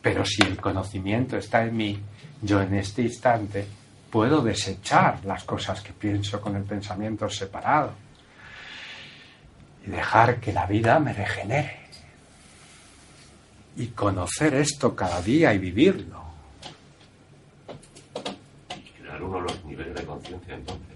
[0.01, 2.01] Pero si el conocimiento está en mí,
[2.41, 3.67] yo en este instante
[4.09, 7.93] puedo desechar las cosas que pienso con el pensamiento separado
[9.85, 11.82] y dejar que la vida me regenere.
[13.77, 16.23] Y conocer esto cada día y vivirlo.
[18.99, 20.87] Crear uno los niveles de conciencia entonces.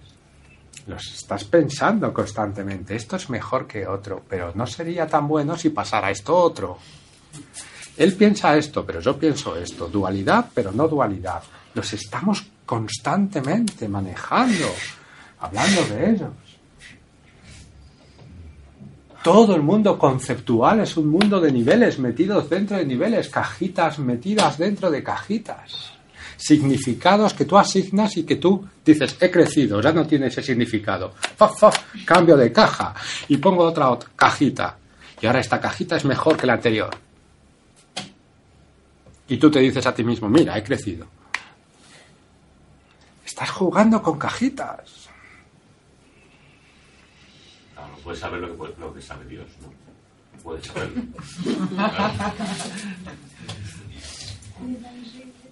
[0.87, 2.95] Los estás pensando constantemente.
[2.95, 6.79] Esto es mejor que otro, pero no sería tan bueno si pasara esto otro.
[7.97, 9.89] Él piensa esto, pero yo pienso esto.
[9.89, 11.43] Dualidad, pero no dualidad.
[11.75, 14.67] Los estamos constantemente manejando,
[15.41, 16.46] hablando de ellos.
[19.27, 24.57] Todo el mundo conceptual es un mundo de niveles metidos dentro de niveles, cajitas metidas
[24.57, 25.91] dentro de cajitas.
[26.37, 31.11] Significados que tú asignas y que tú dices, he crecido, ya no tiene ese significado.
[31.11, 31.51] Fa,
[32.05, 32.95] cambio de caja
[33.27, 34.79] y pongo otra, otra cajita.
[35.21, 36.91] Y ahora esta cajita es mejor que la anterior.
[39.27, 41.05] Y tú te dices a ti mismo, mira, he crecido.
[43.25, 45.09] Estás jugando con cajitas.
[47.75, 49.67] Claro, no puedes saber lo que, puede- lo que sabe Dios, ¿no?
[49.67, 51.03] No puedes saberlo.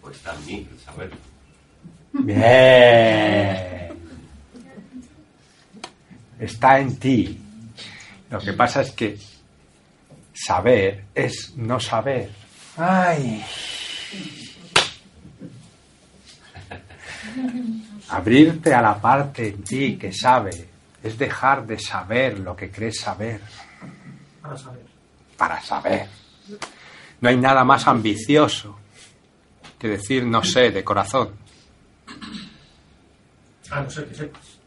[0.00, 1.16] Pues está en mí el saberlo.
[2.12, 3.88] Bien.
[6.38, 7.38] Está en ti.
[8.30, 9.18] Lo que pasa es que
[10.32, 12.30] saber es no saber.
[12.76, 13.42] Ay.
[18.10, 20.68] Abrirte a la parte en ti que sabe
[21.04, 23.40] es dejar de saber lo que crees saber
[24.42, 24.86] Para saber.
[25.36, 26.08] para saber.
[27.20, 28.78] No hay nada más ambicioso
[29.78, 31.30] que decir no sé de corazón.
[33.70, 34.58] A no ser que sepas.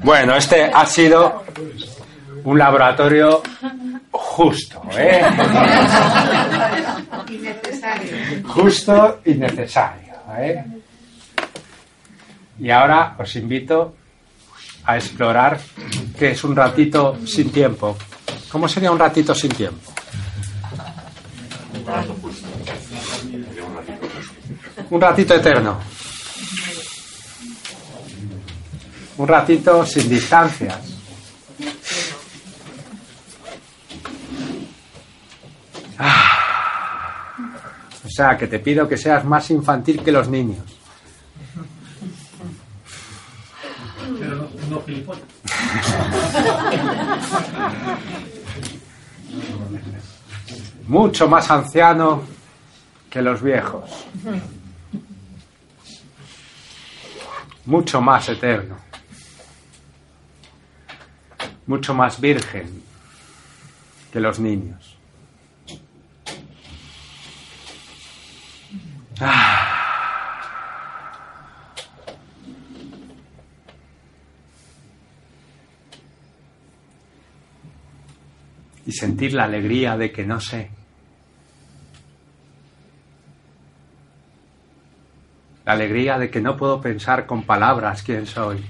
[0.00, 1.44] Bueno, este ha sido
[2.44, 3.42] un laboratorio
[4.12, 5.22] justo, ¿eh?
[7.28, 8.48] Innecesario.
[8.48, 10.64] Justo y necesario, ¿eh?
[12.60, 13.96] Y ahora os invito
[14.84, 15.58] a explorar
[16.18, 17.96] qué es un ratito sin tiempo.
[18.50, 19.92] ¿Cómo sería un ratito sin tiempo?
[24.90, 25.78] Un ratito eterno.
[29.16, 30.91] Un ratito sin distancias.
[36.02, 36.42] Ah.
[38.04, 40.64] O sea, que te pido que seas más infantil que los niños.
[44.18, 45.22] Pero no, no gilipollas.
[50.88, 52.22] Mucho más anciano
[53.08, 53.88] que los viejos.
[57.64, 58.76] Mucho más eterno.
[61.66, 62.82] Mucho más virgen
[64.12, 64.91] que los niños.
[69.24, 69.68] Ah.
[78.84, 80.70] Y sentir la alegría de que no sé.
[85.64, 88.64] La alegría de que no puedo pensar con palabras quién soy.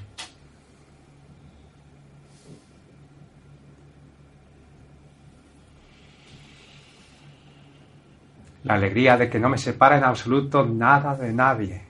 [8.64, 11.82] La alegría de que no me separa en absoluto nada de nadie.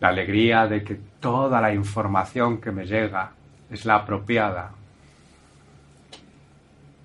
[0.00, 3.32] La alegría de que toda la información que me llega
[3.70, 4.72] es la apropiada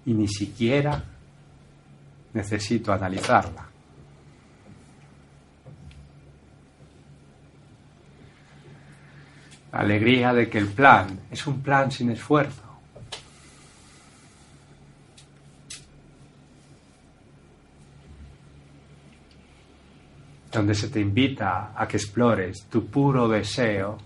[0.06, 1.04] y ni siquiera
[2.34, 3.71] necesito analizarla.
[9.72, 12.72] Alegría de que el plan es un plan sin esfuerzo.
[20.52, 23.98] donde se te invita a que explores tu puro deseo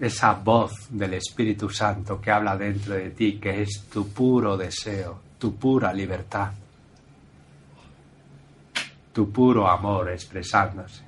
[0.00, 5.20] esa voz del Espíritu Santo que habla dentro de ti, que es tu puro deseo,
[5.38, 6.52] tu pura libertad,
[9.12, 11.03] tu puro amor expresándose.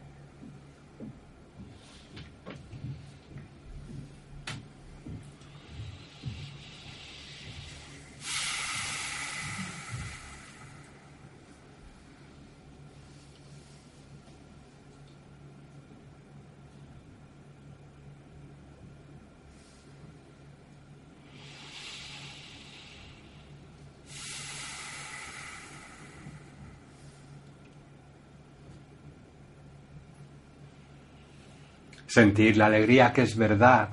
[32.17, 33.91] Sentir la alegría que es verdad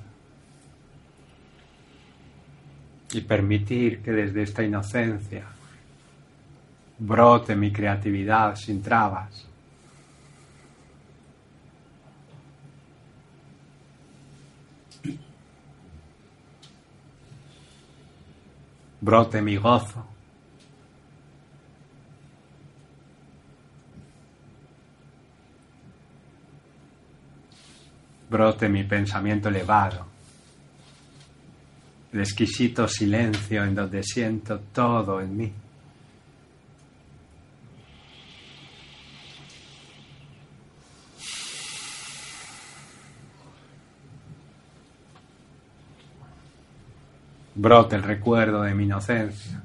[3.12, 5.44] y permitir que desde esta inocencia
[7.00, 9.46] brote mi creatividad sin trabas.
[19.02, 20.13] Brote mi gozo.
[28.34, 30.08] Brote mi pensamiento elevado,
[32.12, 35.54] el exquisito silencio en donde siento todo en mí.
[47.54, 49.62] Brote el recuerdo de mi inocencia.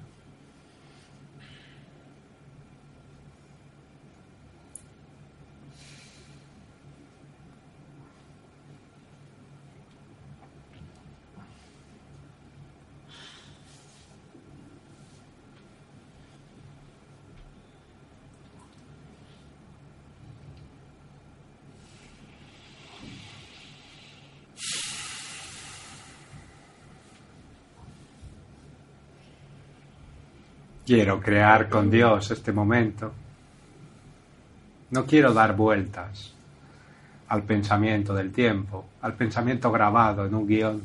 [30.88, 33.12] Quiero crear con Dios este momento.
[34.90, 36.32] No quiero dar vueltas
[37.28, 40.82] al pensamiento del tiempo, al pensamiento grabado en un guion.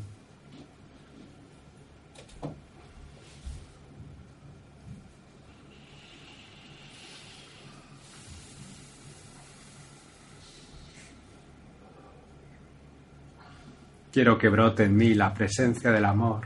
[14.11, 16.45] Quiero que brote en mí la presencia del amor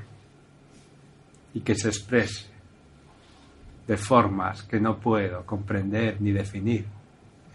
[1.56, 2.57] y que se exprese
[3.88, 6.86] de formas que no puedo comprender ni definir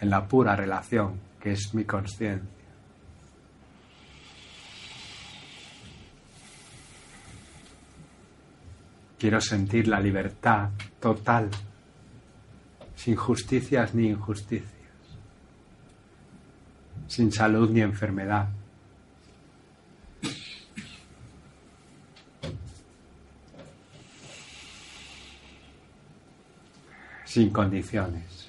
[0.01, 2.49] en la pura relación que es mi conciencia.
[9.19, 11.49] Quiero sentir la libertad total,
[12.97, 14.73] sin justicias ni injusticias,
[17.07, 18.49] sin salud ni enfermedad,
[27.33, 28.47] sin condiciones.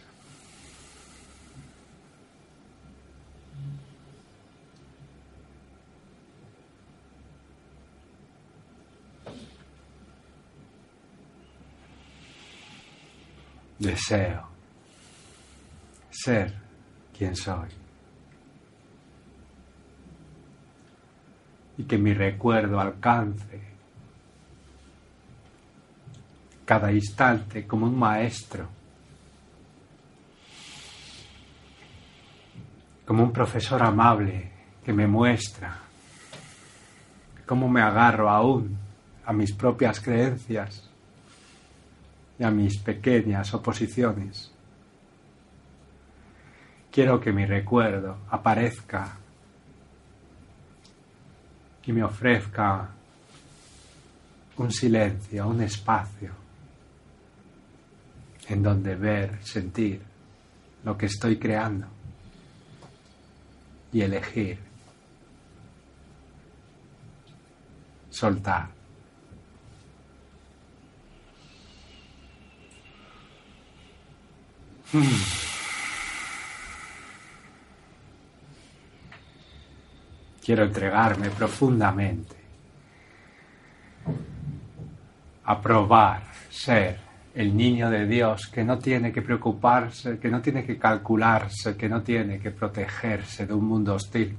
[13.80, 14.50] Deseo
[16.10, 16.54] ser
[17.18, 17.70] quien soy.
[21.78, 23.73] Y que mi recuerdo alcance
[26.74, 28.68] cada instante como un maestro,
[33.06, 34.52] como un profesor amable
[34.84, 35.78] que me muestra
[37.46, 38.76] cómo me agarro aún
[39.24, 40.90] a mis propias creencias
[42.40, 44.52] y a mis pequeñas oposiciones.
[46.92, 49.16] Quiero que mi recuerdo aparezca
[51.86, 52.90] y me ofrezca
[54.58, 56.43] un silencio, un espacio
[58.50, 60.02] en donde ver, sentir
[60.84, 61.88] lo que estoy creando
[63.92, 64.60] y elegir,
[68.10, 68.68] soltar.
[74.92, 75.04] Hmm.
[80.44, 82.36] Quiero entregarme profundamente
[85.46, 87.03] a probar ser
[87.36, 91.90] el niño de Dios que no tiene que preocuparse, que no tiene que calcularse, que
[91.90, 94.38] no tiene que protegerse de un mundo hostil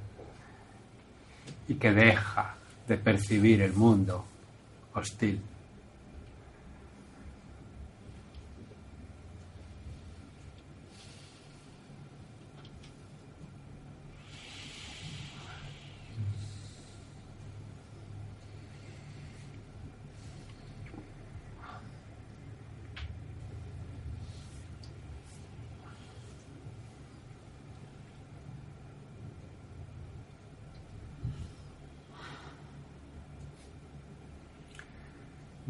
[1.67, 2.55] y que deja
[2.87, 4.25] de percibir el mundo
[4.93, 5.41] hostil.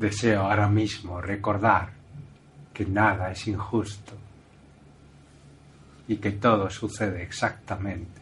[0.05, 1.89] Deseo ahora mismo recordar
[2.71, 4.13] que nada es injusto
[6.07, 8.21] y que todo sucede exactamente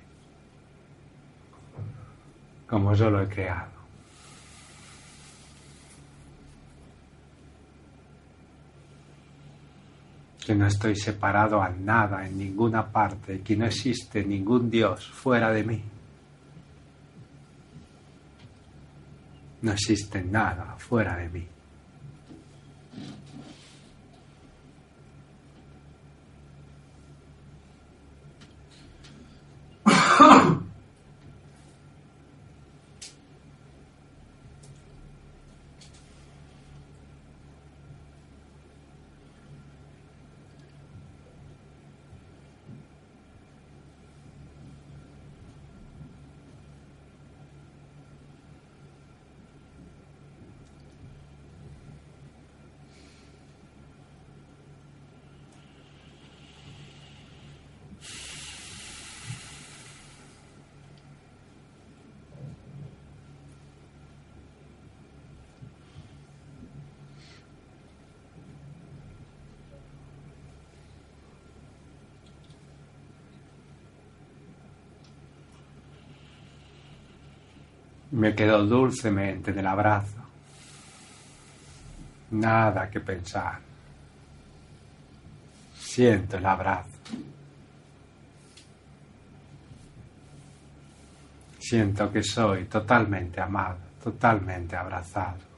[2.73, 3.72] como yo lo he creado.
[10.43, 15.51] Que no estoy separado a nada en ninguna parte, que no existe ningún Dios fuera
[15.51, 15.84] de mí.
[19.61, 21.52] No existe nada fuera de mí.
[78.14, 80.22] Me quedo dulcemente del abrazo.
[82.30, 83.60] Nada que pensar.
[85.76, 86.90] Siento el abrazo.
[91.57, 95.52] Siento que soy totalmente amado, totalmente abrazado.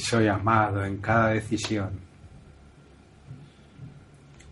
[0.00, 1.90] Y soy amado en cada decisión,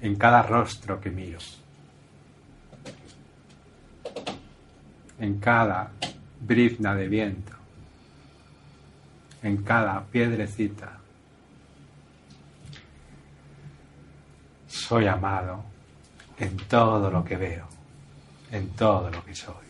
[0.02, 1.38] en cada rostro que miro,
[5.18, 5.90] en cada
[6.38, 7.54] brizna de viento,
[9.42, 10.98] en cada piedrecita.
[14.66, 15.64] Soy amado
[16.38, 17.66] en todo lo que veo,
[18.52, 19.67] en todo lo que soy.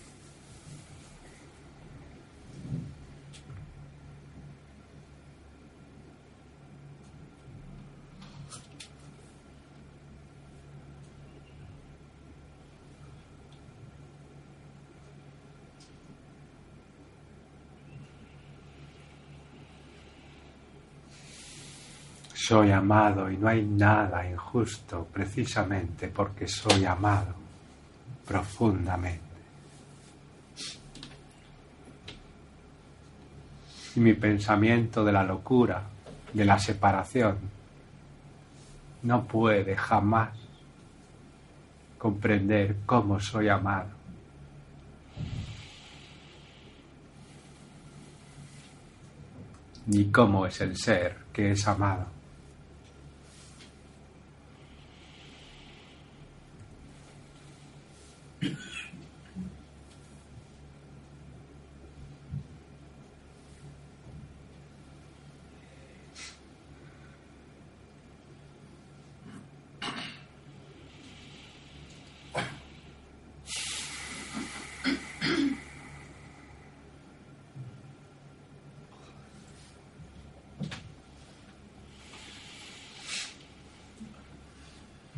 [22.48, 27.34] Soy amado y no hay nada injusto precisamente porque soy amado
[28.26, 29.20] profundamente.
[33.96, 35.82] Y mi pensamiento de la locura,
[36.32, 37.36] de la separación,
[39.02, 40.30] no puede jamás
[41.98, 43.90] comprender cómo soy amado.
[49.84, 52.16] Ni cómo es el ser que es amado.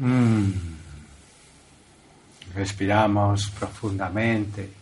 [0.01, 0.53] Mm.
[2.81, 4.73] Respiramos profundamente,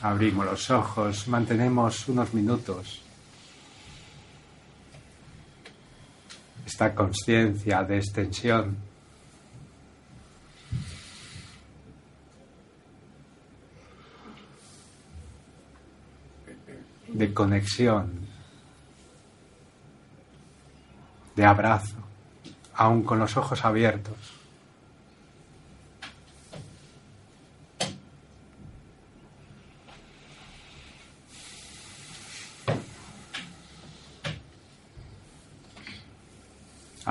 [0.00, 3.02] abrimos los ojos, mantenemos unos minutos
[6.64, 8.76] esta conciencia de extensión.
[17.08, 18.12] de conexión,
[21.34, 21.96] de abrazo,
[22.74, 24.45] aún con los ojos abiertos.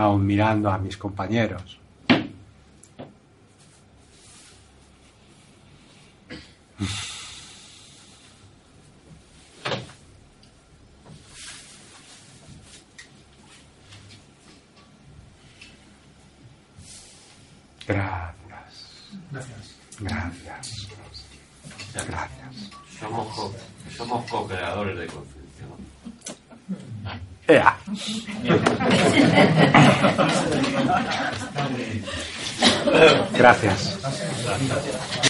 [0.06, 1.80] Aún mirando a mis compañeros.